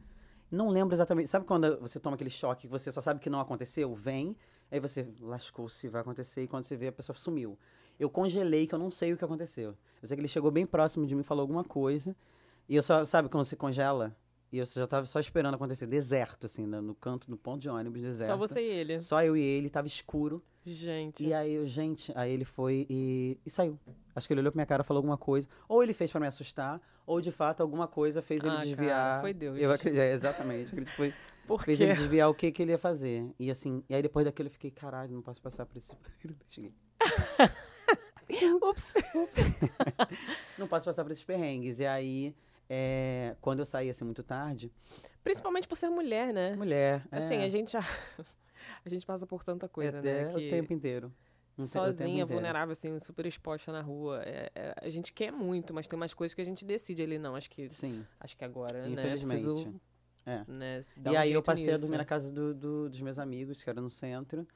Não 0.51 0.71
lembro 0.71 0.95
exatamente. 0.95 1.29
Sabe 1.29 1.45
quando 1.45 1.79
você 1.81 2.01
toma 2.01 2.15
aquele 2.15 2.31
choque 2.31 2.63
que 2.63 2.69
você 2.69 2.91
só 2.91 3.01
sabe 3.01 3.21
que 3.21 3.29
não 3.29 3.41
aconteceu? 3.41 3.95
Vem, 3.95 4.37
aí 4.71 4.81
você 4.81 5.07
lascou 5.21 5.69
se 5.69 5.89
vai 5.89 6.01
acontecer 6.01 6.43
e 6.43 6.49
quando 6.49 6.65
você 6.65 6.77
vê 6.77 6.89
a 6.89 6.93
pessoa 6.93 7.17
sumiu. 7.17 7.59
Eu 7.99 8.09
congelei 8.09 8.67
que 8.67 8.75
eu 8.75 8.79
não 8.79 8.91
sei 8.91 9.13
o 9.13 9.17
que 9.17 9.25
aconteceu. 9.25 9.77
Eu 10.01 10.09
sei 10.09 10.17
que 10.17 10.21
ele 10.21 10.29
chegou 10.29 10.51
bem 10.51 10.65
próximo 10.65 11.07
de 11.07 11.15
mim, 11.15 11.23
falou 11.23 11.43
alguma 11.43 11.65
coisa. 11.65 12.17
E 12.69 12.77
eu 12.77 12.83
só, 12.83 13.05
sabe 13.05 13.29
quando 13.29 13.45
você 13.45 13.57
congela? 13.57 14.17
E 14.55 14.59
eu 14.59 14.67
já 14.67 14.87
tava 14.87 15.05
só 15.05 15.19
esperando 15.19 15.57
acontecer. 15.57 15.85
Deserto, 15.85 16.47
assim, 16.47 16.65
no 16.65 16.81
no 16.81 16.95
canto, 16.95 17.29
no 17.29 17.37
ponto 17.37 17.61
de 17.61 17.69
ônibus, 17.69 18.01
deserto. 18.01 18.31
Só 18.31 18.37
você 18.37 18.61
e 18.61 18.67
ele. 18.71 19.01
Só 19.01 19.21
eu 19.21 19.37
e 19.37 19.43
ele, 19.43 19.69
tava 19.69 19.89
escuro. 19.89 20.41
Gente. 20.65 21.25
E 21.25 21.35
aí, 21.35 21.55
eu, 21.55 21.67
gente, 21.67 22.13
aí 22.15 22.33
ele 22.33 22.45
foi 22.45 22.87
e, 22.89 23.37
e 23.45 23.51
saiu. 23.51 23.77
Acho 24.15 24.29
que 24.29 24.33
ele 24.33 24.41
olhou 24.41 24.53
pra 24.53 24.59
minha 24.61 24.67
cara 24.67 24.85
e 24.85 24.87
falou 24.87 25.01
alguma 25.01 25.19
coisa. 25.19 25.49
Ou 25.69 25.83
ele 25.83 25.93
fez 25.93 26.13
pra 26.13 26.21
me 26.21 26.29
assustar, 26.29 26.81
ou 27.05 27.21
de 27.21 27.33
fato 27.33 27.63
alguma 27.63 27.89
coisa 27.89 28.23
fez 28.23 28.41
ele 28.41 28.51
Ah, 28.51 28.53
cara, 28.55 28.65
desviar. 28.65 29.21
foi 29.23 29.35
Deus. 29.35 29.59
Eu 29.59 29.73
acredito, 29.73 30.01
é, 30.01 30.13
exatamente. 30.13 30.69
acredito 30.69 30.95
foi, 30.95 31.13
Por 31.49 31.65
fez 31.65 31.77
quê? 31.77 31.85
ele 31.85 31.95
desviar 31.95 32.31
o 32.31 32.35
que, 32.35 32.53
que 32.53 32.63
ele 32.63 32.71
ia 32.71 32.79
fazer. 32.79 33.29
E 33.41 33.51
assim, 33.51 33.83
e 33.91 33.95
aí 33.97 34.03
depois 34.03 34.25
daquilo 34.25 34.47
eu 34.47 34.53
fiquei, 34.53 34.71
caralho, 34.71 35.13
não 35.13 35.21
posso 35.21 35.43
passar 35.43 35.67
por 35.67 35.77
esse. 35.77 35.91
Cheguei. 36.47 36.73
Ups. 38.63 38.95
Não 40.57 40.67
posso 40.69 40.87
passar 40.87 41.03
por 41.05 41.11
esses 41.13 41.25
perrengues. 41.25 41.79
E 41.79 41.87
aí, 41.87 42.35
é, 42.69 43.37
quando 43.41 43.61
eu 43.61 43.67
saí 43.67 43.91
assim 43.91 44.05
muito 44.05 44.23
tarde, 44.23 44.73
Principalmente 45.23 45.67
por 45.67 45.77
ser 45.77 45.89
mulher, 45.89 46.33
né? 46.35 46.55
mulher. 46.55 47.03
Assim, 47.11 47.37
é, 47.37 47.45
a 47.45 47.49
gente 47.49 47.73
já... 47.73 47.81
a 48.85 48.89
gente 48.89 49.07
passa 49.07 49.27
por 49.27 49.43
tanta 49.43 49.69
coisa, 49.69 49.99
é, 49.99 50.03
né? 50.03 50.23
é 50.33 50.37
o 50.37 50.51
tempo 50.51 50.73
inteiro. 50.73 51.13
Não 51.57 51.65
sozinha, 51.67 52.27
vulnerável, 52.27 52.73
assim, 52.73 52.99
super 52.99 53.25
exposta 53.27 53.71
na 53.71 53.81
rua. 53.81 54.23
É- 54.25 54.51
é- 54.55 54.75
a 54.83 54.89
gente 54.89 55.13
quer 55.13 55.31
muito, 55.31 55.73
mas 55.73 55.87
tem 55.87 55.97
umas 55.97 56.13
coisas 56.13 56.35
que 56.35 56.41
a 56.41 56.45
gente 56.45 56.65
decide 56.65 57.01
ali, 57.03 57.17
não. 57.17 57.37
Acho 57.37 57.49
que, 57.49 57.71
Sim, 57.71 58.05
acho 58.19 58.37
que 58.37 58.45
agora, 58.45 58.83
né? 58.83 58.89
infelizmente. 58.91 59.45
Preciso, 59.47 59.81
É. 60.27 60.45
né, 60.49 60.85
E 60.97 61.09
um 61.11 61.17
aí 61.19 61.33
eu 61.33 61.43
passei 61.43 61.69
a 61.69 61.73
nisso. 61.73 61.85
dormir 61.85 61.99
na 61.99 62.05
casa 62.05 62.33
do- 62.33 62.53
do- 62.55 62.91
dos 62.91 63.01
meus 63.01 63.19
amigos, 63.21 63.63
que 63.63 63.71
era 63.71 63.81
no 63.81 63.89
centro. 63.89 64.47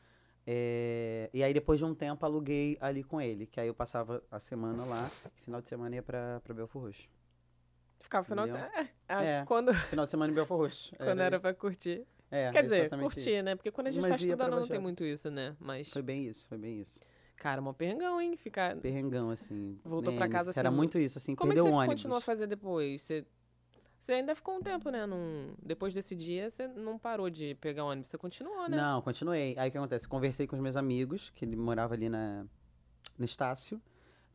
É, 0.44 1.28
e 1.32 1.44
aí 1.44 1.52
depois 1.54 1.78
de 1.78 1.84
um 1.84 1.94
tempo 1.94 2.24
aluguei 2.26 2.76
ali 2.80 3.04
com 3.04 3.20
ele, 3.20 3.46
que 3.46 3.60
aí 3.60 3.68
eu 3.68 3.74
passava 3.74 4.22
a 4.30 4.40
semana 4.40 4.84
lá, 4.84 5.08
final 5.42 5.60
de 5.60 5.68
semana 5.68 5.94
ia 5.94 6.02
pra, 6.02 6.40
pra 6.40 6.52
Belfor 6.54 6.82
Roxo. 6.82 7.06
Ficava 8.00 8.24
final 8.24 8.46
de 8.46 8.52
semana. 8.52 8.70
É, 9.08 9.24
É. 9.40 9.44
Quando, 9.46 9.72
Final 9.88 10.04
de 10.04 10.10
semana 10.10 10.30
em 10.30 10.34
Belfor 10.34 10.58
Roxo. 10.58 10.94
quando 10.98 11.20
era 11.20 11.40
pra 11.40 11.54
curtir. 11.54 12.06
é, 12.30 12.50
Quer 12.50 12.62
dizer, 12.62 12.90
curtir, 12.90 13.30
isso. 13.30 13.42
né? 13.42 13.56
Porque 13.56 13.70
quando 13.70 13.86
a 13.86 13.90
gente 13.90 14.02
Mas 14.02 14.20
tá 14.20 14.26
ia 14.26 14.36
pra 14.36 14.44
estudando 14.44 14.60
não 14.60 14.68
tem 14.68 14.78
muito 14.78 15.04
isso, 15.04 15.30
né? 15.30 15.56
Mas, 15.58 15.90
Foi 15.90 16.02
bem 16.02 16.26
isso, 16.26 16.46
foi 16.48 16.58
bem 16.58 16.80
isso. 16.80 17.00
cara, 17.36 17.60
mó 17.62 17.72
perrengão, 17.72 18.20
hein? 18.20 18.36
Ficar... 18.36 18.76
Perrengão, 18.76 19.30
assim. 19.30 19.78
Voltou 19.84 20.14
pra 20.14 20.26
né, 20.26 20.32
casa, 20.32 20.52
Era 20.54 20.68
assim, 20.68 20.76
muito 20.76 20.98
isso, 20.98 21.16
assim, 21.18 21.34
Como 21.34 21.52
é 21.52 21.54
que 21.54 21.56
perdeu 21.56 21.72
você 21.72 21.74
o 21.74 21.78
ônibus. 21.80 21.94
continuou 21.94 22.18
a 22.18 22.20
fazer 22.20 22.46
depois? 22.46 23.00
Você, 23.02 23.24
você 23.98 24.12
ainda 24.12 24.34
ficou 24.34 24.56
um 24.56 24.60
tempo, 24.62 24.90
né? 24.90 25.06
Num... 25.06 25.54
Depois 25.62 25.94
desse 25.94 26.14
dia, 26.14 26.50
você 26.50 26.68
não 26.68 26.98
parou 26.98 27.30
de 27.30 27.54
pegar 27.54 27.84
ônibus. 27.84 28.10
Você 28.10 28.18
continuou, 28.18 28.68
né? 28.68 28.76
Não, 28.76 29.00
continuei. 29.00 29.54
Aí 29.58 29.70
o 29.70 29.72
que 29.72 29.78
acontece? 29.78 30.06
Conversei 30.06 30.46
com 30.46 30.54
os 30.54 30.62
meus 30.62 30.76
amigos, 30.76 31.30
que 31.34 31.44
ele 31.46 31.56
morava 31.56 31.94
ali 31.94 32.08
na, 32.10 32.44
no 33.18 33.24
Estácio, 33.24 33.80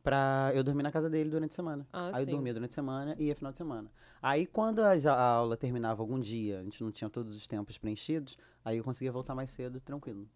pra 0.03 0.51
eu 0.53 0.63
dormir 0.63 0.83
na 0.83 0.91
casa 0.91 1.09
dele 1.09 1.29
durante 1.29 1.51
a 1.51 1.55
semana. 1.55 1.87
Ah, 1.91 2.07
Aí 2.13 2.25
sim. 2.25 2.29
eu 2.31 2.35
dormia 2.35 2.53
durante 2.53 2.71
a 2.71 2.75
semana 2.75 3.15
e 3.17 3.25
ia 3.25 3.35
final 3.35 3.51
de 3.51 3.57
semana. 3.57 3.89
Aí 4.21 4.45
quando 4.45 4.79
as- 4.79 5.05
a 5.05 5.17
aula 5.19 5.55
terminava 5.57 6.01
algum 6.03 6.19
dia, 6.19 6.59
a 6.59 6.63
gente 6.63 6.83
não 6.83 6.91
tinha 6.91 7.09
todos 7.09 7.33
os 7.35 7.47
tempos 7.47 7.77
preenchidos, 7.77 8.37
aí 8.63 8.77
eu 8.77 8.83
conseguia 8.83 9.11
voltar 9.11 9.33
mais 9.33 9.49
cedo, 9.49 9.79
tranquilo. 9.79 10.27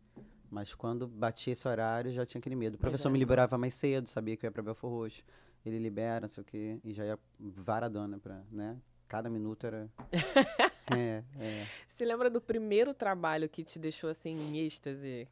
Mas 0.50 0.74
quando 0.74 1.06
batia 1.08 1.52
esse 1.52 1.68
horário, 1.68 2.12
já 2.14 2.26
tinha 2.26 2.40
aquele 2.40 2.56
medo. 2.56 2.76
O 2.76 2.78
professor 2.78 3.10
é, 3.10 3.12
me 3.12 3.20
liberava 3.20 3.58
mais 3.58 3.74
cedo, 3.74 4.08
sabia 4.08 4.38
que 4.38 4.46
eu 4.46 4.48
ia 4.48 4.52
pra 4.52 4.64
Belfor 4.64 4.90
Roxo. 4.90 5.22
Ele 5.66 5.78
libera, 5.80 6.22
não 6.22 6.30
sei 6.30 6.42
o 6.42 6.46
quê, 6.46 6.80
e 6.86 6.94
já 6.94 7.04
ia 7.06 7.20
varadona 7.38 8.18
pra, 8.18 8.42
né? 8.50 8.78
Cada 9.10 9.30
minuto 9.30 9.68
era... 9.68 9.90
é, 10.98 11.24
é. 11.38 11.66
Você 11.88 12.06
lembra 12.06 12.30
do 12.30 12.40
primeiro 12.40 12.94
trabalho 12.94 13.50
que 13.50 13.64
te 13.64 13.78
deixou 13.78 14.10
assim 14.10 14.32
em 14.32 14.60
êxtase? 14.66 15.28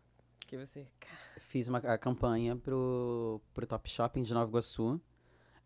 Que 0.47 0.57
você. 0.57 0.87
Fiz 1.39 1.67
uma 1.67 1.79
a 1.79 1.97
campanha 1.97 2.55
pro, 2.55 3.41
pro 3.53 3.65
Top 3.65 3.89
Shopping 3.89 4.23
de 4.23 4.33
Nova 4.33 4.49
Iguaçu, 4.49 4.99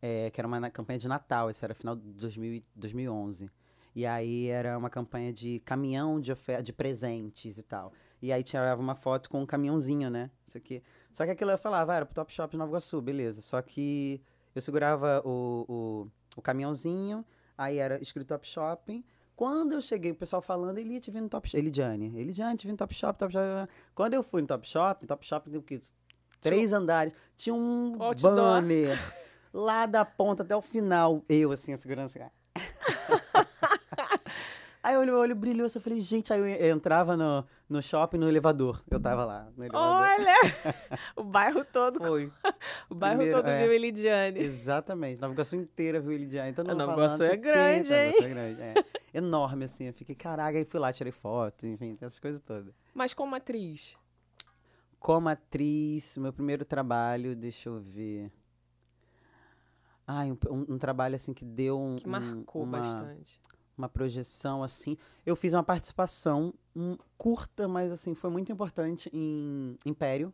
é, 0.01 0.29
que 0.29 0.39
era 0.39 0.47
uma 0.47 0.69
campanha 0.69 0.99
de 0.99 1.07
Natal, 1.07 1.49
esse 1.49 1.63
era 1.65 1.73
final 1.73 1.95
de 1.95 2.01
2000 2.13 2.53
e- 2.55 2.65
2011. 2.75 3.49
E 3.95 4.05
aí 4.05 4.47
era 4.47 4.77
uma 4.77 4.89
campanha 4.89 5.33
de 5.33 5.59
caminhão 5.61 6.19
de, 6.21 6.31
de 6.63 6.71
presentes 6.71 7.57
e 7.57 7.63
tal. 7.63 7.91
E 8.21 8.31
aí 8.31 8.43
tirava 8.43 8.79
uma 8.79 8.95
foto 8.95 9.29
com 9.29 9.41
um 9.41 9.45
caminhãozinho, 9.45 10.09
né? 10.09 10.29
Isso 10.45 10.57
aqui. 10.57 10.83
Só 11.13 11.25
que 11.25 11.31
aquilo 11.31 11.51
eu 11.51 11.57
falava, 11.57 11.93
ah, 11.93 11.95
era 11.97 12.05
pro 12.05 12.15
Top 12.15 12.31
Shop 12.31 12.51
de 12.51 12.57
Nova 12.57 12.71
Iguaçu, 12.71 13.01
beleza. 13.01 13.41
Só 13.41 13.61
que 13.61 14.21
eu 14.53 14.61
segurava 14.61 15.21
o, 15.25 15.65
o, 15.67 16.07
o 16.37 16.41
caminhãozinho, 16.41 17.25
aí 17.57 17.77
era 17.77 18.01
escrito 18.01 18.27
Top 18.27 18.47
Shopping. 18.47 19.03
Quando 19.39 19.71
eu 19.71 19.79
cheguei, 19.79 20.11
o 20.11 20.15
pessoal 20.15 20.41
falando, 20.41 20.79
ele 20.79 20.99
te 20.99 21.09
vi 21.09 21.21
no 21.21 21.29
Top 21.29 21.47
Shop. 21.47 21.57
Elidiane, 21.57 22.07
Elidiane, 22.07 22.57
te 22.57 22.67
vi 22.67 22.73
no 22.73 22.77
Top 22.77 22.93
Shop, 22.93 23.17
Top 23.17 23.31
Shop. 23.31 23.71
Quando 23.95 24.13
eu 24.13 24.21
fui 24.21 24.41
no 24.41 24.47
Top 24.49 24.67
Shop, 24.67 25.07
Top 25.07 25.25
Shop 25.25 25.49
o 25.55 25.61
quê? 25.61 25.79
Três 26.41 26.73
andares. 26.73 27.13
Tinha 27.37 27.55
um 27.55 27.95
Outdoor. 28.03 28.35
banner 28.35 28.99
lá 29.53 29.85
da 29.85 30.03
ponta 30.03 30.43
até 30.43 30.53
o 30.53 30.61
final. 30.61 31.23
Eu, 31.29 31.53
assim, 31.53 31.71
a 31.71 31.77
segurança. 31.77 32.29
Aí 34.81 34.95
o 34.95 35.19
olho, 35.19 35.35
brilhou, 35.35 35.65
assim, 35.65 35.77
eu 35.77 35.83
falei, 35.83 35.99
gente, 35.99 36.31
aí 36.31 36.39
eu 36.39 36.75
entrava 36.75 37.15
no, 37.17 37.45
no 37.67 37.81
shopping, 37.81 38.17
no 38.17 38.29
elevador. 38.29 38.81
Eu 38.89 38.99
tava 38.99 39.25
lá, 39.25 39.47
no 39.55 39.63
elevador. 39.63 39.87
Olha! 39.87 40.33
o 41.17 41.23
bairro 41.23 41.65
todo. 41.65 41.99
Foi. 41.99 42.31
O 42.89 42.95
bairro 42.95 43.17
primeiro, 43.17 43.39
todo 43.41 43.49
é. 43.49 43.61
viu 43.61 43.71
Elidiane. 43.71 44.39
Exatamente. 44.39 45.21
Nova 45.21 45.33
Iguaçu 45.33 45.55
inteira 45.55 45.99
viu 45.99 46.11
Nova 46.73 46.93
falando, 46.93 46.97
Iguaçu 46.97 47.17
não 47.19 47.25
é 47.25 47.29
sei 47.29 47.37
o 47.37 47.41
quê. 47.41 47.51
grande, 47.51 47.89
Nova 47.89 48.01
hein? 48.01 48.09
Iguaçu 48.09 48.25
é 48.25 48.29
grande, 48.29 48.61
é. 48.61 48.73
Enorme, 49.13 49.65
assim. 49.65 49.85
Eu 49.85 49.93
fiquei, 49.93 50.15
caraca, 50.15 50.57
aí 50.57 50.65
fui 50.65 50.79
lá, 50.79 50.91
tirei 50.93 51.11
foto, 51.11 51.65
enfim, 51.65 51.97
essas 52.01 52.19
coisas 52.19 52.41
todas. 52.41 52.73
Mas 52.93 53.13
como 53.13 53.35
atriz. 53.35 53.97
Como 54.99 55.29
atriz, 55.29 56.17
meu 56.17 56.33
primeiro 56.33 56.65
trabalho, 56.65 57.35
deixa 57.35 57.69
eu 57.69 57.79
ver. 57.79 58.31
Ai, 60.05 60.31
um, 60.31 60.37
um- 60.49 60.73
um 60.73 60.77
trabalho 60.77 61.15
assim 61.15 61.33
que 61.33 61.45
deu 61.45 61.79
um, 61.79 61.97
Que 61.97 62.07
um- 62.07 62.11
marcou 62.11 62.63
uma, 62.63 62.79
bastante. 62.79 63.39
uma 63.77 63.87
projeção 63.87 64.63
assim. 64.63 64.97
Eu 65.25 65.35
fiz 65.35 65.53
uma 65.53 65.63
participação 65.63 66.53
um, 66.75 66.97
curta, 67.17 67.67
mas 67.67 67.91
assim, 67.91 68.15
foi 68.15 68.29
muito 68.29 68.51
importante 68.51 69.09
em 69.13 69.77
Império. 69.85 70.33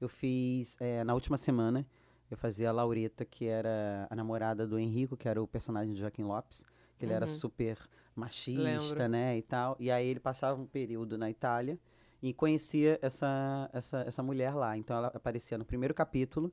Eu 0.00 0.08
fiz 0.08 0.76
eh, 0.80 1.04
na 1.04 1.14
última 1.14 1.36
semana. 1.36 1.86
Eu 2.30 2.36
fazia 2.36 2.70
a 2.70 2.72
Laureta, 2.72 3.24
que 3.24 3.46
era 3.46 4.06
a 4.10 4.16
namorada 4.16 4.66
do 4.66 4.78
Henrico, 4.78 5.16
que 5.16 5.28
era 5.28 5.40
o 5.40 5.46
personagem 5.46 5.94
de 5.94 6.00
Joaquim 6.00 6.24
Lopes, 6.24 6.64
que 6.98 7.04
ele 7.04 7.12
era 7.12 7.26
Uhum. 7.26 7.32
super 7.32 7.78
machista, 8.14 8.62
Lembro. 8.62 9.08
né, 9.08 9.38
e 9.38 9.42
tal. 9.42 9.76
E 9.78 9.90
aí 9.90 10.06
ele 10.06 10.20
passava 10.20 10.60
um 10.60 10.66
período 10.66 11.18
na 11.18 11.30
Itália 11.30 11.78
e 12.22 12.32
conhecia 12.32 12.98
essa, 13.02 13.68
essa, 13.72 14.04
essa 14.06 14.22
mulher 14.22 14.54
lá. 14.54 14.76
Então 14.76 14.96
ela 14.96 15.08
aparecia 15.08 15.58
no 15.58 15.64
primeiro 15.64 15.92
capítulo, 15.92 16.52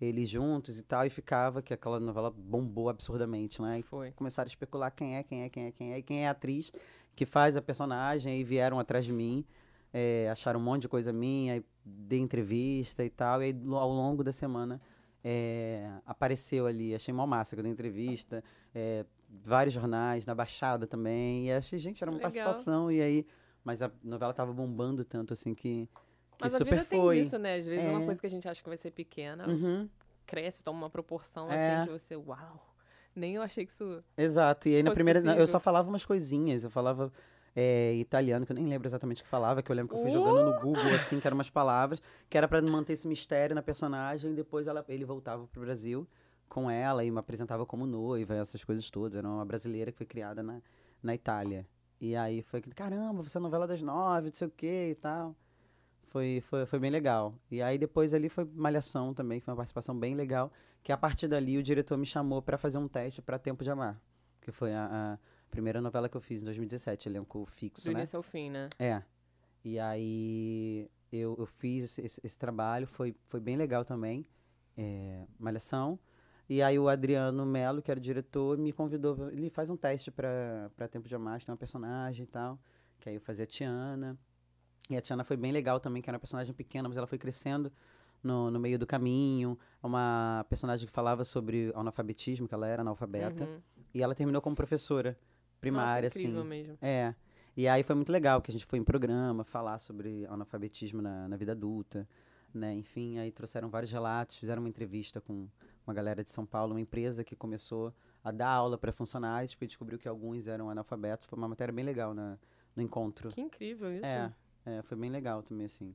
eles 0.00 0.28
juntos 0.28 0.78
e 0.78 0.82
tal, 0.82 1.06
e 1.06 1.10
ficava, 1.10 1.62
que 1.62 1.72
aquela 1.72 2.00
novela 2.00 2.30
bombou 2.30 2.88
absurdamente, 2.88 3.62
né? 3.62 3.78
E 3.78 3.82
Foi. 3.82 4.10
começaram 4.12 4.46
a 4.46 4.50
especular 4.50 4.90
quem 4.90 5.16
é, 5.16 5.22
quem 5.22 5.42
é, 5.42 5.48
quem 5.48 5.66
é, 5.66 5.72
quem 5.72 5.92
é, 5.92 5.98
e 5.98 6.02
quem 6.02 6.24
é 6.24 6.28
a 6.28 6.32
atriz 6.32 6.72
que 7.14 7.26
faz 7.26 7.56
a 7.56 7.62
personagem, 7.62 8.40
e 8.40 8.42
vieram 8.42 8.80
atrás 8.80 9.04
de 9.04 9.12
mim, 9.12 9.44
é, 9.92 10.28
acharam 10.30 10.58
um 10.58 10.62
monte 10.62 10.82
de 10.82 10.88
coisa 10.88 11.12
minha, 11.12 11.62
dei 11.84 12.18
entrevista 12.18 13.04
e 13.04 13.10
tal, 13.10 13.42
e 13.42 13.46
aí, 13.46 13.56
ao 13.70 13.90
longo 13.90 14.24
da 14.24 14.32
semana 14.32 14.80
é, 15.22 15.88
apareceu 16.06 16.66
ali, 16.66 16.94
achei 16.94 17.12
mal 17.12 17.26
massa 17.26 17.54
que 17.54 17.60
eu 17.60 17.62
dei 17.62 17.70
entrevista, 17.70 18.42
é, 18.74 19.04
vários 19.42 19.72
jornais, 19.74 20.26
na 20.26 20.34
Baixada 20.34 20.86
também, 20.86 21.46
e 21.48 21.52
achei, 21.52 21.78
gente, 21.78 22.02
era 22.04 22.10
uma 22.10 22.18
Legal. 22.18 22.30
participação, 22.32 22.90
e 22.92 23.00
aí, 23.00 23.26
mas 23.64 23.80
a 23.82 23.90
novela 24.02 24.32
tava 24.32 24.52
bombando 24.52 25.04
tanto, 25.04 25.32
assim, 25.32 25.54
que, 25.54 25.86
que 25.86 26.44
Mas 26.44 26.54
a 26.54 26.58
super 26.58 26.74
vida 26.74 26.84
tem 26.84 27.00
foi. 27.00 27.16
disso, 27.16 27.38
né? 27.38 27.56
Às 27.56 27.66
vezes 27.66 27.86
é. 27.86 27.90
uma 27.90 28.04
coisa 28.04 28.20
que 28.20 28.26
a 28.26 28.30
gente 28.30 28.46
acha 28.48 28.62
que 28.62 28.68
vai 28.68 28.76
ser 28.76 28.90
pequena, 28.90 29.48
Uhum. 29.48 29.88
cresce, 30.26 30.62
toma 30.62 30.78
uma 30.78 30.90
proporção 30.90 31.50
É. 31.50 31.76
assim 31.76 31.86
que 31.86 31.98
você, 31.98 32.16
uau. 32.16 32.68
Nem 33.14 33.34
eu 33.36 33.42
achei 33.42 33.64
que 33.66 33.70
isso. 33.72 34.02
Exato. 34.16 34.68
E 34.68 34.76
aí 34.76 34.82
na 34.82 34.90
primeira. 34.92 35.20
não, 35.20 35.32
Eu 35.32 35.36
possível. 35.36 35.46
só 35.48 35.60
falava 35.60 35.86
umas 35.88 36.04
coisinhas. 36.06 36.64
Eu 36.64 36.70
falava 36.70 37.12
é, 37.54 37.92
italiano, 37.96 38.46
que 38.46 38.52
eu 38.52 38.56
nem 38.56 38.66
lembro 38.66 38.88
exatamente 38.88 39.20
o 39.20 39.24
que 39.24 39.28
falava, 39.30 39.62
que 39.62 39.70
eu 39.70 39.76
lembro 39.76 39.90
que 39.94 39.98
eu 39.98 40.00
fui 40.02 40.10
Uh! 40.10 40.14
jogando 40.14 40.50
no 40.50 40.58
Google, 40.60 40.94
assim, 40.94 41.20
que 41.20 41.26
eram 41.26 41.36
umas 41.36 41.50
palavras, 41.50 42.00
que 42.30 42.38
era 42.38 42.48
pra 42.48 42.62
manter 42.62 42.94
esse 42.94 43.06
mistério 43.06 43.54
na 43.54 43.60
personagem, 43.62 44.30
e 44.30 44.34
depois 44.34 44.66
ela, 44.66 44.82
ele 44.88 45.04
voltava 45.04 45.46
pro 45.46 45.60
Brasil 45.60 46.08
com 46.52 46.70
ela 46.70 47.02
e 47.02 47.10
me 47.10 47.18
apresentava 47.18 47.64
como 47.64 47.86
noiva, 47.86 48.34
essas 48.34 48.62
coisas 48.62 48.90
todas. 48.90 49.16
Era 49.18 49.26
uma 49.28 49.44
brasileira 49.44 49.90
que 49.90 49.96
foi 49.96 50.06
criada 50.06 50.42
na, 50.42 50.60
na 51.02 51.14
Itália. 51.14 51.66
E 52.00 52.14
aí 52.14 52.42
foi 52.42 52.60
caramba, 52.60 53.22
você 53.22 53.38
é 53.38 53.40
novela 53.40 53.66
das 53.66 53.80
nove, 53.80 54.28
não 54.28 54.34
sei 54.34 54.48
o 54.48 54.50
que 54.50 54.90
e 54.90 54.94
tal. 54.96 55.34
Foi, 56.08 56.42
foi, 56.46 56.66
foi 56.66 56.78
bem 56.78 56.90
legal. 56.90 57.34
E 57.50 57.62
aí 57.62 57.78
depois 57.78 58.12
ali 58.12 58.28
foi 58.28 58.44
Malhação 58.44 59.14
também, 59.14 59.38
que 59.38 59.46
foi 59.46 59.52
uma 59.52 59.56
participação 59.56 59.98
bem 59.98 60.14
legal. 60.14 60.52
Que 60.82 60.92
a 60.92 60.96
partir 60.96 61.26
dali 61.26 61.56
o 61.56 61.62
diretor 61.62 61.96
me 61.96 62.04
chamou 62.04 62.42
pra 62.42 62.58
fazer 62.58 62.76
um 62.76 62.86
teste 62.86 63.22
pra 63.22 63.38
Tempo 63.38 63.64
de 63.64 63.70
Amar. 63.70 63.98
Que 64.40 64.52
foi 64.52 64.74
a, 64.74 65.14
a 65.14 65.18
primeira 65.50 65.80
novela 65.80 66.08
que 66.08 66.16
eu 66.16 66.20
fiz 66.20 66.42
em 66.42 66.44
2017, 66.44 67.08
elenco 67.08 67.46
fixo, 67.46 67.84
Do 67.84 67.92
né? 67.92 68.00
início 68.00 68.16
ao 68.18 68.22
fim, 68.22 68.50
né? 68.50 68.68
É. 68.78 69.02
E 69.64 69.78
aí 69.78 70.90
eu, 71.10 71.34
eu 71.38 71.46
fiz 71.46 71.84
esse, 71.84 72.02
esse- 72.02 72.20
esse 72.22 72.36
trabalho, 72.38 72.86
foi, 72.86 73.14
foi 73.28 73.40
bem 73.40 73.56
legal 73.56 73.84
também. 73.84 74.26
É, 74.76 75.24
Malhação. 75.38 75.98
E 76.52 76.60
aí 76.60 76.78
o 76.78 76.86
Adriano 76.86 77.46
Melo, 77.46 77.80
que 77.80 77.90
era 77.90 77.98
o 77.98 78.02
diretor, 78.02 78.58
me 78.58 78.74
convidou. 78.74 79.30
Ele 79.30 79.48
faz 79.48 79.70
um 79.70 79.76
teste 79.76 80.10
pra 80.10 80.68
Tempo 80.90 81.08
de 81.08 81.14
Amar, 81.14 81.40
tem 81.42 81.50
uma 81.50 81.56
personagem 81.56 82.24
e 82.24 82.26
tal. 82.26 82.58
Que 83.00 83.08
aí 83.08 83.14
eu 83.14 83.22
fazia 83.22 83.44
a 83.44 83.46
Tiana. 83.46 84.18
E 84.90 84.94
a 84.94 85.00
Tiana 85.00 85.24
foi 85.24 85.34
bem 85.34 85.50
legal 85.50 85.80
também, 85.80 86.02
que 86.02 86.10
era 86.10 86.16
uma 86.16 86.20
personagem 86.20 86.52
pequena, 86.52 86.90
mas 86.90 86.98
ela 86.98 87.06
foi 87.06 87.16
crescendo 87.16 87.72
no, 88.22 88.50
no 88.50 88.60
meio 88.60 88.78
do 88.78 88.86
caminho. 88.86 89.58
Uma 89.82 90.44
personagem 90.46 90.86
que 90.86 90.92
falava 90.92 91.24
sobre 91.24 91.72
analfabetismo, 91.74 92.46
que 92.46 92.52
ela 92.52 92.68
era 92.68 92.82
analfabeta. 92.82 93.44
Uhum. 93.44 93.60
E 93.94 94.02
ela 94.02 94.14
terminou 94.14 94.42
como 94.42 94.54
professora 94.54 95.18
primária, 95.58 96.08
Nossa, 96.08 96.18
incrível 96.18 96.40
assim. 96.40 96.48
mesmo. 96.50 96.78
É. 96.82 97.14
E 97.56 97.66
aí 97.66 97.82
foi 97.82 97.96
muito 97.96 98.12
legal, 98.12 98.42
que 98.42 98.50
a 98.50 98.52
gente 98.52 98.66
foi 98.66 98.78
em 98.78 98.84
programa 98.84 99.42
falar 99.42 99.78
sobre 99.78 100.26
analfabetismo 100.26 101.00
na, 101.00 101.26
na 101.28 101.36
vida 101.38 101.52
adulta, 101.52 102.06
né? 102.58 102.74
Enfim, 102.74 103.18
aí 103.18 103.30
trouxeram 103.30 103.68
vários 103.68 103.90
relatos, 103.90 104.36
fizeram 104.36 104.62
uma 104.62 104.68
entrevista 104.68 105.20
com 105.20 105.48
uma 105.86 105.94
galera 105.94 106.22
de 106.22 106.30
São 106.30 106.46
Paulo, 106.46 106.72
uma 106.74 106.80
empresa 106.80 107.24
que 107.24 107.34
começou 107.34 107.92
a 108.22 108.30
dar 108.30 108.48
aula 108.50 108.78
para 108.78 108.92
funcionários, 108.92 109.54
porque 109.54 109.66
descobriu 109.66 109.98
que 109.98 110.06
alguns 110.08 110.46
eram 110.46 110.70
analfabetos. 110.70 111.26
Foi 111.26 111.36
uma 111.36 111.48
matéria 111.48 111.72
bem 111.72 111.84
legal 111.84 112.14
na, 112.14 112.38
no 112.76 112.82
encontro. 112.82 113.30
Que 113.30 113.40
incrível 113.40 113.92
isso. 113.92 114.06
É, 114.06 114.32
é, 114.64 114.82
foi 114.82 114.96
bem 114.96 115.10
legal 115.10 115.42
também, 115.42 115.66
assim. 115.66 115.94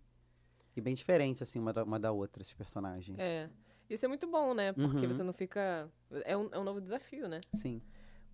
E 0.76 0.82
bem 0.82 0.94
diferente, 0.94 1.42
assim, 1.42 1.60
uma 1.60 1.72
da, 1.74 1.84
uma 1.84 2.00
da 2.00 2.12
outra, 2.12 2.42
esses 2.42 2.54
personagens. 2.54 3.18
É. 3.18 3.50
Isso 3.90 4.06
é 4.06 4.10
muito 4.10 4.28
bom, 4.28 4.54
né? 4.54 4.74
Porque 4.74 4.98
Uhum. 5.06 5.08
você 5.14 5.24
não 5.24 5.32
fica. 5.34 5.90
É 6.26 6.36
um, 6.36 6.50
é 6.52 6.60
um 6.60 6.64
novo 6.64 6.82
desafio, 6.82 7.30
né? 7.30 7.40
Sim. 7.54 7.82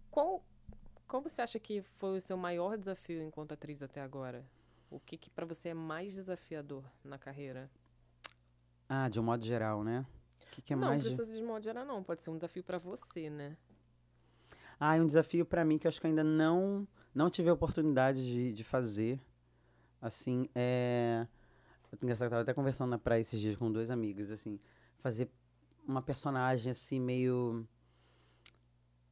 Qual, 0.09 0.43
qual 1.07 1.21
você 1.21 1.43
acha 1.43 1.59
que 1.59 1.81
foi 1.83 2.17
o 2.17 2.21
seu 2.21 2.35
maior 2.35 2.75
desafio 2.77 3.21
enquanto 3.21 3.51
atriz 3.51 3.83
até 3.83 4.01
agora? 4.01 4.43
O 4.89 4.99
que, 4.99 5.15
que 5.17 5.29
para 5.29 5.45
você 5.45 5.69
é 5.69 5.73
mais 5.75 6.15
desafiador 6.15 6.83
na 7.03 7.17
carreira? 7.19 7.69
Ah, 8.95 9.09
de 9.09 9.19
um 9.19 9.23
modo 9.23 9.43
geral, 9.43 9.83
né? 9.83 10.05
O 10.45 10.49
que, 10.51 10.61
que 10.61 10.73
é 10.73 10.75
não 10.75 10.89
mais... 10.89 11.03
de- 11.03 11.15
precisa 11.15 11.35
de 11.35 11.41
modo 11.43 11.63
geral, 11.63 11.83
não. 11.83 12.03
Pode 12.03 12.23
ser 12.23 12.29
um 12.29 12.35
desafio 12.35 12.63
pra 12.63 12.77
você, 12.77 13.27
né? 13.27 13.57
Ah, 14.79 14.95
é 14.97 15.01
um 15.01 15.07
desafio 15.07 15.43
pra 15.47 15.65
mim 15.65 15.79
que 15.79 15.87
eu 15.87 15.89
acho 15.89 15.99
que 15.99 16.05
eu 16.05 16.09
ainda 16.09 16.23
não 16.23 16.87
não 17.15 17.27
tive 17.29 17.49
a 17.49 17.53
oportunidade 17.53 18.23
de, 18.23 18.53
de 18.53 18.63
fazer. 18.63 19.19
Assim, 19.99 20.45
é 20.53 21.25
engraçado, 22.01 22.27
eu 22.27 22.29
tava 22.29 22.41
até 22.43 22.53
conversando 22.53 22.89
na 22.91 22.99
praia 22.99 23.21
esses 23.21 23.39
dias 23.41 23.55
com 23.55 23.71
dois 23.71 23.89
amigos, 23.89 24.29
assim, 24.29 24.59
fazer 24.99 25.27
uma 25.87 26.01
personagem 26.01 26.69
assim 26.71 26.99
meio 26.99 27.67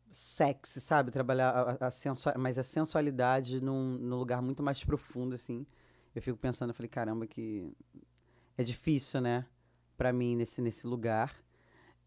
sexy, 0.09 0.79
sabe? 0.79 1.09
Trabalhar 1.09 1.49
a, 1.81 1.87
a 1.87 1.91
sensua- 1.91 2.35
mas 2.37 2.57
a 2.59 2.63
sensualidade 2.63 3.61
num, 3.61 3.97
num 3.97 4.15
lugar 4.17 4.41
muito 4.43 4.61
mais 4.61 4.83
profundo, 4.83 5.33
assim. 5.33 5.65
Eu 6.13 6.21
fico 6.21 6.37
pensando, 6.37 6.69
eu 6.71 6.75
falei, 6.75 6.89
caramba, 6.89 7.25
que 7.25 7.71
é 8.57 8.63
difícil, 8.63 9.21
né? 9.21 9.45
Pra 10.01 10.11
mim, 10.11 10.35
nesse, 10.35 10.63
nesse 10.63 10.87
lugar. 10.87 11.31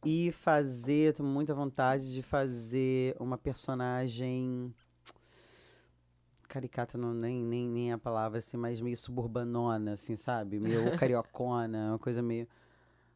E 0.04 0.32
fazer, 0.32 1.10
eu 1.10 1.12
tenho 1.12 1.28
muita 1.28 1.54
vontade 1.54 2.12
de 2.12 2.24
fazer 2.24 3.14
uma 3.20 3.38
personagem. 3.38 4.74
Caricata 6.48 6.98
não, 6.98 7.14
nem, 7.14 7.40
nem, 7.44 7.68
nem 7.68 7.90
é 7.92 7.94
a 7.94 7.98
palavra, 7.98 8.40
assim, 8.40 8.56
mas 8.56 8.80
meio 8.80 8.96
suburbanona, 8.96 9.92
assim, 9.92 10.16
sabe? 10.16 10.58
Meio 10.58 10.90
cariocona, 10.98 11.90
uma 11.90 11.98
coisa 12.00 12.20
meio. 12.20 12.48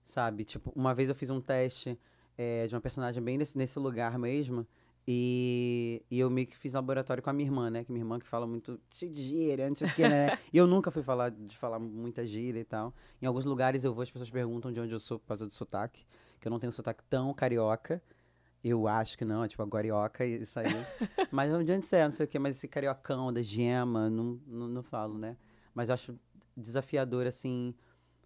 Sabe? 0.05 0.45
Tipo, 0.45 0.73
uma 0.77 0.95
vez 0.95 1.09
eu 1.09 1.15
fiz 1.17 1.29
um 1.29 1.41
teste 1.41 1.99
eh, 2.39 2.69
de 2.69 2.75
uma 2.77 2.81
personagem 2.81 3.21
bem 3.21 3.37
nesse, 3.37 3.59
nesse 3.59 3.81
lugar 3.81 4.17
mesmo. 4.17 4.65
E, 5.11 6.05
e 6.11 6.21
eu 6.21 6.29
meio 6.29 6.47
que 6.47 6.55
fiz 6.55 6.75
laboratório 6.75 7.23
com 7.23 7.31
a 7.31 7.33
minha 7.33 7.49
irmã, 7.49 7.71
né? 7.71 7.83
Que 7.83 7.91
minha 7.91 8.03
irmã 8.03 8.19
que 8.19 8.27
fala 8.27 8.47
muito 8.47 8.79
cheio 8.91 9.11
de 9.11 9.23
gíria, 9.23 9.67
não 9.67 9.75
sei 9.75 9.89
o 9.89 9.95
quê, 9.95 10.07
né? 10.07 10.37
e 10.53 10.59
eu 10.59 10.67
nunca 10.67 10.91
fui 10.91 11.03
falar 11.03 11.31
de 11.31 11.57
falar 11.57 11.79
muita 11.79 12.27
gíria 12.27 12.61
e 12.61 12.65
tal. 12.65 12.93
Em 13.23 13.25
alguns 13.25 13.47
lugares 13.47 13.85
eu 13.85 13.95
vou, 13.95 14.03
as 14.03 14.11
pessoas 14.11 14.29
perguntam 14.29 14.71
de 14.71 14.79
onde 14.79 14.93
eu 14.93 15.01
sou 15.01 15.19
por 15.19 15.29
causa 15.29 15.47
do 15.47 15.55
sotaque. 15.55 16.05
Que 16.39 16.47
eu 16.47 16.51
não 16.51 16.59
tenho 16.59 16.69
um 16.69 16.73
sotaque 16.73 17.03
tão 17.09 17.33
carioca. 17.33 18.03
Eu 18.63 18.87
acho 18.87 19.17
que 19.17 19.25
não, 19.25 19.43
é 19.43 19.49
tipo 19.49 19.63
a 19.63 19.67
guarioca 19.67 20.27
e 20.27 20.43
isso 20.43 20.61
aí. 20.61 20.67
mas 21.33 21.51
de 21.51 21.73
onde 21.73 21.87
você 21.87 21.97
é, 21.97 22.05
não 22.05 22.13
sei 22.13 22.27
o 22.27 22.29
quê. 22.29 22.39
Mas 22.39 22.57
esse 22.57 22.69
cariocão 22.69 23.33
da 23.33 23.41
gema, 23.41 24.11
não, 24.11 24.39
não, 24.47 24.69
não 24.69 24.83
falo, 24.83 25.17
né? 25.17 25.39
Mas 25.73 25.89
eu 25.89 25.95
acho 25.95 26.19
desafiador, 26.55 27.27
assim, 27.27 27.75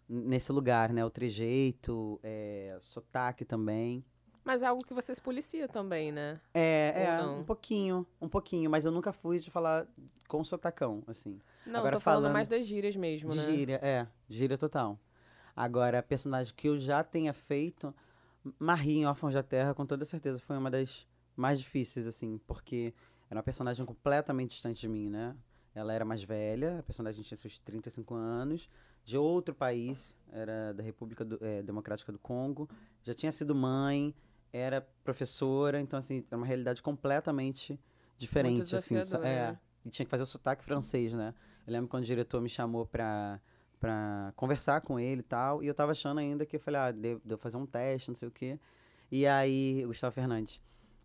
nesse 0.08 0.50
lugar, 0.50 0.92
né? 0.92 1.04
O 1.04 1.10
trejeito, 1.10 2.18
é, 2.24 2.76
sotaque 2.80 3.44
também. 3.44 4.04
Mas 4.44 4.62
é 4.62 4.66
algo 4.66 4.84
que 4.84 4.92
você 4.94 5.14
se 5.14 5.20
policia 5.22 5.68
também, 5.68 6.10
né? 6.10 6.40
É, 6.52 7.04
é, 7.18 7.22
um 7.22 7.44
pouquinho, 7.44 8.06
um 8.20 8.28
pouquinho, 8.28 8.70
mas 8.70 8.84
eu 8.84 8.90
nunca 8.92 9.12
fui 9.12 9.38
de 9.38 9.50
falar 9.50 9.86
com 10.28 10.42
sotacão, 10.44 11.02
assim. 11.06 11.38
Não, 11.66 11.80
Agora 11.80 11.96
tô 11.96 12.00
falando, 12.00 12.22
falando 12.22 12.32
mais 12.32 12.48
das 12.48 12.66
gírias 12.66 12.96
mesmo, 12.96 13.34
né? 13.34 13.42
gíria, 13.42 13.78
é, 13.82 14.06
gíria 14.28 14.58
total. 14.58 14.98
Agora, 15.54 15.98
a 15.98 16.02
personagem 16.02 16.52
que 16.54 16.68
eu 16.68 16.76
já 16.76 17.04
tenha 17.04 17.32
feito, 17.32 17.94
Marie 18.58 18.98
em 18.98 19.06
Órfãos 19.06 19.34
da 19.34 19.42
Terra, 19.42 19.74
com 19.74 19.86
toda 19.86 20.04
certeza, 20.04 20.40
foi 20.40 20.56
uma 20.56 20.70
das 20.70 21.06
mais 21.36 21.58
difíceis, 21.60 22.06
assim, 22.06 22.38
porque 22.46 22.92
era 23.30 23.38
uma 23.38 23.42
personagem 23.42 23.84
completamente 23.86 24.50
distante 24.50 24.80
de 24.80 24.88
mim, 24.88 25.08
né? 25.08 25.36
Ela 25.74 25.92
era 25.94 26.04
mais 26.04 26.22
velha, 26.22 26.80
a 26.80 26.82
personagem 26.82 27.22
tinha 27.22 27.36
seus 27.38 27.58
35 27.58 28.14
anos, 28.14 28.68
de 29.04 29.16
outro 29.16 29.54
país, 29.54 30.14
era 30.30 30.74
da 30.74 30.82
República 30.82 31.24
do- 31.24 31.38
eh, 31.42 31.62
Democrática 31.62 32.12
do 32.12 32.18
Congo, 32.18 32.68
já 33.02 33.14
tinha 33.14 33.32
sido 33.32 33.54
mãe, 33.54 34.14
era 34.52 34.80
professora, 35.02 35.80
então, 35.80 35.98
assim, 35.98 36.24
era 36.30 36.36
uma 36.36 36.46
realidade 36.46 36.82
completamente 36.82 37.78
diferente, 38.18 38.74
assim. 38.76 38.94
É, 39.26 39.46
né? 39.52 39.58
e 39.84 39.90
tinha 39.90 40.04
que 40.06 40.10
fazer 40.10 40.22
o 40.22 40.26
sotaque 40.26 40.64
francês, 40.64 41.14
né? 41.14 41.34
Eu 41.66 41.72
lembro 41.72 41.88
quando 41.88 42.02
o 42.02 42.06
diretor 42.06 42.40
me 42.40 42.48
chamou 42.48 42.86
pra, 42.86 43.40
pra 43.80 44.32
conversar 44.36 44.80
com 44.82 44.98
ele 45.00 45.20
e 45.20 45.24
tal, 45.24 45.62
e 45.62 45.66
eu 45.66 45.74
tava 45.74 45.92
achando 45.92 46.18
ainda 46.18 46.44
que 46.44 46.56
eu 46.56 46.60
falei, 46.60 46.80
ah, 46.80 46.90
devo, 46.92 47.20
devo 47.24 47.40
fazer 47.40 47.56
um 47.56 47.66
teste, 47.66 48.10
não 48.10 48.16
sei 48.16 48.28
o 48.28 48.30
quê. 48.32 48.58
E 49.10 49.26
aí, 49.26 49.84
Gustavo 49.86 50.12
Fernandes. 50.14 50.60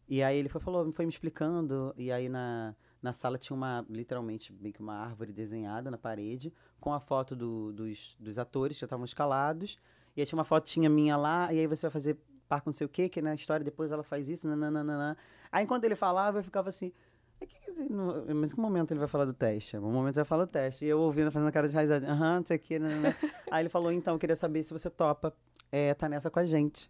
E 0.10 0.24
aí 0.24 0.38
ele 0.38 0.48
foi, 0.50 0.62
falou, 0.62 0.92
foi 0.94 1.06
me 1.06 1.12
explicando, 1.12 1.94
e 1.98 2.12
aí 2.12 2.30
na, 2.30 2.74
na 3.02 3.12
sala 3.12 3.38
tinha 3.38 3.56
uma, 3.56 3.86
literalmente, 3.90 4.54
meio 4.54 4.74
que 4.74 4.80
uma 4.80 4.96
árvore 4.96 5.34
desenhada 5.34 5.92
na 5.92 5.98
parede, 5.98 6.54
com 6.80 6.94
a 6.94 7.00
foto 7.00 7.36
do- 7.36 7.74
dos, 7.74 8.16
dos 8.20 8.40
atores 8.40 8.78
que 8.78 8.82
já 8.82 8.86
estavam 8.86 9.04
escalados, 9.04 9.78
e 10.16 10.22
aí 10.22 10.26
tinha 10.26 10.38
uma 10.38 10.46
fotinha 10.46 10.90
minha 10.90 11.18
lá, 11.18 11.52
e 11.54 11.60
aí 11.60 11.68
você 11.68 11.88
vai 11.88 11.92
fazer 11.92 12.18
par 12.48 12.62
com 12.62 12.70
não 12.70 12.74
sei 12.74 12.86
o 12.86 12.90
quê, 12.90 13.10
que 13.10 13.22
na 13.22 13.34
história 13.36 13.64
depois 13.64 13.91
ela 13.91 14.04
faz 14.04 14.30
isso, 14.30 14.48
nananana. 14.48 15.18
Aí 15.52 15.64
enquanto 15.64 15.84
ele 15.84 15.95
falava, 15.95 16.39
eu 16.39 16.43
ficava 16.43 16.70
assim, 16.70 16.91
"Mas 17.39 17.50
que 17.52 17.60
que 17.60 17.70
ele 17.72 17.89
não- 17.89 18.26
mas 18.36 18.52
em 18.52 18.56
que 18.56 18.62
momento 18.62 18.91
ele 18.91 19.00
vai 19.00 19.08
falar 19.08 19.26
do 19.26 19.34
teste? 19.34 19.76
Algum 19.76 19.91
momento 19.91 20.16
ele 20.16 20.24
vai 20.24 20.26
falar 20.26 20.45
do 20.45 20.52
teste. 20.52 20.86
E 20.86 20.88
eu 20.89 21.00
ouvindo, 21.00 21.32
fazendo 21.32 21.52
cara 21.52 21.68
de 21.70 21.76
raizada, 21.76 22.08
aham, 22.08 22.39
não 22.39 22.45
sei 22.45 22.58
o 22.58 22.60
quê. 22.60 22.80
Aí 23.52 23.62
ele 23.62 23.70
falou, 23.70 23.91
então, 23.91 24.16
eu 24.16 24.20
queria 24.20 24.36
saber 24.36 24.64
se 24.64 24.74
você 24.74 24.89
topa 24.89 25.34
é, 25.72 25.93
tá 25.93 26.08
nessa 26.10 26.30
com 26.32 26.39
a 26.39 26.45
gente. 26.45 26.89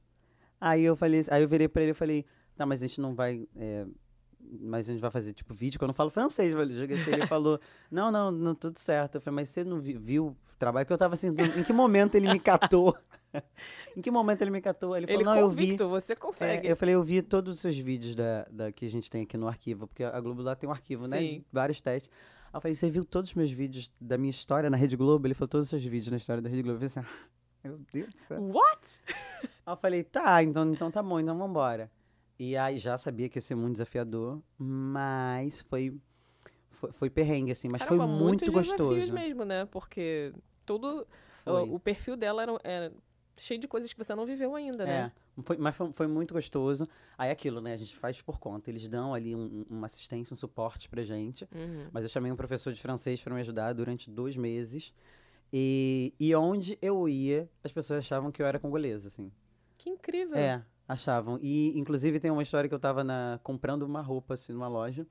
Aí 0.60 0.84
eu 0.84 0.96
falei, 0.96 1.24
aí 1.30 1.42
eu 1.44 1.48
virei 1.48 1.68
pra 1.68 1.82
ele 1.82 1.92
e 1.92 1.94
falei, 1.94 2.26
tá, 2.56 2.66
mas 2.66 2.82
a 2.82 2.88
gente 2.88 3.00
não 3.02 3.14
vai. 3.14 3.48
é, 3.56 3.86
mas 4.62 4.90
a 4.90 4.94
gente 4.94 5.02
vai 5.02 5.12
fazer, 5.12 5.34
tipo, 5.34 5.54
vídeo, 5.54 5.78
que 5.78 5.84
eu 5.84 5.88
não 5.88 5.94
falo 5.94 6.10
francês, 6.10 6.54
velho. 6.54 6.72
Ele 6.84 7.26
falou, 7.28 7.60
não, 7.92 8.12
não, 8.12 8.32
não, 8.32 8.56
tudo 8.56 8.78
certo. 8.80 9.16
Eu 9.16 9.22
falei, 9.22 9.36
mas 9.36 9.50
você 9.50 9.64
não 9.64 9.80
vi- 9.80 9.98
viu 9.98 10.28
o 10.28 10.36
trabalho? 10.58 10.86
Que 10.86 10.94
eu 10.94 10.98
tava 10.98 11.14
assim, 11.16 11.28
em 11.30 11.64
que 11.64 11.74
momento 11.74 12.16
ele 12.16 12.32
me 12.32 12.40
catou? 12.40 12.96
em 13.96 14.02
que 14.02 14.10
momento 14.12 14.42
ele 14.42 14.52
me 14.52 14.62
catou? 14.62 14.96
Ele 14.96 15.06
falou, 15.08 15.22
Ele 15.22 15.30
não, 15.30 15.38
eu 15.38 15.50
vi. 15.50 15.64
convicto, 15.66 15.90
você 15.90 16.14
É, 16.14 16.16
consegue. 16.16 16.68
eu 16.68 16.76
falei, 16.78 16.96
eu 16.96 17.04
vi 17.04 17.22
todos 17.22 17.54
os 17.56 17.60
seus 17.60 17.78
vídeos 17.78 18.16
da, 18.16 18.46
da, 18.50 18.72
que 18.72 18.86
a 18.86 18.90
gente 18.90 19.10
tem 19.10 19.24
aqui 19.24 19.38
no 19.38 19.48
arquivo, 19.48 19.88
porque 19.88 20.04
a 20.04 20.20
Globo 20.20 20.42
lá 20.42 20.56
tem 20.56 20.68
um 20.70 20.72
arquivo, 20.72 21.08
né? 21.08 21.20
Sim. 21.20 21.28
De 21.40 21.46
vários 21.52 21.82
testes. 21.82 22.10
Aí 22.46 22.58
eu 22.58 22.62
falei, 22.62 22.76
você 22.76 22.90
viu 22.90 23.04
todos 23.04 23.32
os 23.32 23.36
meus 23.36 23.52
vídeos 23.52 23.92
da 24.00 24.18
minha 24.18 24.32
história 24.32 24.70
na 24.70 24.78
Rede 24.78 24.96
Globo? 24.96 25.28
Ele 25.28 25.34
falou, 25.34 25.50
todos 25.50 25.66
os 25.66 25.70
seus 25.70 25.84
vídeos 25.84 26.10
na 26.10 26.18
história 26.18 26.42
da 26.42 26.50
Rede 26.50 26.62
Globo. 26.64 26.84
Eu 26.84 26.90
falei 26.90 27.06
assim, 27.06 27.14
ah, 27.14 27.28
meu 27.68 27.80
Deus 27.92 28.14
do 28.14 28.22
céu. 28.22 28.42
What? 28.42 29.00
Aí 29.66 29.74
eu 29.74 29.78
falei, 29.78 30.04
tá, 30.04 30.42
então, 30.42 30.72
então 30.72 30.90
tá 30.90 31.04
bom, 31.04 31.20
então 31.20 31.38
vambora. 31.38 31.92
E 32.40 32.56
aí 32.56 32.78
já 32.78 32.98
sabia 32.98 33.28
que 33.30 33.38
ia 33.38 33.42
ser 33.42 33.56
muito 33.56 33.74
desafiador, 33.74 34.42
mas 34.58 35.62
foi, 35.62 36.00
foi, 36.72 36.92
foi 36.92 37.10
perrengue, 37.10 37.52
assim, 37.52 37.68
mas 37.68 37.82
Caramba, 37.84 38.06
foi 38.06 38.14
muito 38.16 38.52
gostoso. 38.52 39.12
mesmo, 39.14 39.44
né? 39.44 39.66
Porque 39.66 40.34
todo 40.66 41.08
Foi. 41.44 41.64
o, 41.68 41.76
o 41.76 41.80
perfil 41.80 42.16
dela 42.16 42.44
era, 42.44 42.60
era 42.64 42.94
cheio 43.36 43.60
de 43.60 43.68
coisas 43.68 43.92
que 43.92 44.04
você 44.04 44.14
não 44.14 44.26
viveu 44.26 44.56
ainda, 44.56 44.86
né? 44.86 45.12
É, 45.38 45.42
foi, 45.42 45.58
mas 45.58 45.76
foi, 45.76 45.92
foi 45.94 46.08
muito 46.08 46.34
gostoso. 46.34 46.88
Aí 47.18 47.32
aquilo, 47.32 47.60
né? 47.62 47.74
A 47.74 47.78
gente 47.78 47.96
faz 47.98 48.22
por 48.22 48.40
conta. 48.40 48.70
Eles 48.70 48.88
dão 48.88 49.14
ali 49.16 49.36
um- 49.36 49.66
uma 49.70 49.86
assistência, 49.88 50.34
um 50.34 50.38
suporte 50.38 50.88
pra 50.90 51.02
gente. 51.04 51.48
Uhum. 51.56 51.88
Mas 51.92 52.04
eu 52.04 52.10
chamei 52.10 52.32
um 52.32 52.36
professor 52.36 52.72
de 52.74 52.80
francês 52.82 53.22
para 53.24 53.34
me 53.34 53.42
ajudar 53.42 53.74
durante 53.74 54.10
dois 54.12 54.36
meses. 54.38 54.94
E, 55.52 56.14
e 56.20 56.36
onde 56.36 56.78
eu 56.82 57.08
ia, 57.08 57.50
as 57.64 57.72
pessoas 57.72 58.00
achavam 58.00 58.32
que 58.32 58.42
eu 58.42 58.46
era 58.46 58.60
congolesa, 58.60 59.08
assim. 59.08 59.32
Que 59.78 59.90
incrível. 59.90 60.36
É, 60.38 60.64
achavam. 60.88 61.38
E, 61.42 61.78
inclusive, 61.78 62.20
tem 62.20 62.32
uma 62.32 62.42
história 62.44 62.68
que 62.70 62.74
eu 62.76 62.80
tava 62.80 63.04
na, 63.04 63.40
comprando 63.44 63.84
uma 63.84 64.02
roupa, 64.02 64.36
assim, 64.36 64.54
numa 64.54 64.68
loja. 64.68 65.06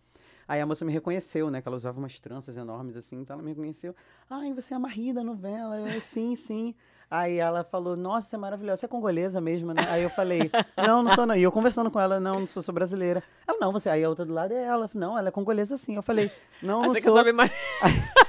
Aí 0.48 0.60
a 0.60 0.66
moça 0.66 0.84
me 0.84 0.92
reconheceu, 0.92 1.50
né? 1.50 1.60
Que 1.60 1.66
ela 1.68 1.76
usava 1.76 1.98
umas 1.98 2.20
tranças 2.20 2.56
enormes, 2.56 2.96
assim. 2.96 3.16
Então 3.20 3.34
ela 3.34 3.42
me 3.42 3.50
reconheceu. 3.50 3.94
Ai, 4.30 4.52
você 4.52 4.74
é 4.74 4.76
a 4.76 4.80
Marie 4.80 5.12
da 5.12 5.24
novela. 5.24 5.76
Eu, 5.80 6.00
sim, 6.00 6.36
sim. 6.36 6.74
Aí 7.10 7.36
ela 7.38 7.64
falou, 7.64 7.96
nossa, 7.96 8.28
você 8.28 8.36
é 8.36 8.38
maravilhosa. 8.38 8.76
Você 8.78 8.86
é 8.86 8.88
congolesa 8.88 9.40
mesmo, 9.40 9.72
né? 9.74 9.82
Aí 9.88 10.02
eu 10.04 10.10
falei, 10.10 10.50
não, 10.76 11.02
não 11.02 11.14
sou 11.14 11.26
não. 11.26 11.34
E 11.34 11.42
eu 11.42 11.50
conversando 11.50 11.90
com 11.90 11.98
ela, 12.00 12.20
não, 12.20 12.38
não 12.40 12.46
sou, 12.46 12.62
sou 12.62 12.72
brasileira. 12.74 13.22
Ela, 13.46 13.58
não, 13.58 13.72
você... 13.72 13.88
Aí 13.90 14.04
a 14.04 14.08
outra 14.08 14.24
do 14.24 14.32
lado 14.32 14.52
é 14.52 14.62
ela. 14.64 14.88
Não, 14.94 15.18
ela 15.18 15.28
é 15.28 15.32
congolesa 15.32 15.76
sim. 15.76 15.96
Eu 15.96 16.02
falei, 16.02 16.30
não, 16.62 16.82
Ah, 16.82 16.86
não 16.86 16.92
você 16.94 17.00
sou. 17.00 17.12
quer 17.12 17.18
saber 17.18 17.32
mais? 17.32 17.50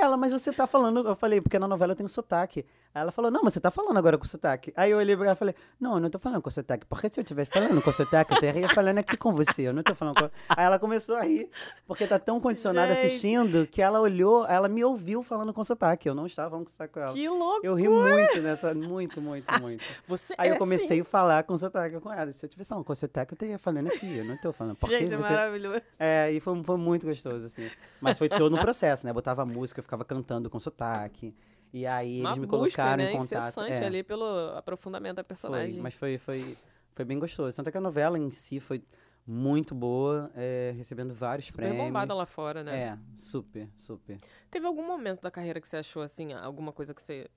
Ela, 0.00 0.16
mas 0.16 0.32
você 0.32 0.50
tá 0.52 0.66
falando. 0.66 1.06
Eu 1.06 1.14
falei, 1.14 1.40
porque 1.40 1.58
na 1.58 1.68
novela 1.68 1.92
eu 1.92 1.96
tenho 1.96 2.08
sotaque. 2.08 2.64
Aí 2.94 3.02
ela 3.02 3.12
falou, 3.12 3.30
não, 3.30 3.42
mas 3.42 3.52
você 3.52 3.60
tá 3.60 3.70
falando 3.70 3.96
agora 3.98 4.16
com 4.16 4.24
sotaque. 4.24 4.72
Aí 4.74 4.90
eu 4.90 4.98
olhei 4.98 5.14
pra 5.14 5.26
ela 5.26 5.34
e 5.34 5.38
falei, 5.38 5.54
não, 5.78 5.94
eu 5.94 6.00
não 6.00 6.10
tô 6.10 6.18
falando 6.18 6.40
com 6.40 6.50
sotaque. 6.50 6.86
Porque 6.86 7.08
se 7.08 7.20
eu 7.20 7.22
estivesse 7.22 7.50
falando 7.50 7.80
com 7.82 7.92
sotaque, 7.92 8.32
eu 8.32 8.36
estaria 8.36 8.68
falando 8.70 8.98
aqui 8.98 9.16
com 9.16 9.32
você. 9.32 9.62
Eu 9.62 9.72
não 9.72 9.82
tô 9.82 9.94
falando 9.94 10.18
com. 10.18 10.30
Aí 10.48 10.64
ela 10.64 10.78
começou 10.78 11.16
a 11.16 11.22
rir, 11.22 11.50
porque 11.86 12.06
tá 12.06 12.18
tão 12.18 12.40
condicionada 12.40 12.94
Gente. 12.94 13.06
assistindo 13.06 13.66
que 13.66 13.82
ela 13.82 14.00
olhou, 14.00 14.46
ela 14.46 14.68
me 14.68 14.82
ouviu 14.82 15.22
falando 15.22 15.52
com 15.52 15.62
sotaque. 15.62 16.08
Eu 16.08 16.14
não 16.14 16.26
estava 16.26 16.50
falando 16.50 16.64
com 16.64 16.70
sotaque 16.70 16.94
com 16.94 17.00
ela. 17.00 17.12
Que 17.12 17.28
louco. 17.28 17.60
Eu 17.64 17.74
ri 17.74 17.88
muito 17.88 18.40
nessa, 18.40 18.74
muito, 18.74 19.20
muito, 19.20 19.60
muito. 19.60 19.84
Você 20.08 20.34
Aí 20.38 20.48
é 20.48 20.52
eu 20.52 20.56
comecei 20.56 20.96
sim. 20.96 21.02
a 21.02 21.04
falar 21.04 21.44
com 21.44 21.56
sotaque 21.58 22.00
com 22.00 22.12
ela. 22.12 22.32
Se 22.32 22.44
eu 22.44 22.48
estivesse 22.48 22.68
falando 22.68 22.84
com 22.84 22.94
sotaque, 22.94 23.32
eu 23.32 23.36
estaria 23.36 23.58
falando 23.58 23.88
aqui. 23.88 24.16
Eu 24.16 24.24
não 24.24 24.36
tô 24.38 24.52
falando. 24.52 24.76
Porque 24.76 24.98
Gente, 24.98 25.14
é 25.14 25.16
você... 25.16 25.30
maravilhoso. 25.30 25.82
É, 25.98 26.32
e 26.32 26.40
foi, 26.40 26.62
foi 26.64 26.76
muito 26.76 27.06
gostoso, 27.06 27.46
assim. 27.46 27.70
Mas 28.00 28.18
foi 28.18 28.28
todo 28.28 28.56
um 28.56 28.58
processo, 28.58 29.06
né? 29.06 29.12
Botava 29.12 29.44
música, 29.44 29.80
eu 29.80 29.84
ficava 29.90 30.04
cantando 30.04 30.48
com 30.48 30.60
sotaque. 30.60 31.34
E 31.72 31.86
aí 31.86 32.20
Uma 32.20 32.30
eles 32.30 32.38
me 32.38 32.46
busca, 32.46 32.82
colocaram 32.82 33.04
né? 33.04 33.12
em 33.12 33.18
contato. 33.18 33.42
incessante 33.48 33.72
é, 33.82 33.86
ali 33.86 34.02
pelo 34.02 34.24
aprofundamento 34.56 35.16
da 35.16 35.22
foi, 35.22 35.28
personagem. 35.28 35.80
mas 35.80 35.94
foi, 35.94 36.16
foi, 36.18 36.56
foi 36.94 37.04
bem 37.04 37.18
gostoso. 37.18 37.56
Tanto 37.56 37.68
é 37.68 37.72
que 37.72 37.78
a 37.78 37.80
novela 37.80 38.18
em 38.18 38.30
si 38.30 38.60
foi 38.60 38.82
muito 39.26 39.74
boa, 39.74 40.30
é, 40.34 40.72
recebendo 40.76 41.12
vários 41.14 41.46
Super 41.46 41.68
prêmios. 41.68 41.84
bombada 41.86 42.14
lá 42.14 42.26
fora, 42.26 42.62
né? 42.64 42.76
É, 42.76 42.98
super, 43.16 43.68
super. 43.76 44.18
Teve 44.50 44.66
algum 44.66 44.84
momento 44.86 45.20
da 45.22 45.30
carreira 45.30 45.60
que 45.60 45.68
você 45.68 45.76
achou, 45.76 46.02
assim, 46.02 46.32
alguma 46.32 46.72
coisa 46.72 46.94
que 46.94 47.02
você 47.02 47.28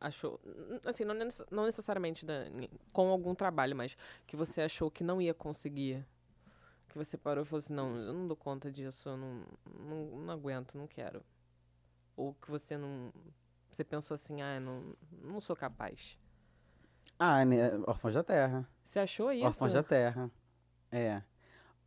achou, 0.00 0.40
assim, 0.84 1.04
não, 1.04 1.14
não 1.50 1.64
necessariamente 1.64 2.24
da- 2.26 2.44
com 2.92 3.08
algum 3.08 3.34
trabalho, 3.34 3.74
mas 3.74 3.96
que 4.26 4.36
você 4.36 4.60
achou 4.62 4.90
que 4.90 5.02
não 5.04 5.20
ia 5.20 5.32
conseguir? 5.34 6.04
Que 6.88 6.98
você 6.98 7.16
parou 7.16 7.44
e 7.44 7.46
falou 7.46 7.58
assim, 7.58 7.74
não, 7.74 7.96
eu 7.96 8.12
não 8.12 8.26
dou 8.26 8.36
conta 8.36 8.70
disso, 8.70 9.08
eu 9.10 9.16
não, 9.16 9.42
não, 9.78 10.20
não 10.20 10.32
aguento, 10.32 10.76
não 10.76 10.86
quero. 10.86 11.22
Ou 12.18 12.34
que 12.34 12.50
você 12.50 12.76
não... 12.76 13.12
Você 13.70 13.84
pensou 13.84 14.16
assim, 14.16 14.42
ah, 14.42 14.58
não, 14.58 14.96
não 15.22 15.38
sou 15.38 15.54
capaz. 15.54 16.18
Ah, 17.16 17.44
né? 17.44 17.70
Órfãos 17.86 18.14
da 18.14 18.24
Terra. 18.24 18.68
Você 18.82 18.98
achou 18.98 19.30
isso? 19.32 19.46
Órfãos 19.46 19.72
da 19.72 19.84
Terra. 19.84 20.28
É. 20.90 21.22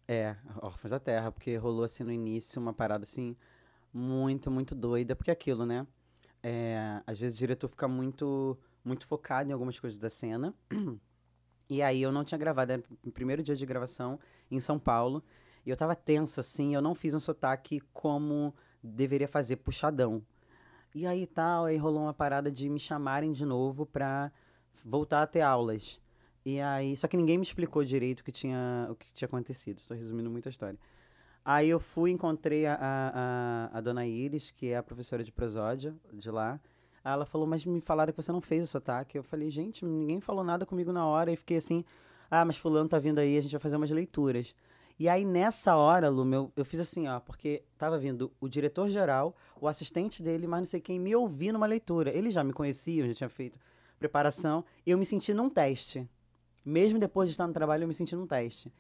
É, 0.08 0.38
Órfãos 0.62 0.92
da 0.92 1.00
Terra, 1.00 1.34
porque 1.34 1.58
rolou 1.58 1.84
assim 1.84 2.06
no 2.06 2.12
início 2.14 2.62
uma 2.62 2.74
parada 2.74 3.04
assim 3.04 3.36
muito, 3.94 4.50
muito 4.50 4.74
doida, 4.74 5.18
porque 5.18 5.32
é 5.32 5.34
aquilo, 5.34 5.66
né? 5.66 5.86
É, 6.42 7.02
às 7.06 7.20
vezes 7.20 7.36
o 7.36 7.40
diretor 7.40 7.68
fica 7.68 7.90
muito, 7.90 8.58
muito 8.86 9.06
focado 9.06 9.50
em 9.50 9.54
algumas 9.54 9.78
coisas 9.80 10.00
da 10.00 10.10
cena. 10.10 10.56
E 11.70 11.82
aí 11.82 12.02
eu 12.02 12.12
não 12.12 12.24
tinha 12.24 12.38
gravado, 12.38 12.72
era 12.72 12.84
o 13.06 13.12
primeiro 13.12 13.44
dia 13.44 13.56
de 13.56 13.66
gravação 13.66 14.18
em 14.50 14.60
São 14.62 14.80
Paulo. 14.80 15.22
E 15.66 15.70
eu 15.70 15.78
tava 15.78 15.94
tensa, 15.94 16.42
assim, 16.42 16.74
eu 16.74 16.82
não 16.82 16.96
fiz 16.96 17.14
um 17.14 17.20
sotaque 17.20 17.82
como 17.94 18.54
deveria 18.84 19.28
fazer, 19.28 19.58
puxadão. 19.58 20.24
E 20.94 21.08
aí 21.08 21.26
tal, 21.26 21.66
aí 21.66 21.78
rolou 21.78 22.04
uma 22.04 22.14
parada 22.14 22.52
de 22.52 22.70
me 22.70 22.80
chamarem 22.80 23.32
de 23.32 23.46
novo 23.46 23.86
pra 23.86 24.32
voltar 24.84 25.22
a 25.22 25.28
ter 25.28 25.42
aulas. 25.42 26.00
E 26.46 26.60
aí, 26.60 26.98
só 26.98 27.08
que 27.08 27.16
ninguém 27.16 27.38
me 27.38 27.44
explicou 27.44 27.84
direito 27.84 28.22
o 28.22 28.24
que 28.24 28.32
tinha, 28.32 28.88
o 28.90 28.96
que 28.96 29.14
tinha 29.14 29.28
acontecido. 29.28 29.78
Estou 29.78 29.96
resumindo 29.96 30.30
muito 30.30 30.48
a 30.48 30.50
história. 30.50 30.78
Aí 31.46 31.70
eu 31.70 31.80
fui, 31.80 32.12
encontrei 32.12 32.66
a, 32.66 32.78
a, 32.82 33.78
a, 33.78 33.82
dona 33.82 34.06
Iris, 34.06 34.52
que 34.52 34.70
é 34.70 34.78
a 34.78 34.84
professora 34.84 35.24
de 35.24 35.32
prosódia 35.32 35.96
de 36.14 36.30
lá. 36.30 36.60
Ela 37.04 37.26
falou, 37.26 37.48
mas 37.48 37.66
me 37.66 37.82
falaram 37.82 38.12
que 38.12 38.22
você 38.22 38.32
não 38.32 38.42
fez 38.42 38.64
o 38.64 38.68
sotaque. 38.68 39.18
Eu 39.18 39.24
falei, 39.24 39.50
gente, 39.50 39.86
ninguém 39.86 40.20
falou 40.20 40.44
nada 40.44 40.66
comigo 40.66 40.92
na 40.92 41.06
hora. 41.06 41.32
E 41.32 41.36
fiquei 41.36 41.58
assim, 41.58 41.84
ah, 42.30 42.46
mas 42.46 42.58
fulano 42.58 42.90
tá 42.90 43.00
vindo 43.00 43.20
aí, 43.20 43.38
a 43.38 43.42
gente 43.42 43.52
vai 43.52 43.60
fazer 43.60 43.76
umas 43.76 43.90
leituras. 43.90 44.54
E 45.02 45.10
aí, 45.10 45.26
nessa 45.26 45.76
hora, 45.76 46.10
Lu, 46.10 46.24
meu, 46.24 46.54
eu 46.56 46.64
fiz 46.64 46.80
assim, 46.80 47.08
ó, 47.08 47.20
porque 47.20 47.64
tava 47.76 47.98
vindo 47.98 48.32
o 48.40 48.48
diretor-geral, 48.48 49.36
o 49.60 49.68
assistente 49.68 50.22
dele, 50.22 50.46
mas 50.46 50.60
não 50.60 50.68
sei 50.68 50.80
quem, 50.80 51.00
me 51.00 51.16
ouvir 51.16 51.52
numa 51.52 51.66
leitura. 51.66 52.16
Eles 52.16 52.36
já 52.36 52.44
me 52.44 52.54
conheciam, 52.54 53.08
já 53.08 53.16
tinha 53.16 53.30
feito 53.30 53.58
preparação. 53.98 54.64
Eu 54.86 55.00
me 55.00 55.06
senti 55.08 55.34
num 55.34 55.50
teste. 55.50 56.08
Mesmo 56.64 57.00
depois 57.00 57.28
de 57.28 57.34
estar 57.34 57.48
no 57.48 57.54
trabalho, 57.54 57.86
eu 57.86 57.88
me 57.88 57.96
senti 57.96 58.16
num 58.16 58.28
teste. 58.28 58.72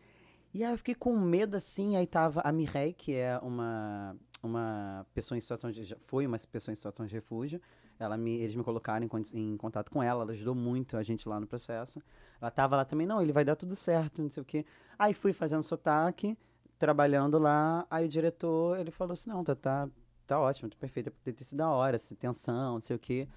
E 0.53 0.63
aí 0.63 0.71
eu 0.71 0.77
fiquei 0.77 0.93
com 0.93 1.17
medo, 1.17 1.57
assim, 1.57 1.95
aí 1.95 2.05
tava 2.05 2.39
a 2.41 2.51
Mirei, 2.51 2.93
que 2.93 3.15
é 3.15 3.39
uma, 3.39 4.15
uma 4.43 5.07
pessoa 5.15 5.35
em 5.35 5.41
situação 5.41 5.71
de... 5.71 5.95
Foi 6.01 6.27
uma 6.27 6.37
pessoa 6.37 6.71
em 6.71 6.75
situação 6.75 7.03
de 7.03 7.15
refúgio. 7.15 7.59
Ela 8.01 8.17
me, 8.17 8.39
eles 8.39 8.55
me 8.55 8.63
colocaram 8.63 9.05
em, 9.05 9.39
em 9.39 9.57
contato 9.57 9.91
com 9.91 10.01
ela, 10.01 10.23
ela 10.23 10.31
ajudou 10.31 10.55
muito 10.55 10.97
a 10.97 11.03
gente 11.03 11.29
lá 11.29 11.39
no 11.39 11.45
processo. 11.45 12.01
Ela 12.41 12.49
tava 12.49 12.75
lá 12.75 12.83
também, 12.83 13.05
não, 13.05 13.21
ele 13.21 13.31
vai 13.31 13.45
dar 13.45 13.55
tudo 13.55 13.75
certo, 13.75 14.23
não 14.23 14.29
sei 14.29 14.41
o 14.41 14.45
quê. 14.45 14.65
Aí 14.97 15.13
fui 15.13 15.33
fazendo 15.33 15.61
sotaque, 15.61 16.35
trabalhando 16.79 17.37
lá, 17.37 17.85
aí 17.91 18.05
o 18.05 18.09
diretor, 18.09 18.79
ele 18.79 18.89
falou 18.89 19.13
assim, 19.13 19.29
não, 19.29 19.43
tá, 19.43 19.53
tá, 19.53 19.87
tá 20.25 20.39
ótimo, 20.39 20.67
tá 20.67 20.75
perfeito, 20.79 21.11
tem 21.23 21.31
ter 21.31 21.43
sido 21.43 21.59
da 21.59 21.69
hora, 21.69 21.97
assim, 21.97 22.15
tensão, 22.15 22.73
não 22.73 22.81
sei 22.81 22.95
o 22.95 22.99
quê. 22.99 23.27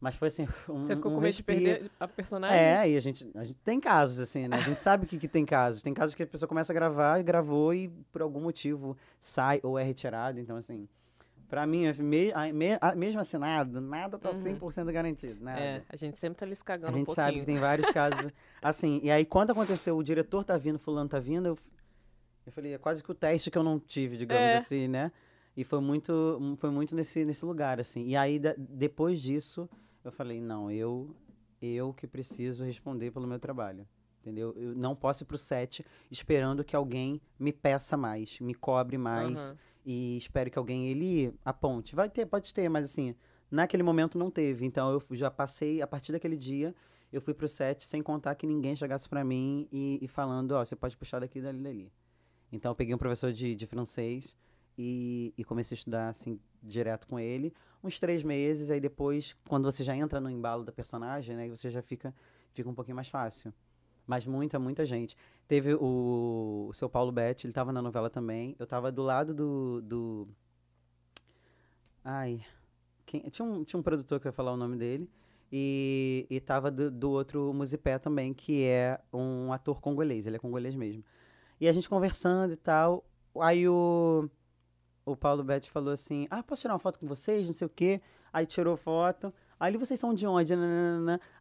Mas 0.00 0.14
foi 0.14 0.28
assim, 0.28 0.46
um 0.68 0.82
Você 0.82 0.96
ficou 0.96 1.12
um 1.12 1.16
com 1.16 1.20
medo 1.20 1.34
de 1.34 1.42
perder 1.42 1.90
a 2.00 2.08
personagem? 2.08 2.56
É, 2.56 2.88
e 2.88 2.96
a 2.96 3.00
gente, 3.00 3.30
a 3.34 3.44
gente 3.44 3.58
tem 3.64 3.78
casos, 3.78 4.20
assim, 4.20 4.48
né? 4.48 4.56
A 4.56 4.60
gente 4.60 4.78
sabe 4.78 5.06
que, 5.06 5.18
que 5.18 5.28
tem 5.28 5.44
casos. 5.44 5.82
Tem 5.82 5.92
casos 5.92 6.14
que 6.14 6.22
a 6.22 6.26
pessoa 6.26 6.48
começa 6.48 6.72
a 6.72 6.74
gravar 6.74 7.18
e 7.18 7.22
gravou 7.22 7.74
e 7.74 7.88
por 8.12 8.22
algum 8.22 8.40
motivo 8.40 8.96
sai 9.20 9.60
ou 9.62 9.78
é 9.78 9.82
retirado. 9.82 10.38
Então, 10.38 10.56
assim, 10.56 10.88
pra 11.48 11.66
mim, 11.66 11.84
me, 11.98 12.32
a- 12.32 12.52
me- 12.52 12.78
a- 12.80 12.94
mesmo 12.94 13.20
assinado, 13.20 13.80
nada 13.80 14.18
tá 14.18 14.30
Uhum. 14.30 14.42
100% 14.42 14.92
garantido, 14.92 15.42
nada. 15.44 15.60
É, 15.60 15.82
a 15.88 15.96
gente 15.96 16.16
sempre 16.16 16.38
tá 16.38 16.46
A 16.46 16.64
cagando 16.64 16.92
um 16.92 16.96
gente 16.98 17.06
pouquinho. 17.06 17.26
sabe 17.26 17.40
que 17.40 17.46
tem 17.46 17.56
vários 17.56 17.88
casos. 17.90 18.30
Assim, 18.62 19.00
e 19.02 19.10
aí 19.10 19.24
quando 19.24 19.50
aconteceu, 19.52 19.96
o 19.96 20.02
diretor 20.02 20.44
tá 20.44 20.56
vindo, 20.56 20.78
fulano 20.78 21.08
tá 21.08 21.18
vindo, 21.20 21.46
eu, 21.46 21.58
eu 22.46 22.52
falei, 22.52 22.74
é 22.74 22.78
quase 22.78 23.02
que 23.02 23.10
o 23.10 23.14
teste 23.14 23.50
que 23.50 23.58
eu 23.58 23.62
não 23.62 23.78
tive, 23.78 24.16
digamos 24.16 24.42
É. 24.42 24.56
assim, 24.58 24.88
né? 24.88 25.12
E 25.56 25.64
foi 25.64 25.80
muito, 25.80 26.38
foi 26.58 26.70
muito 26.70 26.94
nesse, 26.94 27.24
nesse 27.24 27.44
lugar, 27.44 27.80
assim. 27.80 28.06
E 28.06 28.14
aí, 28.16 28.38
da- 28.38 28.54
depois 28.58 29.20
disso, 29.22 29.68
eu 30.04 30.12
falei, 30.12 30.40
não, 30.40 30.70
eu, 30.70 31.14
eu 31.62 31.94
que 31.94 32.06
preciso 32.06 32.62
responder 32.64 33.10
pelo 33.10 33.26
meu 33.26 33.38
trabalho. 33.38 33.86
Entendeu? 34.26 34.52
Eu 34.56 34.74
não 34.74 34.96
posso 34.96 35.22
ir 35.22 35.26
pro 35.26 35.38
set 35.38 35.86
esperando 36.10 36.64
que 36.64 36.74
alguém 36.74 37.20
me 37.38 37.52
peça 37.52 37.96
mais, 37.96 38.40
me 38.40 38.54
cobre 38.54 38.98
mais 38.98 39.52
Aham. 39.52 39.58
e 39.84 40.16
espero 40.16 40.50
que 40.50 40.58
alguém 40.58 40.88
ele 40.88 41.32
aponte. 41.44 41.94
Vai 41.94 42.10
ter, 42.10 42.26
pode 42.26 42.52
ter, 42.52 42.68
mas 42.68 42.86
assim, 42.86 43.14
naquele 43.48 43.84
momento 43.84 44.18
não 44.18 44.28
teve. 44.28 44.66
Então 44.66 44.90
eu 44.90 45.16
já 45.16 45.30
passei, 45.30 45.80
a 45.80 45.86
partir 45.86 46.10
daquele 46.10 46.36
dia, 46.36 46.74
eu 47.12 47.20
fui 47.20 47.34
pro 47.34 47.46
set 47.46 47.84
sem 47.84 48.02
contar 48.02 48.34
que 48.34 48.48
ninguém 48.48 48.74
chegasse 48.74 49.08
pra 49.08 49.22
mim 49.22 49.68
e, 49.70 50.00
e 50.02 50.08
falando, 50.08 50.52
ó, 50.52 50.64
você 50.64 50.74
pode 50.74 50.96
puxar 50.96 51.20
daqui, 51.20 51.40
dali, 51.40 51.62
dali. 51.62 51.92
Então 52.50 52.72
eu 52.72 52.74
peguei 52.74 52.96
um 52.96 52.98
professor 52.98 53.32
de, 53.32 53.54
de 53.54 53.64
francês 53.64 54.34
e, 54.76 55.32
e 55.38 55.44
comecei 55.44 55.76
a 55.76 55.78
estudar, 55.78 56.08
assim, 56.08 56.40
direto 56.60 57.06
com 57.06 57.20
ele. 57.20 57.54
Uns 57.80 58.00
três 58.00 58.24
meses, 58.24 58.70
aí 58.70 58.80
depois, 58.80 59.36
quando 59.48 59.70
você 59.70 59.84
já 59.84 59.96
entra 59.96 60.20
no 60.20 60.28
embalo 60.28 60.64
da 60.64 60.72
personagem, 60.72 61.36
né, 61.36 61.48
você 61.48 61.70
já 61.70 61.80
fica, 61.80 62.12
fica 62.52 62.68
um 62.68 62.74
pouquinho 62.74 62.96
mais 62.96 63.08
fácil. 63.08 63.54
Mas 64.06 64.24
muita, 64.24 64.58
muita 64.58 64.86
gente. 64.86 65.16
Teve 65.48 65.74
o, 65.74 66.66
o 66.68 66.72
seu 66.72 66.88
Paulo 66.88 67.10
Betti, 67.10 67.46
ele 67.46 67.52
tava 67.52 67.72
na 67.72 67.82
novela 67.82 68.08
também. 68.08 68.54
Eu 68.58 68.66
tava 68.66 68.92
do 68.92 69.02
lado 69.02 69.34
do. 69.34 69.80
do... 69.82 70.28
Ai. 72.04 72.44
Quem... 73.04 73.22
Tinha, 73.22 73.46
um, 73.46 73.64
tinha 73.64 73.80
um 73.80 73.82
produtor 73.82 74.20
que 74.20 74.26
eu 74.26 74.30
ia 74.30 74.32
falar 74.32 74.52
o 74.52 74.56
nome 74.56 74.76
dele. 74.76 75.10
E, 75.50 76.26
e 76.28 76.40
tava 76.40 76.70
do, 76.70 76.90
do 76.90 77.10
outro 77.10 77.52
Musipé 77.52 77.98
também, 77.98 78.34
que 78.34 78.64
é 78.64 79.00
um 79.12 79.52
ator 79.52 79.80
congolês, 79.80 80.26
ele 80.26 80.36
é 80.36 80.38
congolês 80.40 80.74
mesmo. 80.74 81.04
E 81.60 81.68
a 81.68 81.72
gente 81.72 81.88
conversando 81.88 82.52
e 82.52 82.56
tal. 82.56 83.04
Aí 83.40 83.68
o, 83.68 84.28
o 85.04 85.16
Paulo 85.16 85.44
Betti 85.44 85.70
falou 85.70 85.92
assim: 85.92 86.26
Ah, 86.30 86.42
posso 86.42 86.62
tirar 86.62 86.74
uma 86.74 86.80
foto 86.80 86.98
com 86.98 87.06
vocês? 87.06 87.46
Não 87.46 87.52
sei 87.52 87.66
o 87.66 87.70
quê. 87.70 88.00
Aí 88.32 88.44
tirou 88.46 88.76
foto. 88.76 89.32
Aí 89.58 89.70
ele, 89.70 89.78
vocês 89.78 89.98
são 89.98 90.12
de 90.12 90.26
onde? 90.26 90.52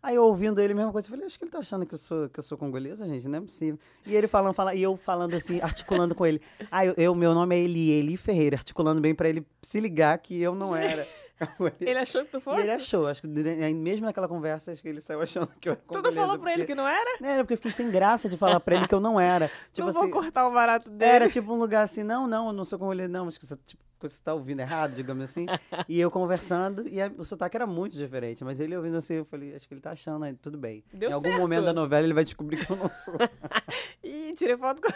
Aí 0.01 0.16
eu 0.16 0.24
ouvindo 0.24 0.61
ele, 0.61 0.74
a 0.74 0.76
mesma 0.76 0.91
coisa, 0.91 1.07
eu 1.07 1.11
falei, 1.11 1.26
acho 1.26 1.38
que 1.38 1.43
ele 1.43 1.51
tá 1.51 1.59
achando 1.59 1.86
que 1.86 1.93
eu 1.93 1.97
sou, 1.97 2.30
que 2.30 2.39
eu 2.39 2.43
sou 2.43 2.57
congolesa, 2.57 3.05
gente, 3.05 3.28
não 3.28 3.39
é 3.39 3.41
possível. 3.41 3.80
E 4.05 4.16
ele 4.16 4.28
falando, 4.28 4.53
falando, 4.53 4.76
e 4.76 4.84
eu 4.84 4.95
falando 4.95 5.34
assim, 5.34 5.59
articulando 5.59 6.16
com 6.16 6.26
ele. 6.26 6.41
Ah, 6.72 6.86
eu, 6.86 6.93
eu, 6.95 7.13
meu 7.13 7.34
nome 7.34 7.55
é 7.55 7.59
Eli, 7.59 7.91
Eli 7.91 8.16
Ferreira, 8.16 8.55
articulando 8.55 9.01
bem 9.01 9.13
pra 9.13 9.28
ele 9.28 9.45
se 9.61 9.80
ligar 9.80 10.18
que 10.20 10.41
eu 10.41 10.55
não 10.55 10.76
era. 10.76 11.05
Ele 11.82 11.99
achou 11.99 12.24
que 12.24 12.32
tu 12.32 12.39
fosse? 12.39 12.59
E 12.59 12.63
ele 12.63 12.72
achou, 12.72 13.07
acho 13.07 13.22
que 13.22 13.28
mesmo 13.28 14.05
naquela 14.05 14.28
conversa, 14.28 14.72
acho 14.72 14.82
que 14.82 14.88
ele 14.88 15.01
saiu 15.01 15.22
achando 15.22 15.47
que 15.59 15.68
eu 15.68 15.74
era 15.74 15.82
Tu 15.86 16.01
não 16.01 16.13
falou 16.13 16.38
pra 16.38 16.45
porque... 16.45 16.59
ele 16.61 16.66
que 16.66 16.76
não 16.76 16.88
era? 16.88 17.18
É, 17.22 17.38
porque 17.39 17.53
eu 17.53 17.57
fiquei 17.57 17.72
sem 17.72 17.91
graça 17.91 18.30
de 18.30 18.38
falar 18.38 18.59
pra 18.59 18.76
ele 18.76 18.88
que 18.88 18.95
eu 18.95 19.01
não 19.01 19.20
era. 19.20 19.51
Tipo 19.74 19.82
não 19.82 19.89
assim, 19.89 19.99
vou 19.99 20.22
cortar 20.22 20.47
o 20.47 20.53
barato 20.53 20.89
dele. 20.89 21.11
Era 21.11 21.30
tipo 21.30 21.51
um 21.51 21.57
lugar 21.57 21.84
assim, 21.84 22.03
não, 22.03 22.26
não, 22.26 22.47
eu 22.47 22.53
não 22.53 22.63
sou 22.63 22.80
congolês, 22.80 23.09
não, 23.09 23.26
mas 23.26 23.38
que 23.38 23.45
você, 23.45 23.57
tipo, 23.66 23.84
você 24.08 24.22
tá 24.22 24.34
ouvindo 24.34 24.60
errado, 24.60 24.93
digamos 24.93 25.24
assim. 25.24 25.45
e 25.89 25.99
eu 25.99 26.10
conversando, 26.12 26.88
e 26.88 27.01
a, 27.01 27.12
o 27.18 27.24
sotaque 27.24 27.58
era 27.58 27.68
muito 27.68 27.95
diferente, 27.95 28.43
mas 28.43 28.60
ele 28.60 28.76
ouvindo 28.76 28.97
assim, 28.97 29.16
eu 29.16 29.26
falei, 29.26 29.56
acho 29.56 29.68
que 29.68 29.74
ele 29.74 29.82
tá 29.82 29.91
achando, 29.91 30.26
aí, 30.26 30.34
tudo 30.34 30.58
bem. 30.58 30.84
Deu 30.93 31.10
em 31.10 31.14
algum 31.14 31.30
certo. 31.30 31.41
momento 31.41 31.66
da 31.66 31.74
novela 31.74 32.06
ele 32.06 32.14
vai 32.14 32.24
descobrir 32.24 32.66
que 32.66 32.72
eu 32.72 32.76
não 32.76 32.93
sou. 32.93 33.16
Ih, 34.03 34.34
tirei 34.34 34.58
foto 34.58 34.82
com. 34.82 34.89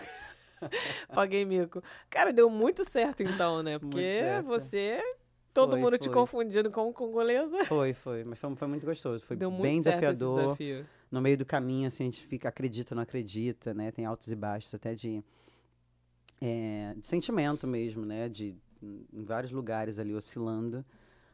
Paguei 1.14 1.46
mico. 1.46 1.82
Cara, 2.10 2.34
deu 2.34 2.50
muito 2.50 2.90
certo 2.90 3.24
então, 3.24 3.64
né? 3.64 3.80
Porque 3.80 4.24
você. 4.46 5.02
Todo 5.52 5.72
Foi, 5.72 5.80
mundo 5.80 5.98
te 5.98 6.06
foi. 6.06 6.14
confundindo 6.14 6.70
com 6.70 6.94
congolesa. 6.94 7.66
foi, 7.66 7.92
foi, 7.94 8.24
mas 8.24 8.38
foi, 8.38 8.56
foi 8.56 8.68
muito 8.68 8.86
gostoso, 8.86 9.26
foi 9.26 9.36
Deu 9.36 9.50
muito 9.50 9.64
bem 9.64 9.82
certo 9.82 10.00
desafiador. 10.00 10.44
desafio. 10.44 10.86
no 11.12 11.20
meio 11.20 11.38
do 11.38 11.46
caminho, 11.46 11.88
assim, 11.88 12.04
a 12.04 12.06
gente 12.06 12.24
fica, 12.24 12.48
acredita 12.48 12.94
ou 12.94 12.98
não 12.98 13.04
acredita, 13.04 13.74
né? 13.74 13.92
Tem 13.92 14.06
altos 14.06 14.32
e 14.32 14.36
baixos, 14.36 14.74
até 14.76 14.94
de, 14.94 15.24
é, 16.40 16.94
de 16.96 17.06
sentimento 17.06 17.66
mesmo, 17.66 18.06
né? 18.06 18.30
De, 18.30 18.56
em 18.82 19.24
vários 19.24 19.52
lugares 19.52 20.00
ali 20.00 20.14
oscilando, 20.14 20.86